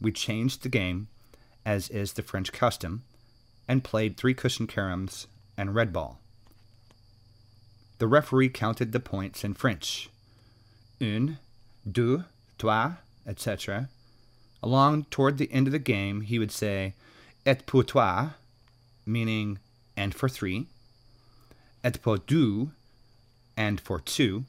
we 0.00 0.10
changed 0.10 0.62
the 0.62 0.68
game, 0.68 1.08
as 1.64 1.88
is 1.90 2.14
the 2.14 2.22
French 2.22 2.52
custom, 2.52 3.04
and 3.68 3.84
played 3.84 4.16
three 4.16 4.34
cushion 4.34 4.66
caroms 4.66 5.26
and 5.56 5.74
red 5.74 5.92
ball. 5.92 6.18
The 7.98 8.08
referee 8.08 8.48
counted 8.48 8.92
the 8.92 9.00
points 9.00 9.44
in 9.44 9.54
French. 9.54 10.10
Un, 11.00 11.38
deux, 11.90 12.24
trois, 12.58 12.94
etc. 13.26 13.88
Along 14.64 15.04
toward 15.10 15.36
the 15.36 15.52
end 15.52 15.66
of 15.66 15.72
the 15.72 15.78
game, 15.78 16.22
he 16.22 16.38
would 16.38 16.50
say, 16.50 16.94
Et 17.44 17.66
pour 17.66 17.84
toi, 17.84 18.30
meaning 19.04 19.58
and 19.94 20.14
for 20.14 20.26
three, 20.26 20.68
et 21.84 22.00
pour 22.00 22.16
deux, 22.16 22.70
and 23.58 23.78
for 23.78 24.00
two, 24.00 24.46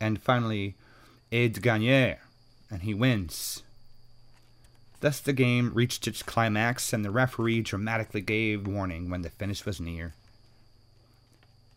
and 0.00 0.20
finally, 0.20 0.74
et 1.30 1.52
de 1.52 1.60
gagner, 1.60 2.18
and 2.72 2.82
he 2.82 2.92
wins. 2.92 3.62
Thus 4.98 5.20
the 5.20 5.32
game 5.32 5.74
reached 5.74 6.08
its 6.08 6.24
climax, 6.24 6.92
and 6.92 7.04
the 7.04 7.12
referee 7.12 7.60
dramatically 7.60 8.22
gave 8.22 8.66
warning 8.66 9.10
when 9.10 9.22
the 9.22 9.30
finish 9.30 9.64
was 9.64 9.80
near. 9.80 10.12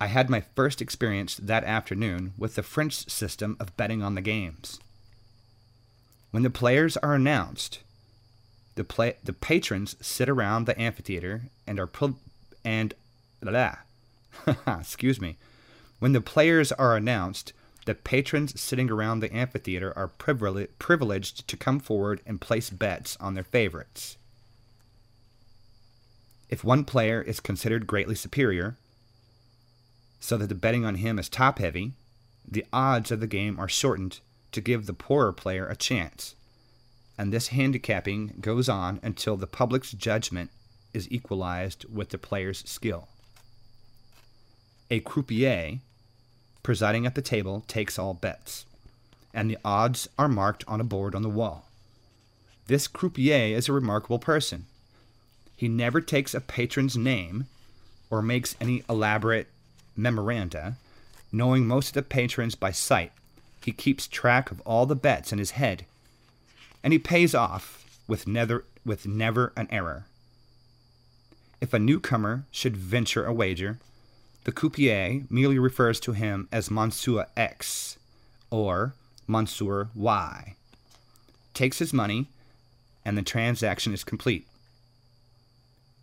I 0.01 0.07
had 0.07 0.27
my 0.27 0.41
first 0.41 0.81
experience 0.81 1.35
that 1.35 1.63
afternoon 1.65 2.33
with 2.35 2.55
the 2.55 2.63
French 2.63 3.11
system 3.11 3.57
of 3.59 3.77
betting 3.77 4.01
on 4.01 4.15
the 4.15 4.21
games. 4.21 4.79
When 6.33 6.41
the 6.41 6.49
players 6.49 6.97
are 6.97 7.13
announced, 7.13 7.81
the 8.73 8.83
play, 8.83 9.17
the 9.23 9.33
patrons 9.33 9.95
sit 10.01 10.27
around 10.27 10.65
the 10.65 10.81
amphitheater 10.81 11.43
and 11.67 11.79
are 11.79 11.85
pro- 11.85 12.15
and 12.65 12.95
blah, 13.39 13.75
excuse 14.67 15.21
me. 15.21 15.37
When 15.99 16.13
the 16.13 16.21
players 16.21 16.71
are 16.71 16.97
announced, 16.97 17.53
the 17.85 17.93
patrons 17.93 18.59
sitting 18.59 18.89
around 18.89 19.19
the 19.19 19.31
amphitheater 19.31 19.95
are 19.95 20.07
privileged 20.07 21.47
to 21.47 21.55
come 21.55 21.79
forward 21.79 22.19
and 22.25 22.41
place 22.41 22.71
bets 22.71 23.15
on 23.19 23.35
their 23.35 23.43
favorites. 23.43 24.17
If 26.49 26.63
one 26.63 26.83
player 26.83 27.21
is 27.21 27.39
considered 27.39 27.85
greatly 27.85 28.15
superior, 28.15 28.75
so 30.19 30.37
that 30.37 30.49
the 30.49 30.55
betting 30.55 30.83
on 30.83 30.95
him 30.95 31.19
is 31.19 31.29
top 31.29 31.59
heavy, 31.59 31.91
the 32.49 32.65
odds 32.73 33.11
of 33.11 33.19
the 33.19 33.27
game 33.27 33.59
are 33.59 33.69
shortened 33.69 34.19
to 34.53 34.61
give 34.61 34.85
the 34.85 34.93
poorer 34.93 35.33
player 35.33 35.67
a 35.67 35.75
chance. 35.75 36.35
And 37.17 37.31
this 37.31 37.49
handicapping 37.49 38.35
goes 38.41 38.69
on 38.69 38.99
until 39.03 39.37
the 39.37 39.47
public's 39.47 39.91
judgment 39.91 40.49
is 40.93 41.11
equalized 41.11 41.85
with 41.93 42.09
the 42.09 42.17
player's 42.17 42.63
skill. 42.67 43.07
A 44.89 44.99
croupier 44.99 45.79
presiding 46.63 47.05
at 47.05 47.15
the 47.15 47.21
table 47.21 47.63
takes 47.67 47.99
all 47.99 48.13
bets, 48.13 48.65
and 49.33 49.49
the 49.49 49.57
odds 49.65 50.07
are 50.17 50.29
marked 50.29 50.63
on 50.67 50.79
a 50.79 50.85
board 50.85 51.13
on 51.13 51.21
the 51.21 51.29
wall. 51.29 51.67
This 52.67 52.87
croupier 52.87 53.55
is 53.55 53.67
a 53.67 53.73
remarkable 53.73 54.19
person. 54.19 54.65
He 55.55 55.67
never 55.67 55.99
takes 55.99 56.33
a 56.33 56.41
patron's 56.41 56.95
name 56.95 57.47
or 58.09 58.21
makes 58.21 58.55
any 58.61 58.83
elaborate 58.89 59.47
memoranda, 59.95 60.77
knowing 61.31 61.67
most 61.67 61.89
of 61.89 61.93
the 61.95 62.03
patrons 62.03 62.55
by 62.55 62.71
sight. 62.71 63.11
He 63.63 63.71
keeps 63.71 64.07
track 64.07 64.51
of 64.51 64.59
all 64.61 64.85
the 64.85 64.95
bets 64.95 65.31
in 65.31 65.39
his 65.39 65.51
head, 65.51 65.85
and 66.83 66.91
he 66.91 66.99
pays 66.99 67.33
off 67.33 67.85
with 68.07 68.27
never, 68.27 68.65
with 68.85 69.07
never 69.07 69.53
an 69.55 69.67
error. 69.71 70.05
If 71.61 71.73
a 71.73 71.79
newcomer 71.79 72.43
should 72.51 72.75
venture 72.75 73.25
a 73.25 73.33
wager, 73.33 73.79
the 74.43 74.51
croupier 74.51 75.23
merely 75.29 75.57
refers 75.57 76.01
to 76.01 76.11
him 76.11 76.49
as 76.51 76.69
Monsieur 76.69 77.25
X 77.37 77.97
or 78.49 78.95
Monsieur 79.27 79.87
Y, 79.95 80.55
takes 81.53 81.79
his 81.79 81.93
money, 81.93 82.27
and 83.05 83.17
the 83.17 83.21
transaction 83.21 83.93
is 83.93 84.03
complete. 84.03 84.45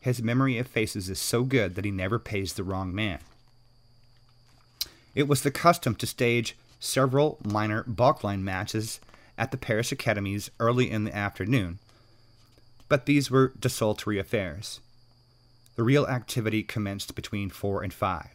His 0.00 0.22
memory 0.22 0.56
of 0.56 0.66
faces 0.66 1.10
is 1.10 1.18
so 1.18 1.44
good 1.44 1.74
that 1.74 1.84
he 1.84 1.90
never 1.90 2.18
pays 2.18 2.54
the 2.54 2.64
wrong 2.64 2.94
man. 2.94 3.18
It 5.14 5.28
was 5.28 5.42
the 5.42 5.50
custom 5.50 5.94
to 5.96 6.06
stage 6.06 6.56
several 6.80 7.38
minor 7.44 7.84
balkline 7.84 8.40
matches 8.40 9.00
at 9.38 9.50
the 9.52 9.56
Paris 9.56 9.92
academies 9.92 10.50
early 10.58 10.90
in 10.90 11.04
the 11.04 11.14
afternoon, 11.14 11.78
but 12.88 13.06
these 13.06 13.30
were 13.30 13.52
desultory 13.58 14.18
affairs. 14.18 14.80
The 15.76 15.84
real 15.84 16.06
activity 16.06 16.62
commenced 16.62 17.14
between 17.14 17.50
4 17.50 17.82
and 17.82 17.94
5. 17.94 18.26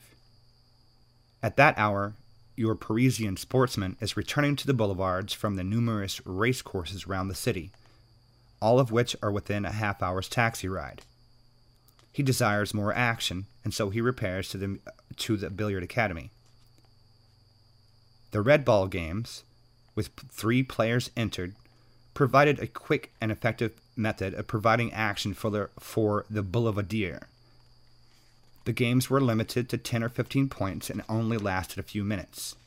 At 1.43 1.57
that 1.57 1.77
hour, 1.77 2.13
your 2.55 2.75
Parisian 2.75 3.35
sportsman 3.37 3.97
is 3.99 4.15
returning 4.15 4.55
to 4.55 4.65
the 4.65 4.73
boulevards 4.73 5.33
from 5.33 5.55
the 5.55 5.63
numerous 5.63 6.25
race 6.25 6.61
courses 6.61 7.05
round 7.05 7.29
the 7.29 7.35
city, 7.35 7.71
all 8.61 8.79
of 8.79 8.91
which 8.91 9.15
are 9.21 9.31
within 9.31 9.65
a 9.65 9.71
half 9.71 10.01
hour's 10.01 10.29
taxi 10.29 10.67
ride. 10.67 11.01
He 12.11 12.23
desires 12.23 12.73
more 12.73 12.93
action, 12.93 13.45
and 13.65 13.73
so 13.73 13.89
he 13.89 13.99
repairs 13.99 14.47
to 14.49 14.57
the, 14.57 14.79
to 15.17 15.35
the 15.35 15.49
billiard 15.49 15.83
academy. 15.83 16.31
The 18.35 18.41
red 18.41 18.65
ball 18.65 18.87
games, 18.87 19.45
with 19.95 20.09
three 20.29 20.61
players 20.61 21.09
entered, 21.15 21.55
provided 22.13 22.59
a 22.59 22.67
quick 22.67 23.13
and 23.21 23.31
effective 23.31 23.71
method 23.95 24.33
of 24.33 24.45
providing 24.45 24.91
action 24.91 25.33
for 25.33 25.49
the, 25.49 25.69
for 25.79 26.25
the 26.29 26.43
boulevardier. 26.43 27.27
The 28.65 28.73
games 28.73 29.09
were 29.09 29.21
limited 29.21 29.69
to 29.69 29.77
10 29.77 30.03
or 30.03 30.09
15 30.09 30.49
points 30.49 30.89
and 30.89 31.01
only 31.07 31.37
lasted 31.37 31.79
a 31.79 31.83
few 31.83 32.03
minutes. 32.03 32.57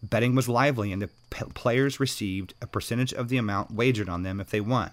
Betting 0.00 0.36
was 0.36 0.48
lively, 0.48 0.92
and 0.92 1.02
the 1.02 1.10
p- 1.30 1.44
players 1.54 1.98
received 1.98 2.54
a 2.62 2.68
percentage 2.68 3.12
of 3.12 3.30
the 3.30 3.38
amount 3.38 3.72
wagered 3.72 4.08
on 4.08 4.22
them 4.22 4.40
if 4.40 4.50
they 4.50 4.60
won. 4.60 4.92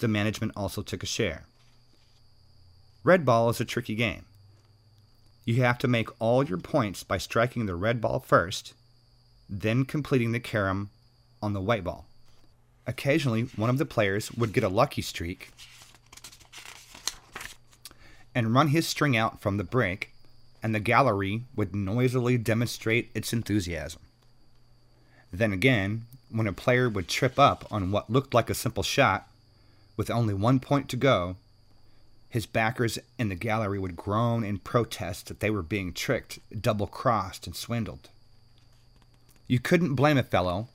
The 0.00 0.08
management 0.08 0.54
also 0.56 0.82
took 0.82 1.04
a 1.04 1.06
share. 1.06 1.44
Red 3.04 3.24
ball 3.24 3.48
is 3.48 3.60
a 3.60 3.64
tricky 3.64 3.94
game. 3.94 4.24
You 5.44 5.62
have 5.62 5.78
to 5.78 5.88
make 5.88 6.08
all 6.20 6.44
your 6.44 6.58
points 6.58 7.02
by 7.02 7.18
striking 7.18 7.66
the 7.66 7.74
red 7.74 8.00
ball 8.00 8.20
first, 8.20 8.74
then 9.48 9.84
completing 9.84 10.32
the 10.32 10.40
carom 10.40 10.90
on 11.42 11.52
the 11.52 11.60
white 11.60 11.84
ball. 11.84 12.06
Occasionally, 12.86 13.42
one 13.56 13.70
of 13.70 13.78
the 13.78 13.84
players 13.84 14.32
would 14.32 14.52
get 14.52 14.64
a 14.64 14.68
lucky 14.68 15.02
streak 15.02 15.50
and 18.34 18.54
run 18.54 18.68
his 18.68 18.88
string 18.88 19.16
out 19.16 19.40
from 19.40 19.56
the 19.56 19.64
break, 19.64 20.12
and 20.62 20.74
the 20.74 20.80
gallery 20.80 21.42
would 21.54 21.74
noisily 21.74 22.38
demonstrate 22.38 23.10
its 23.14 23.32
enthusiasm. 23.32 24.00
Then 25.32 25.52
again, 25.52 26.06
when 26.30 26.46
a 26.46 26.52
player 26.52 26.88
would 26.88 27.08
trip 27.08 27.38
up 27.38 27.66
on 27.70 27.90
what 27.90 28.10
looked 28.10 28.32
like 28.32 28.48
a 28.48 28.54
simple 28.54 28.82
shot, 28.82 29.28
with 29.96 30.10
only 30.10 30.34
one 30.34 30.60
point 30.60 30.88
to 30.88 30.96
go, 30.96 31.36
his 32.32 32.46
backers 32.46 32.98
in 33.18 33.28
the 33.28 33.34
gallery 33.34 33.78
would 33.78 33.94
groan 33.94 34.42
in 34.42 34.56
protest 34.56 35.26
that 35.26 35.40
they 35.40 35.50
were 35.50 35.62
being 35.62 35.92
tricked, 35.92 36.38
double 36.58 36.86
crossed, 36.86 37.46
and 37.46 37.54
swindled. 37.54 38.08
You 39.46 39.58
couldn't 39.58 39.96
blame 39.96 40.16
a 40.16 40.22
fellow 40.22 40.68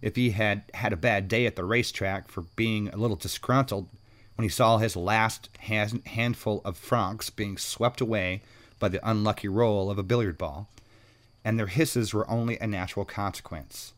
if 0.00 0.16
he 0.16 0.30
had 0.30 0.62
had 0.72 0.90
a 0.90 0.96
bad 0.96 1.28
day 1.28 1.44
at 1.44 1.54
the 1.54 1.66
racetrack 1.66 2.28
for 2.28 2.44
being 2.56 2.88
a 2.88 2.96
little 2.96 3.18
disgruntled 3.18 3.90
when 4.36 4.44
he 4.44 4.48
saw 4.48 4.78
his 4.78 4.96
last 4.96 5.50
handful 5.58 6.62
of 6.64 6.78
francs 6.78 7.28
being 7.28 7.58
swept 7.58 8.00
away 8.00 8.40
by 8.78 8.88
the 8.88 9.06
unlucky 9.06 9.48
roll 9.48 9.90
of 9.90 9.98
a 9.98 10.02
billiard 10.02 10.38
ball, 10.38 10.70
and 11.44 11.58
their 11.58 11.66
hisses 11.66 12.14
were 12.14 12.28
only 12.30 12.56
a 12.58 12.66
natural 12.66 13.04
consequence. 13.04 13.92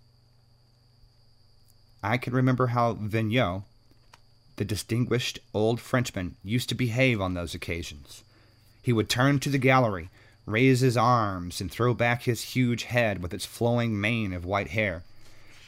I 2.02 2.16
can 2.16 2.32
remember 2.32 2.66
how 2.66 2.94
Vignaux, 2.94 3.62
the 4.56 4.64
distinguished 4.64 5.38
old 5.52 5.80
Frenchman 5.80 6.36
used 6.42 6.68
to 6.68 6.74
behave 6.74 7.20
on 7.20 7.34
those 7.34 7.54
occasions. 7.54 8.22
He 8.82 8.92
would 8.92 9.08
turn 9.08 9.40
to 9.40 9.50
the 9.50 9.58
gallery, 9.58 10.10
raise 10.46 10.80
his 10.80 10.96
arms, 10.96 11.60
and 11.60 11.70
throw 11.70 11.94
back 11.94 12.22
his 12.22 12.54
huge 12.54 12.84
head 12.84 13.22
with 13.22 13.32
its 13.32 13.46
flowing 13.46 14.00
mane 14.00 14.32
of 14.32 14.44
white 14.44 14.68
hair, 14.68 15.02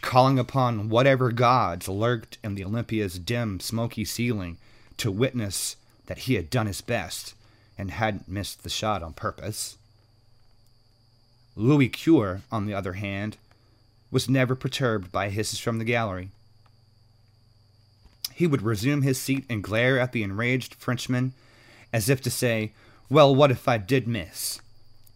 calling 0.02 0.38
upon 0.38 0.88
whatever 0.88 1.32
gods 1.32 1.88
lurked 1.88 2.38
in 2.44 2.54
the 2.54 2.64
Olympia's 2.64 3.18
dim, 3.18 3.58
smoky 3.58 4.04
ceiling 4.04 4.58
to 4.98 5.10
witness 5.10 5.76
that 6.06 6.18
he 6.18 6.34
had 6.34 6.50
done 6.50 6.66
his 6.66 6.80
best 6.80 7.34
and 7.78 7.90
hadn't 7.90 8.28
missed 8.28 8.62
the 8.62 8.70
shot 8.70 9.02
on 9.02 9.12
purpose. 9.12 9.76
Louis 11.56 11.88
Cure, 11.88 12.42
on 12.52 12.66
the 12.66 12.74
other 12.74 12.94
hand, 12.94 13.36
was 14.10 14.28
never 14.28 14.54
perturbed 14.54 15.10
by 15.10 15.30
hisses 15.30 15.58
from 15.58 15.78
the 15.78 15.84
gallery. 15.84 16.28
He 18.36 18.46
would 18.46 18.60
resume 18.60 19.00
his 19.00 19.18
seat 19.18 19.46
and 19.48 19.64
glare 19.64 19.98
at 19.98 20.12
the 20.12 20.22
enraged 20.22 20.74
Frenchman 20.74 21.32
as 21.90 22.10
if 22.10 22.20
to 22.20 22.30
say, 22.30 22.72
Well, 23.08 23.34
what 23.34 23.50
if 23.50 23.66
I 23.66 23.78
did 23.78 24.06
miss? 24.06 24.60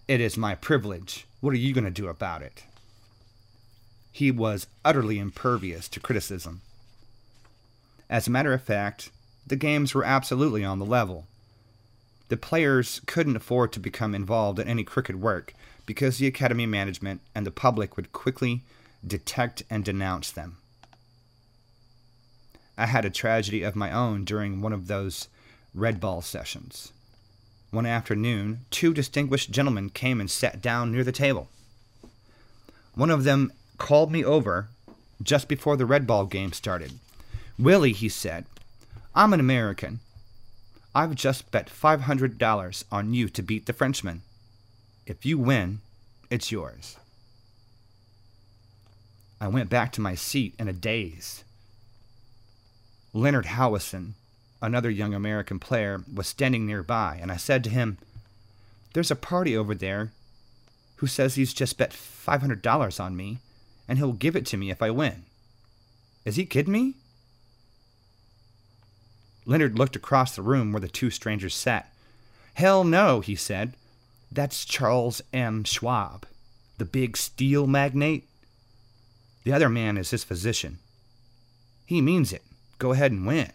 It 0.08 0.22
is 0.22 0.38
my 0.38 0.54
privilege. 0.54 1.26
What 1.42 1.52
are 1.52 1.58
you 1.58 1.74
going 1.74 1.84
to 1.84 1.90
do 1.90 2.08
about 2.08 2.40
it? 2.40 2.64
He 4.10 4.30
was 4.30 4.68
utterly 4.86 5.18
impervious 5.18 5.86
to 5.90 6.00
criticism. 6.00 6.62
As 8.08 8.26
a 8.26 8.30
matter 8.30 8.54
of 8.54 8.62
fact, 8.62 9.10
the 9.46 9.54
games 9.54 9.94
were 9.94 10.02
absolutely 10.02 10.64
on 10.64 10.78
the 10.78 10.86
level. 10.86 11.26
The 12.30 12.38
players 12.38 13.02
couldn't 13.04 13.36
afford 13.36 13.70
to 13.74 13.80
become 13.80 14.14
involved 14.14 14.58
in 14.58 14.66
any 14.66 14.82
crooked 14.82 15.20
work 15.20 15.52
because 15.84 16.16
the 16.16 16.26
academy 16.26 16.64
management 16.64 17.20
and 17.34 17.46
the 17.46 17.50
public 17.50 17.98
would 17.98 18.12
quickly 18.12 18.62
detect 19.06 19.62
and 19.68 19.84
denounce 19.84 20.32
them. 20.32 20.56
I 22.80 22.86
had 22.86 23.04
a 23.04 23.10
tragedy 23.10 23.62
of 23.62 23.76
my 23.76 23.92
own 23.92 24.24
during 24.24 24.62
one 24.62 24.72
of 24.72 24.86
those 24.86 25.28
red 25.74 26.00
ball 26.00 26.22
sessions. 26.22 26.94
One 27.70 27.84
afternoon, 27.84 28.64
two 28.70 28.94
distinguished 28.94 29.50
gentlemen 29.50 29.90
came 29.90 30.18
and 30.18 30.30
sat 30.30 30.62
down 30.62 30.90
near 30.90 31.04
the 31.04 31.12
table. 31.12 31.50
One 32.94 33.10
of 33.10 33.24
them 33.24 33.52
called 33.76 34.10
me 34.10 34.24
over 34.24 34.68
just 35.22 35.46
before 35.46 35.76
the 35.76 35.84
red 35.84 36.06
ball 36.06 36.24
game 36.24 36.54
started. 36.54 36.92
Willie, 37.58 37.92
he 37.92 38.08
said, 38.08 38.46
I'm 39.14 39.34
an 39.34 39.40
American. 39.40 40.00
I've 40.94 41.14
just 41.14 41.50
bet 41.50 41.68
$500 41.68 42.84
on 42.90 43.12
you 43.12 43.28
to 43.28 43.42
beat 43.42 43.66
the 43.66 43.74
Frenchman. 43.74 44.22
If 45.04 45.26
you 45.26 45.36
win, 45.38 45.80
it's 46.30 46.50
yours. 46.50 46.96
I 49.38 49.48
went 49.48 49.68
back 49.68 49.92
to 49.92 50.00
my 50.00 50.14
seat 50.14 50.54
in 50.58 50.66
a 50.66 50.72
daze. 50.72 51.44
Leonard 53.12 53.46
Howison, 53.46 54.12
another 54.62 54.90
young 54.90 55.14
American 55.14 55.58
player, 55.58 56.04
was 56.12 56.26
standing 56.28 56.66
nearby, 56.66 57.18
and 57.20 57.32
I 57.32 57.36
said 57.36 57.64
to 57.64 57.70
him, 57.70 57.98
There's 58.92 59.10
a 59.10 59.16
party 59.16 59.56
over 59.56 59.74
there 59.74 60.12
who 60.96 61.06
says 61.06 61.34
he's 61.34 61.54
just 61.54 61.78
bet 61.78 61.90
$500 61.90 63.00
on 63.00 63.16
me, 63.16 63.38
and 63.88 63.98
he'll 63.98 64.12
give 64.12 64.36
it 64.36 64.46
to 64.46 64.56
me 64.56 64.70
if 64.70 64.82
I 64.82 64.90
win. 64.90 65.24
Is 66.24 66.36
he 66.36 66.44
kidding 66.44 66.72
me? 66.72 66.94
Leonard 69.46 69.78
looked 69.78 69.96
across 69.96 70.36
the 70.36 70.42
room 70.42 70.72
where 70.72 70.80
the 70.80 70.88
two 70.88 71.10
strangers 71.10 71.54
sat. 71.54 71.92
Hell 72.54 72.84
no, 72.84 73.20
he 73.20 73.34
said. 73.34 73.74
That's 74.30 74.64
Charles 74.64 75.22
M. 75.32 75.64
Schwab, 75.64 76.26
the 76.78 76.84
big 76.84 77.16
steel 77.16 77.66
magnate. 77.66 78.28
The 79.42 79.52
other 79.52 79.68
man 79.68 79.96
is 79.96 80.10
his 80.10 80.22
physician. 80.22 80.78
He 81.86 82.00
means 82.00 82.32
it. 82.32 82.42
Go 82.80 82.92
ahead 82.92 83.12
and 83.12 83.26
win. 83.26 83.52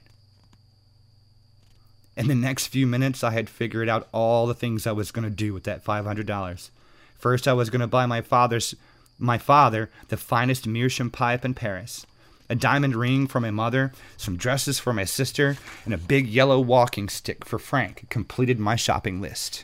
In 2.16 2.28
the 2.28 2.36
next 2.36 2.68
few 2.68 2.86
minutes, 2.86 3.24
I 3.24 3.32
had 3.32 3.50
figured 3.50 3.90
out 3.90 4.08
all 4.14 4.46
the 4.46 4.54
things 4.54 4.86
I 4.86 4.92
was 4.94 5.12
going 5.12 5.26
to 5.26 5.32
do 5.32 5.52
with 5.52 5.64
that 5.64 5.84
$500. 5.84 6.70
First, 7.18 7.48
I 7.48 7.54
was 7.54 7.72
going 7.72 7.82
to 7.82 7.88
buy 7.88 8.06
my 8.06 8.22
father's 8.22 8.76
my 9.18 9.38
father 9.38 9.90
the 10.10 10.18
finest 10.18 10.68
meerschaum 10.68 11.10
pipe 11.10 11.44
in 11.44 11.54
Paris, 11.54 12.06
a 12.50 12.56
diamond 12.56 12.96
ring 12.96 13.28
for 13.28 13.40
my 13.40 13.50
mother, 13.50 13.94
some 14.16 14.38
dresses 14.38 14.78
for 14.78 14.94
my 14.94 15.06
sister, 15.06 15.58
and 15.86 15.94
a 15.94 15.98
big 15.98 16.28
yellow 16.28 16.60
walking 16.60 17.10
stick 17.10 17.46
for 17.46 17.58
Frank 17.58 18.06
completed 18.10 18.60
my 18.60 18.76
shopping 18.76 19.22
list. 19.22 19.64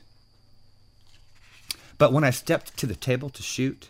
But 2.00 2.14
when 2.14 2.24
I 2.24 2.32
stepped 2.32 2.78
to 2.78 2.88
the 2.88 2.96
table 2.96 3.30
to 3.30 3.44
shoot, 3.44 3.90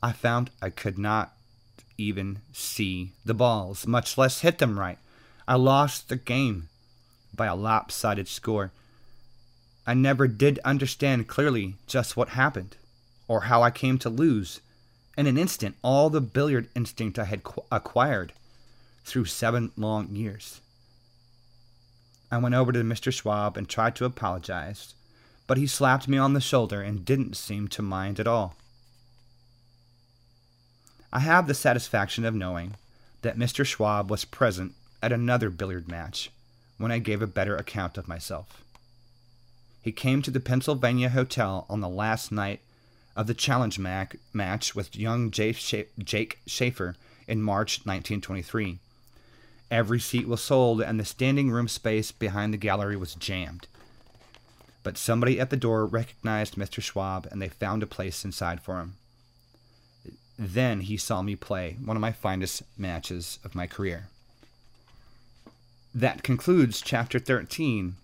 I 0.00 0.12
found 0.12 0.50
I 0.62 0.70
could 0.70 0.96
not 0.96 1.32
even 2.00 2.40
see 2.52 3.12
the 3.24 3.34
balls, 3.34 3.86
much 3.86 4.16
less 4.16 4.40
hit 4.40 4.58
them 4.58 4.78
right. 4.78 4.98
I 5.46 5.56
lost 5.56 6.08
the 6.08 6.16
game 6.16 6.68
by 7.34 7.46
a 7.46 7.54
lopsided 7.54 8.28
score. 8.28 8.72
I 9.86 9.94
never 9.94 10.26
did 10.28 10.58
understand 10.64 11.28
clearly 11.28 11.74
just 11.86 12.16
what 12.16 12.30
happened 12.30 12.76
or 13.28 13.42
how 13.42 13.62
I 13.62 13.70
came 13.70 13.98
to 13.98 14.10
lose. 14.10 14.60
In 15.16 15.26
an 15.26 15.36
instant, 15.36 15.76
all 15.82 16.10
the 16.10 16.20
billiard 16.20 16.68
instinct 16.74 17.18
I 17.18 17.24
had 17.24 17.42
qu- 17.42 17.64
acquired 17.70 18.32
through 19.04 19.26
seven 19.26 19.72
long 19.76 20.14
years. 20.14 20.60
I 22.30 22.38
went 22.38 22.54
over 22.54 22.72
to 22.72 22.80
Mr. 22.80 23.12
Schwab 23.12 23.56
and 23.56 23.68
tried 23.68 23.96
to 23.96 24.04
apologize, 24.04 24.94
but 25.46 25.58
he 25.58 25.66
slapped 25.66 26.06
me 26.06 26.16
on 26.16 26.32
the 26.32 26.40
shoulder 26.40 26.80
and 26.80 27.04
didn't 27.04 27.36
seem 27.36 27.66
to 27.68 27.82
mind 27.82 28.20
at 28.20 28.28
all. 28.28 28.54
I 31.12 31.20
have 31.20 31.46
the 31.46 31.54
satisfaction 31.54 32.24
of 32.24 32.34
knowing 32.34 32.76
that 33.22 33.36
Mr. 33.36 33.66
Schwab 33.66 34.10
was 34.10 34.24
present 34.24 34.74
at 35.02 35.12
another 35.12 35.50
billiard 35.50 35.88
match 35.88 36.30
when 36.78 36.92
I 36.92 36.98
gave 36.98 37.20
a 37.20 37.26
better 37.26 37.56
account 37.56 37.98
of 37.98 38.08
myself. 38.08 38.62
He 39.82 39.92
came 39.92 40.22
to 40.22 40.30
the 40.30 40.40
Pennsylvania 40.40 41.08
Hotel 41.08 41.66
on 41.68 41.80
the 41.80 41.88
last 41.88 42.30
night 42.30 42.60
of 43.16 43.26
the 43.26 43.34
challenge 43.34 43.78
mac- 43.78 44.16
match 44.32 44.74
with 44.74 44.96
young 44.96 45.30
Jake, 45.30 45.58
Jake 45.98 46.38
Schaefer 46.46 46.94
in 47.26 47.42
March 47.42 47.80
1923. 47.80 48.78
Every 49.70 50.00
seat 50.00 50.28
was 50.28 50.40
sold, 50.40 50.80
and 50.80 50.98
the 50.98 51.04
standing 51.04 51.50
room 51.50 51.68
space 51.68 52.12
behind 52.12 52.52
the 52.52 52.58
gallery 52.58 52.96
was 52.96 53.14
jammed. 53.14 53.66
But 54.82 54.98
somebody 54.98 55.38
at 55.38 55.50
the 55.50 55.56
door 55.56 55.86
recognized 55.86 56.56
Mr. 56.56 56.82
Schwab, 56.82 57.26
and 57.30 57.40
they 57.40 57.48
found 57.48 57.82
a 57.82 57.86
place 57.86 58.24
inside 58.24 58.60
for 58.62 58.78
him. 58.80 58.94
Then 60.42 60.80
he 60.80 60.96
saw 60.96 61.20
me 61.20 61.36
play 61.36 61.76
one 61.84 61.98
of 61.98 62.00
my 62.00 62.12
finest 62.12 62.62
matches 62.78 63.38
of 63.44 63.54
my 63.54 63.66
career. 63.66 64.08
That 65.94 66.22
concludes 66.22 66.80
chapter 66.80 67.18
13. 67.18 67.96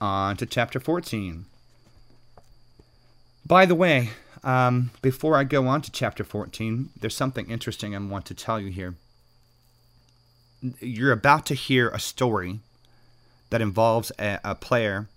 On 0.00 0.36
to 0.36 0.46
chapter 0.46 0.78
14. 0.78 1.46
By 3.44 3.66
the 3.66 3.74
way, 3.74 4.10
um, 4.44 4.92
before 5.02 5.36
I 5.36 5.42
go 5.42 5.66
on 5.66 5.82
to 5.82 5.90
chapter 5.90 6.22
14, 6.22 6.90
there's 7.00 7.16
something 7.16 7.50
interesting 7.50 7.96
I 7.96 7.98
want 7.98 8.26
to 8.26 8.34
tell 8.34 8.60
you 8.60 8.70
here. 8.70 8.94
You're 10.78 11.10
about 11.10 11.46
to 11.46 11.54
hear 11.54 11.88
a 11.88 11.98
story 11.98 12.60
that 13.50 13.60
involves 13.60 14.12
a, 14.20 14.38
a 14.44 14.54
player 14.54 15.08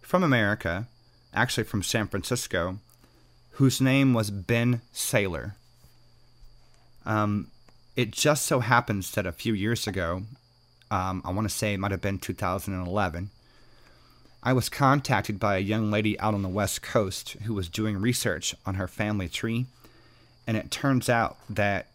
from 0.00 0.22
America, 0.22 0.86
actually 1.34 1.64
from 1.64 1.82
San 1.82 2.08
Francisco, 2.08 2.78
whose 3.60 3.78
name 3.78 4.14
was 4.14 4.30
Ben 4.30 4.80
Saylor. 4.94 5.52
Um, 7.04 7.48
it 7.94 8.10
just 8.10 8.46
so 8.46 8.60
happens 8.60 9.10
that 9.10 9.26
a 9.26 9.32
few 9.32 9.52
years 9.52 9.86
ago, 9.86 10.22
um, 10.90 11.20
I 11.26 11.30
want 11.30 11.46
to 11.46 11.54
say 11.54 11.74
it 11.74 11.78
might 11.78 11.90
have 11.90 12.00
been 12.00 12.18
2011, 12.18 13.28
I 14.42 14.54
was 14.54 14.70
contacted 14.70 15.38
by 15.38 15.58
a 15.58 15.60
young 15.60 15.90
lady 15.90 16.18
out 16.20 16.32
on 16.32 16.40
the 16.40 16.48
West 16.48 16.80
Coast 16.80 17.32
who 17.44 17.52
was 17.52 17.68
doing 17.68 17.98
research 17.98 18.54
on 18.64 18.76
her 18.76 18.88
family 18.88 19.28
tree, 19.28 19.66
and 20.46 20.56
it 20.56 20.70
turns 20.70 21.10
out 21.10 21.36
that 21.50 21.88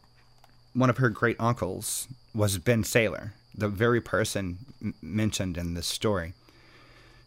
one 0.76 0.92
of 0.92 0.98
her 0.98 1.10
great 1.10 1.38
uncles 1.40 2.08
was 2.36 2.60
Ben 2.60 2.84
Saylor, 2.84 3.32
the 3.58 3.70
very 3.70 4.02
person 4.02 4.60
m- 4.84 4.94
mentioned 5.02 5.58
in 5.58 5.74
this 5.74 5.88
story. 5.88 6.34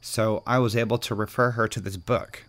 So 0.01 0.45
I 0.47 0.61
was 0.61 0.77
able 0.77 0.99
to 0.99 1.15
refer 1.17 1.51
her 1.51 1.67
to 1.67 1.81
this 1.81 1.97
book 1.97 2.45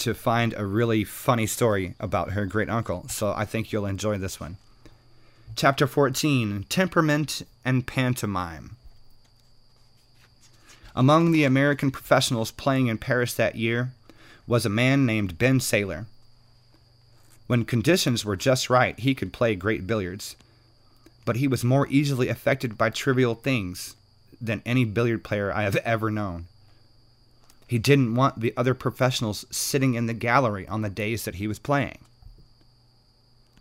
to 0.00 0.14
find 0.14 0.54
a 0.54 0.64
really 0.64 1.04
funny 1.04 1.46
story 1.46 1.94
about 2.00 2.32
her 2.32 2.46
great 2.46 2.68
uncle. 2.68 3.06
So 3.08 3.32
I 3.36 3.44
think 3.44 3.72
you'll 3.72 3.86
enjoy 3.86 4.18
this 4.18 4.40
one. 4.40 4.56
Chapter 5.56 5.86
14 5.86 6.66
Temperament 6.68 7.42
and 7.64 7.86
Pantomime. 7.86 8.76
Among 10.94 11.30
the 11.30 11.44
American 11.44 11.90
professionals 11.90 12.50
playing 12.50 12.88
in 12.88 12.98
Paris 12.98 13.34
that 13.34 13.54
year 13.54 13.92
was 14.46 14.64
a 14.64 14.70
man 14.70 15.06
named 15.06 15.38
Ben 15.38 15.58
Saylor. 15.58 16.06
When 17.46 17.64
conditions 17.64 18.24
were 18.24 18.36
just 18.36 18.68
right, 18.68 18.98
he 18.98 19.14
could 19.14 19.32
play 19.32 19.54
great 19.54 19.86
billiards, 19.86 20.36
but 21.24 21.36
he 21.36 21.48
was 21.48 21.62
more 21.64 21.86
easily 21.88 22.28
affected 22.28 22.76
by 22.76 22.90
trivial 22.90 23.34
things 23.34 23.96
than 24.40 24.62
any 24.64 24.84
billiard 24.84 25.24
player 25.24 25.52
I 25.52 25.62
have 25.62 25.76
ever 25.76 26.10
known. 26.10 26.46
He 27.68 27.78
didn't 27.78 28.14
want 28.14 28.40
the 28.40 28.54
other 28.56 28.72
professionals 28.72 29.44
sitting 29.50 29.94
in 29.94 30.06
the 30.06 30.14
gallery 30.14 30.66
on 30.66 30.80
the 30.80 30.88
days 30.88 31.26
that 31.26 31.34
he 31.34 31.46
was 31.46 31.58
playing. 31.58 31.98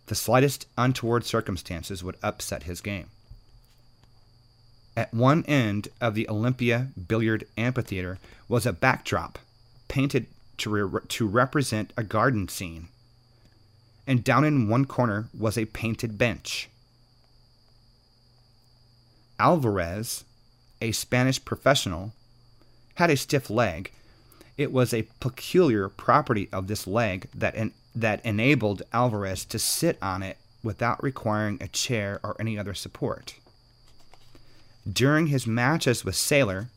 The 0.06 0.16
slightest 0.16 0.66
untoward 0.78 1.26
circumstances 1.26 2.06
would 2.06 2.16
upset 2.24 2.64
his 2.64 2.80
game. 2.80 3.08
At 4.96 5.14
one 5.14 5.44
end 5.46 5.90
of 6.00 6.16
the 6.16 6.28
Olympia 6.30 6.88
Billiard 7.08 7.46
Amphitheater 7.58 8.18
was 8.48 8.66
a 8.66 8.72
backdrop 8.72 9.38
painted 9.90 10.28
to, 10.60 10.70
re- 10.70 11.02
to 11.10 11.28
represent 11.28 11.92
a 11.98 12.04
garden 12.04 12.48
scene. 12.48 12.88
And 14.08 14.24
down 14.24 14.46
in 14.46 14.70
one 14.70 14.86
corner 14.86 15.28
was 15.38 15.58
a 15.58 15.66
painted 15.66 16.18
bench. 16.18 16.70
Alvarez, 19.38 20.24
a 20.82 20.94
Spanish 20.94 21.44
professional, 21.44 22.14
had 22.98 23.12
a 23.12 23.18
stiff 23.18 23.50
leg. 23.52 23.92
It 24.58 24.72
was 24.72 24.92
a 24.92 25.08
peculiar 25.20 25.88
property 25.88 26.50
of 26.52 26.66
this 26.66 26.88
leg 26.88 27.28
that, 27.36 27.56
en- 27.56 27.74
that 27.96 28.26
enabled 28.26 28.82
Alvarez 28.92 29.46
to 29.46 29.60
sit 29.60 30.00
on 30.02 30.24
it 30.24 30.38
without 30.64 31.02
requiring 31.04 31.60
a 31.62 31.68
chair 31.68 32.20
or 32.24 32.36
any 32.40 32.58
other 32.58 32.74
support. 32.74 33.36
During 34.92 35.28
his 35.28 35.46
matches 35.46 36.04
with 36.04 36.16
Saylor, 36.16 36.70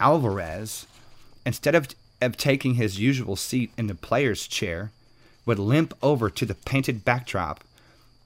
Alvarez, 0.00 0.86
instead 1.46 1.76
of, 1.76 1.86
of 2.20 2.36
taking 2.36 2.74
his 2.74 2.98
usual 2.98 3.36
seat 3.36 3.70
in 3.78 3.86
the 3.86 3.94
player's 3.94 4.48
chair, 4.48 4.90
would 5.46 5.60
limp 5.60 5.94
over 6.02 6.28
to 6.28 6.44
the 6.44 6.56
painted 6.56 7.04
backdrop 7.04 7.62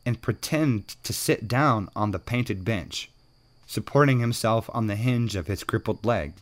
and 0.06 0.22
pretend 0.22 0.96
to 1.04 1.12
sit 1.12 1.48
down 1.48 1.90
on 1.94 2.12
the 2.12 2.18
painted 2.18 2.64
bench, 2.64 3.10
supporting 3.66 4.20
himself 4.20 4.70
on 4.72 4.86
the 4.86 4.96
hinge 4.96 5.36
of 5.36 5.48
his 5.48 5.64
crippled 5.64 6.02
leg. 6.06 6.32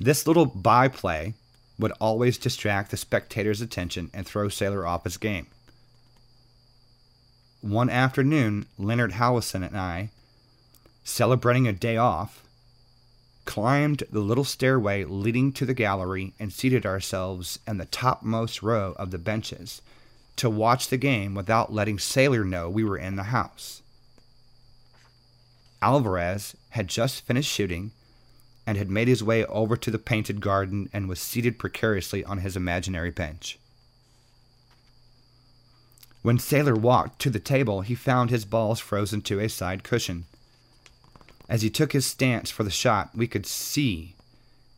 This 0.00 0.26
little 0.26 0.46
byplay 0.46 1.34
would 1.78 1.92
always 2.00 2.38
distract 2.38 2.90
the 2.90 2.96
spectator's 2.96 3.60
attention 3.60 4.10
and 4.14 4.26
throw 4.26 4.48
Saylor 4.48 4.88
off 4.88 5.04
his 5.04 5.18
game. 5.18 5.46
One 7.60 7.90
afternoon, 7.90 8.64
Leonard 8.78 9.12
Howison 9.12 9.62
and 9.62 9.76
I, 9.76 10.10
celebrating 11.04 11.68
a 11.68 11.74
day 11.74 11.98
off, 11.98 12.42
climbed 13.44 14.04
the 14.10 14.20
little 14.20 14.44
stairway 14.44 15.04
leading 15.04 15.52
to 15.52 15.66
the 15.66 15.74
gallery 15.74 16.32
and 16.40 16.50
seated 16.50 16.86
ourselves 16.86 17.58
in 17.68 17.76
the 17.76 17.84
topmost 17.84 18.62
row 18.62 18.94
of 18.98 19.10
the 19.10 19.18
benches 19.18 19.82
to 20.36 20.48
watch 20.48 20.88
the 20.88 20.96
game 20.96 21.34
without 21.34 21.74
letting 21.74 21.98
Saylor 21.98 22.46
know 22.46 22.70
we 22.70 22.84
were 22.84 22.96
in 22.96 23.16
the 23.16 23.24
house. 23.24 23.82
Alvarez 25.82 26.56
had 26.70 26.88
just 26.88 27.26
finished 27.26 27.50
shooting 27.50 27.90
and 28.66 28.76
had 28.76 28.90
made 28.90 29.08
his 29.08 29.22
way 29.22 29.44
over 29.46 29.76
to 29.76 29.90
the 29.90 29.98
painted 29.98 30.40
garden 30.40 30.88
and 30.92 31.08
was 31.08 31.20
seated 31.20 31.58
precariously 31.58 32.24
on 32.24 32.38
his 32.38 32.56
imaginary 32.56 33.10
bench. 33.10 33.58
When 36.22 36.38
Saylor 36.38 36.78
walked 36.78 37.18
to 37.20 37.30
the 37.30 37.40
table, 37.40 37.80
he 37.80 37.94
found 37.94 38.30
his 38.30 38.44
balls 38.44 38.78
frozen 38.78 39.22
to 39.22 39.40
a 39.40 39.48
side 39.48 39.82
cushion. 39.82 40.26
As 41.48 41.62
he 41.62 41.70
took 41.70 41.92
his 41.92 42.06
stance 42.06 42.50
for 42.50 42.62
the 42.62 42.70
shot, 42.70 43.10
we 43.14 43.26
could 43.26 43.46
see 43.46 44.14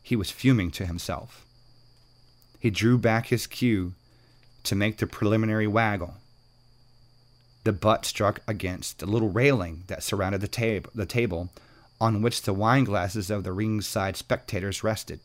he 0.01 0.15
was 0.15 0.31
fuming 0.31 0.71
to 0.71 0.85
himself. 0.85 1.45
He 2.59 2.69
drew 2.69 2.97
back 2.97 3.27
his 3.27 3.45
cue 3.45 3.93
to 4.63 4.75
make 4.75 4.97
the 4.97 5.05
preliminary 5.05 5.67
waggle. 5.67 6.15
The 7.65 7.73
butt 7.73 8.05
struck 8.05 8.41
against 8.47 8.99
the 8.99 9.05
little 9.05 9.29
railing 9.29 9.83
that 9.87 10.03
surrounded 10.03 10.41
the, 10.41 10.47
tab- 10.47 10.89
the 10.95 11.05
table 11.05 11.49
on 12.03 12.21
which 12.21 12.41
the 12.41 12.53
wine 12.53 12.83
glasses 12.83 13.29
of 13.29 13.45
the 13.45 13.53
ringside 13.53 14.17
spectators 14.17 14.83
rested. 14.83 15.21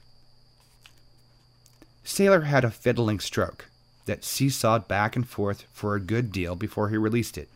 Saylor 2.05 2.45
had 2.45 2.64
a 2.64 2.70
fiddling 2.70 3.18
stroke 3.18 3.66
that 4.07 4.22
seesawed 4.22 4.87
back 4.87 5.16
and 5.16 5.29
forth 5.29 5.64
for 5.72 5.97
a 5.97 6.01
good 6.01 6.31
deal 6.31 6.55
before 6.55 6.89
he 6.89 6.97
released 6.97 7.37
it. 7.37 7.49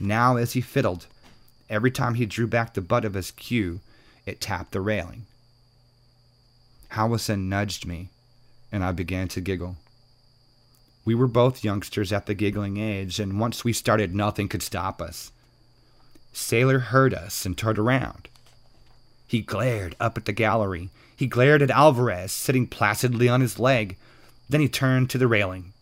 Now, 0.00 0.34
as 0.36 0.54
he 0.54 0.60
fiddled, 0.60 1.06
every 1.70 1.92
time 1.92 2.14
he 2.14 2.26
drew 2.26 2.48
back 2.48 2.74
the 2.74 2.80
butt 2.80 3.04
of 3.04 3.14
his 3.14 3.30
cue, 3.30 3.78
it 4.26 4.40
tapped 4.40 4.72
the 4.72 4.80
railing. 4.80 5.26
Howison 6.90 7.48
nudged 7.48 7.86
me, 7.86 8.08
and 8.72 8.82
I 8.82 8.90
began 8.90 9.28
to 9.28 9.40
giggle. 9.40 9.76
We 11.04 11.14
were 11.14 11.28
both 11.28 11.62
youngsters 11.62 12.12
at 12.12 12.26
the 12.26 12.34
giggling 12.34 12.76
age, 12.76 13.20
and 13.20 13.38
once 13.38 13.62
we 13.62 13.72
started, 13.72 14.16
nothing 14.16 14.48
could 14.48 14.64
stop 14.64 15.00
us. 15.00 15.30
Saylor 16.36 16.80
heard 16.80 17.14
us 17.14 17.46
and 17.46 17.56
turned 17.56 17.78
around. 17.78 18.28
He 19.26 19.40
glared 19.40 19.96
up 19.98 20.18
at 20.18 20.26
the 20.26 20.32
gallery. 20.32 20.90
He 21.16 21.26
glared 21.26 21.62
at 21.62 21.70
Alvarez, 21.70 22.30
sitting 22.30 22.66
placidly 22.66 23.26
on 23.26 23.40
his 23.40 23.58
leg. 23.58 23.96
Then 24.48 24.60
he 24.60 24.68
turned 24.68 25.08
to 25.10 25.18
the 25.18 25.26
railing. 25.26 25.72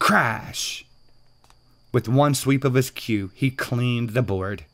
Crash! 0.00 0.84
With 1.92 2.08
one 2.08 2.34
sweep 2.34 2.64
of 2.64 2.74
his 2.74 2.90
cue, 2.90 3.30
he 3.32 3.52
cleaned 3.52 4.10
the 4.10 4.22
board. 4.22 4.64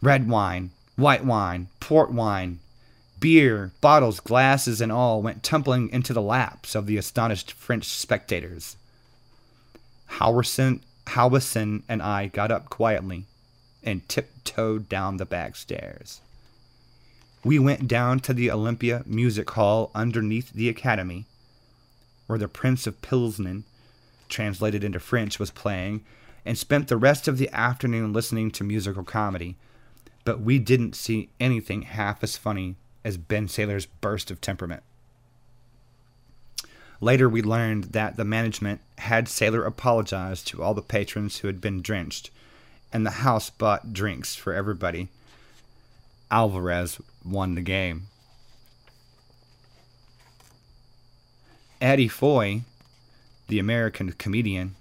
Red 0.00 0.26
wine, 0.26 0.70
white 0.96 1.26
wine, 1.26 1.68
port 1.78 2.10
wine, 2.10 2.60
beer, 3.20 3.72
bottles, 3.82 4.18
glasses, 4.18 4.80
and 4.80 4.90
all 4.90 5.20
went 5.20 5.42
tumbling 5.42 5.90
into 5.90 6.14
the 6.14 6.22
laps 6.22 6.74
of 6.74 6.86
the 6.86 6.96
astonished 6.96 7.52
French 7.52 7.84
spectators. 7.84 8.76
Howison, 10.12 10.80
Howison 11.06 11.82
and 11.88 12.02
I 12.02 12.26
got 12.26 12.50
up 12.50 12.68
quietly 12.68 13.24
and 13.82 14.06
tiptoed 14.08 14.88
down 14.88 15.16
the 15.16 15.24
back 15.24 15.56
stairs. 15.56 16.20
We 17.44 17.58
went 17.58 17.86
down 17.86 18.20
to 18.20 18.34
the 18.34 18.50
Olympia 18.50 19.02
Music 19.06 19.48
Hall 19.50 19.90
underneath 19.94 20.52
the 20.52 20.68
Academy, 20.68 21.26
where 22.26 22.38
the 22.38 22.48
Prince 22.48 22.86
of 22.86 23.00
Pilsen, 23.02 23.64
translated 24.28 24.82
into 24.82 24.98
French, 24.98 25.38
was 25.38 25.52
playing, 25.52 26.04
and 26.44 26.58
spent 26.58 26.88
the 26.88 26.96
rest 26.96 27.28
of 27.28 27.38
the 27.38 27.48
afternoon 27.52 28.12
listening 28.12 28.50
to 28.50 28.64
musical 28.64 29.04
comedy. 29.04 29.56
But 30.24 30.40
we 30.40 30.58
didn't 30.58 30.96
see 30.96 31.28
anything 31.38 31.82
half 31.82 32.24
as 32.24 32.36
funny 32.36 32.74
as 33.04 33.16
Ben 33.16 33.46
Saylor's 33.46 33.86
burst 33.86 34.32
of 34.32 34.40
temperament. 34.40 34.82
Later, 37.00 37.28
we 37.28 37.42
learned 37.42 37.84
that 37.84 38.16
the 38.16 38.24
management 38.24 38.80
had 38.98 39.26
Saylor 39.26 39.66
apologize 39.66 40.42
to 40.44 40.62
all 40.62 40.74
the 40.74 40.82
patrons 40.82 41.38
who 41.38 41.48
had 41.48 41.60
been 41.60 41.82
drenched, 41.82 42.30
and 42.92 43.04
the 43.04 43.10
house 43.10 43.50
bought 43.50 43.92
drinks 43.92 44.34
for 44.34 44.54
everybody. 44.54 45.08
Alvarez 46.30 46.98
won 47.24 47.54
the 47.54 47.60
game. 47.60 48.06
Eddie 51.80 52.08
Foy, 52.08 52.62
the 53.48 53.58
American 53.58 54.12
comedian, 54.12 54.74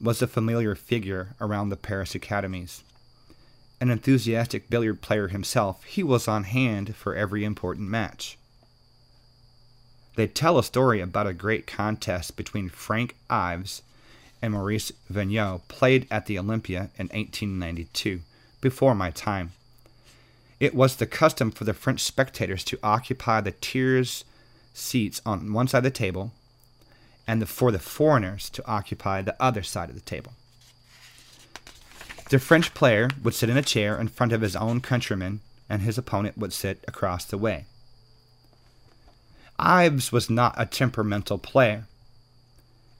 was 0.00 0.20
a 0.20 0.26
familiar 0.26 0.74
figure 0.74 1.36
around 1.40 1.68
the 1.68 1.76
Paris 1.76 2.14
academies. 2.14 2.82
An 3.80 3.90
enthusiastic 3.90 4.68
billiard 4.68 5.00
player 5.00 5.28
himself, 5.28 5.84
he 5.84 6.02
was 6.02 6.26
on 6.26 6.44
hand 6.44 6.96
for 6.96 7.14
every 7.14 7.44
important 7.44 7.88
match. 7.88 8.36
They 10.16 10.26
tell 10.26 10.58
a 10.58 10.64
story 10.64 11.00
about 11.00 11.26
a 11.26 11.32
great 11.32 11.66
contest 11.66 12.36
between 12.36 12.68
Frank 12.68 13.16
Ives 13.28 13.82
and 14.42 14.52
Maurice 14.52 14.92
Vignaux 15.10 15.62
played 15.68 16.06
at 16.10 16.26
the 16.26 16.38
Olympia 16.38 16.90
in 16.98 17.06
1892, 17.08 18.20
before 18.60 18.94
my 18.94 19.10
time. 19.10 19.52
It 20.58 20.74
was 20.74 20.96
the 20.96 21.06
custom 21.06 21.50
for 21.50 21.64
the 21.64 21.74
French 21.74 22.00
spectators 22.00 22.64
to 22.64 22.78
occupy 22.82 23.40
the 23.40 23.52
tiers 23.52 24.24
seats 24.74 25.20
on 25.24 25.52
one 25.52 25.68
side 25.68 25.78
of 25.78 25.84
the 25.84 25.90
table, 25.90 26.32
and 27.26 27.40
the, 27.40 27.46
for 27.46 27.70
the 27.70 27.78
foreigners 27.78 28.50
to 28.50 28.66
occupy 28.66 29.22
the 29.22 29.40
other 29.40 29.62
side 29.62 29.88
of 29.88 29.94
the 29.94 30.00
table. 30.00 30.32
The 32.30 32.38
French 32.38 32.74
player 32.74 33.08
would 33.22 33.34
sit 33.34 33.50
in 33.50 33.56
a 33.56 33.62
chair 33.62 33.98
in 34.00 34.08
front 34.08 34.32
of 34.32 34.40
his 34.40 34.56
own 34.56 34.80
countryman, 34.80 35.40
and 35.68 35.82
his 35.82 35.98
opponent 35.98 36.38
would 36.38 36.52
sit 36.52 36.84
across 36.86 37.24
the 37.24 37.38
way. 37.38 37.66
Ives 39.62 40.10
was 40.10 40.30
not 40.30 40.54
a 40.56 40.64
temperamental 40.64 41.36
player. 41.36 41.86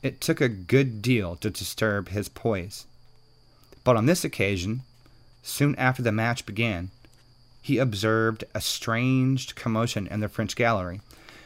It 0.02 0.20
took 0.20 0.42
a 0.42 0.48
good 0.48 1.00
deal 1.00 1.36
to 1.36 1.48
disturb 1.48 2.10
his 2.10 2.28
poise. 2.28 2.84
But 3.82 3.96
on 3.96 4.04
this 4.04 4.24
occasion, 4.24 4.82
soon 5.42 5.74
after 5.76 6.02
the 6.02 6.12
match 6.12 6.44
began, 6.44 6.90
he 7.62 7.78
observed 7.78 8.44
a 8.54 8.60
strange 8.60 9.54
commotion 9.54 10.06
in 10.06 10.20
the 10.20 10.28
French 10.28 10.54
gallery. 10.54 11.00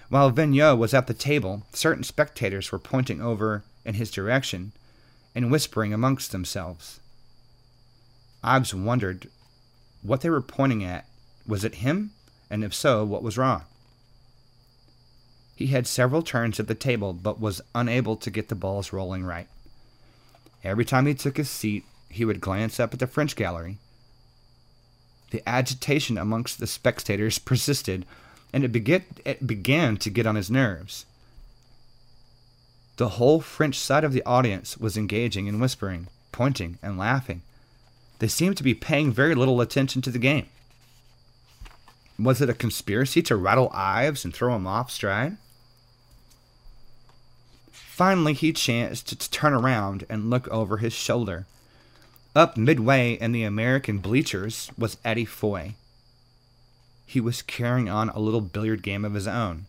While 0.09 0.33
Vignaux 0.33 0.75
was 0.75 0.93
at 0.93 1.07
the 1.07 1.15
table, 1.15 1.63
certain 1.73 2.03
spectators 2.03 2.73
were 2.73 2.81
pointing 2.81 3.23
over 3.23 3.63
in 3.85 3.95
his 3.95 4.11
direction 4.11 4.73
and 5.33 5.49
whispering 5.49 5.95
amongst 5.95 6.33
themselves. 6.33 6.99
Ives 8.43 8.75
wondered 8.75 9.29
what 10.03 10.23
they 10.23 10.31
were 10.31 10.43
pointing 10.43 10.83
at. 10.83 11.07
Was 11.47 11.63
it 11.63 11.77
him? 11.77 12.11
And 12.51 12.65
if 12.65 12.75
so, 12.75 13.05
what 13.05 13.23
was 13.23 13.39
wrong? 13.39 13.63
He 15.57 15.69
had 15.69 15.87
several 15.87 16.23
turns 16.23 16.59
at 16.59 16.67
the 16.67 16.75
table, 16.75 17.13
but 17.13 17.41
was 17.41 17.61
unable 17.75 18.17
to 18.17 18.31
get 18.31 18.49
the 18.49 18.55
balls 18.55 18.93
rolling 18.93 19.25
right. 19.25 19.47
Every 20.65 20.85
time 20.85 21.07
he 21.07 21.15
took 21.15 21.37
his 21.37 21.51
seat, 21.51 21.85
he 22.09 22.25
would 22.25 22.41
glance 22.41 22.81
up 22.81 22.93
at 22.93 23.01
the 23.01 23.07
French 23.07 23.37
gallery. 23.37 23.79
The 25.31 25.49
agitation 25.49 26.19
amongst 26.19 26.59
the 26.59 26.67
spectators 26.67 27.39
persisted, 27.51 28.05
and 28.53 28.65
it, 28.65 28.73
beget, 28.73 29.03
it 29.25 29.47
began 29.47 29.97
to 29.99 30.11
get 30.11 30.27
on 30.27 30.37
his 30.37 30.51
nerves. 30.51 31.07
The 32.97 33.11
whole 33.11 33.41
French 33.41 33.77
side 33.77 34.05
of 34.05 34.13
the 34.13 34.25
audience 34.25 34.79
was 34.79 34.97
engaging 34.97 35.47
in 35.47 35.59
whispering, 35.59 36.07
pointing 36.31 36.79
and 36.83 36.97
laughing. 36.97 37.43
They 38.21 38.29
seemed 38.29 38.57
to 38.57 38.63
be 38.63 38.75
paying 38.75 39.13
very 39.13 39.35
little 39.35 39.61
attention 39.61 40.01
to 40.03 40.11
the 40.11 40.19
game. 40.19 40.47
Was 42.17 42.41
it 42.41 42.49
a 42.49 42.55
conspiracy 42.55 43.21
to 43.23 43.35
rattle 43.35 43.71
Ives 43.75 44.25
and 44.25 44.33
throw 44.33 44.55
him 44.55 44.69
off 44.69 44.93
stride? 44.93 45.37
Finally, 47.95 48.33
he 48.33 48.53
chanced 48.53 49.07
to 49.07 49.31
turn 49.31 49.53
around 49.53 50.05
and 50.09 50.29
look 50.29 50.49
over 50.49 50.79
his 50.79 50.93
shoulder. 50.93 51.47
Up 52.35 52.57
midway 52.57 53.13
in 53.13 53.31
the 53.31 53.45
American 53.45 53.99
bleachers 53.99 54.69
was 54.77 54.97
Eddie 55.05 55.25
Foy. 55.25 55.77
He 57.07 57.21
was 57.21 57.41
carrying 57.41 57.89
on 57.89 58.09
a 58.09 58.19
little 58.19 58.41
billiard 58.41 58.83
game 58.83 59.05
of 59.05 59.15
his 59.15 59.29
own, 59.29 59.67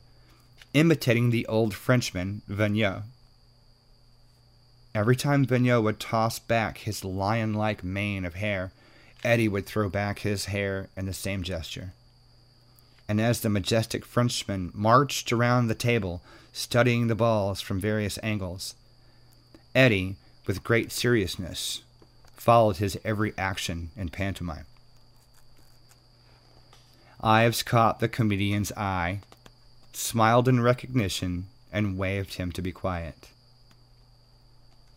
imitating 0.73 1.29
the 1.29 1.45
old 1.45 1.75
Frenchman, 1.75 2.41
Vignaux. 2.49 3.03
Every 4.95 5.15
time 5.15 5.45
Vignaux 5.45 5.83
would 5.83 5.99
toss 5.99 6.39
back 6.39 6.79
his 6.79 7.05
lion 7.05 7.53
like 7.53 7.83
mane 7.83 8.25
of 8.25 8.33
hair, 8.33 8.71
Eddie 9.23 9.47
would 9.47 9.67
throw 9.67 9.87
back 9.87 10.19
his 10.19 10.45
hair 10.45 10.89
in 10.97 11.05
the 11.05 11.13
same 11.13 11.43
gesture. 11.43 11.93
And 13.07 13.21
as 13.21 13.41
the 13.41 13.49
majestic 13.49 14.03
Frenchman 14.03 14.71
marched 14.73 15.31
around 15.31 15.67
the 15.67 15.75
table, 15.75 16.23
studying 16.55 17.07
the 17.07 17.15
balls 17.15 17.59
from 17.59 17.81
various 17.81 18.17
angles. 18.23 18.75
Eddie, 19.75 20.15
with 20.47 20.63
great 20.63 20.89
seriousness, 20.89 21.83
followed 22.33 22.77
his 22.77 22.97
every 23.03 23.33
action 23.37 23.89
in 23.97 24.07
pantomime. 24.07 24.65
Ives 27.21 27.61
caught 27.61 27.99
the 27.99 28.07
comedian's 28.07 28.71
eye, 28.73 29.19
smiled 29.91 30.47
in 30.47 30.61
recognition, 30.61 31.47
and 31.73 31.97
waved 31.97 32.35
him 32.35 32.53
to 32.53 32.61
be 32.61 32.71
quiet. 32.71 33.31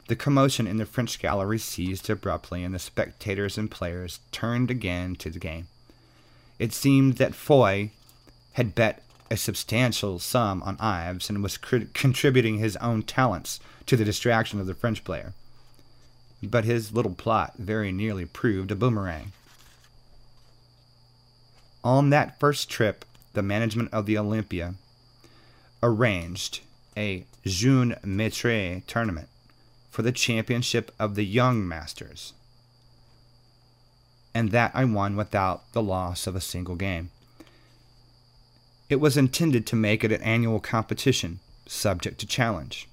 The 0.06 0.14
commotion 0.14 0.68
in 0.68 0.76
the 0.76 0.86
French 0.86 1.18
gallery 1.18 1.58
ceased 1.58 2.08
abruptly, 2.08 2.62
and 2.62 2.72
the 2.72 2.78
spectators 2.78 3.58
and 3.58 3.68
players 3.68 4.20
turned 4.30 4.70
again 4.70 5.16
to 5.16 5.28
the 5.28 5.40
game. 5.40 5.66
It 6.60 6.72
seemed 6.72 7.14
that 7.14 7.34
Foy 7.34 7.90
had 8.52 8.76
bet 8.76 9.02
a 9.30 9.36
substantial 9.36 10.18
sum 10.18 10.62
on 10.62 10.76
Ives 10.80 11.28
and 11.28 11.42
was 11.42 11.58
contributing 11.58 12.58
his 12.58 12.76
own 12.76 13.02
talents 13.02 13.60
to 13.86 13.96
the 13.96 14.04
distraction 14.04 14.60
of 14.60 14.66
the 14.66 14.74
French 14.74 15.04
player. 15.04 15.34
But 16.42 16.64
his 16.64 16.92
little 16.92 17.14
plot 17.14 17.54
very 17.58 17.92
nearly 17.92 18.24
proved 18.24 18.70
a 18.70 18.76
boomerang. 18.76 19.32
On 21.84 22.10
that 22.10 22.38
first 22.38 22.68
trip, 22.68 23.04
the 23.34 23.42
management 23.42 23.92
of 23.92 24.06
the 24.06 24.18
Olympia 24.18 24.74
arranged 25.82 26.60
a 26.96 27.24
Jeune 27.44 27.96
Maître 28.04 28.82
tournament 28.86 29.28
for 29.90 30.02
the 30.02 30.12
championship 30.12 30.92
of 30.98 31.14
the 31.14 31.24
young 31.24 31.66
masters. 31.66 32.32
And 34.34 34.50
that 34.50 34.72
I 34.74 34.84
won 34.84 35.16
without 35.16 35.72
the 35.72 35.82
loss 35.82 36.26
of 36.26 36.36
a 36.36 36.40
single 36.40 36.76
game. 36.76 37.10
It 38.88 39.00
was 39.00 39.16
intended 39.18 39.66
to 39.66 39.76
make 39.76 40.02
it 40.02 40.12
an 40.12 40.22
annual 40.22 40.60
competition, 40.60 41.40
subject 41.66 42.18
to 42.20 42.26
challenge. 42.26 42.88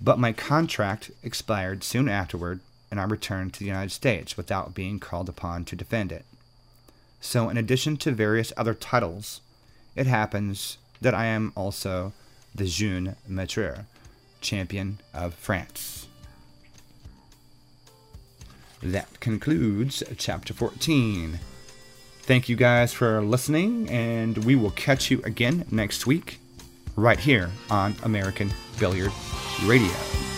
But 0.00 0.18
my 0.18 0.32
contract 0.32 1.12
expired 1.22 1.84
soon 1.84 2.08
afterward, 2.08 2.60
and 2.90 2.98
I 2.98 3.04
returned 3.04 3.54
to 3.54 3.60
the 3.60 3.66
United 3.66 3.92
States 3.92 4.36
without 4.36 4.74
being 4.74 4.98
called 4.98 5.28
upon 5.28 5.64
to 5.66 5.76
defend 5.76 6.10
it. 6.10 6.24
So, 7.20 7.48
in 7.48 7.56
addition 7.56 7.96
to 7.98 8.10
various 8.10 8.52
other 8.56 8.74
titles, 8.74 9.40
it 9.94 10.08
happens 10.08 10.78
that 11.00 11.14
I 11.14 11.26
am 11.26 11.52
also 11.54 12.12
the 12.52 12.66
Jeune 12.66 13.14
Maître, 13.30 13.84
champion 14.40 14.98
of 15.14 15.34
France. 15.34 16.08
That 18.82 19.20
concludes 19.20 20.02
chapter 20.18 20.52
14. 20.52 21.38
Thank 22.24 22.48
you 22.48 22.54
guys 22.54 22.92
for 22.92 23.20
listening, 23.20 23.88
and 23.90 24.44
we 24.44 24.54
will 24.54 24.70
catch 24.70 25.10
you 25.10 25.20
again 25.24 25.66
next 25.72 26.06
week, 26.06 26.38
right 26.94 27.18
here 27.18 27.50
on 27.68 27.96
American 28.04 28.52
Billiard 28.78 29.12
Radio. 29.64 30.31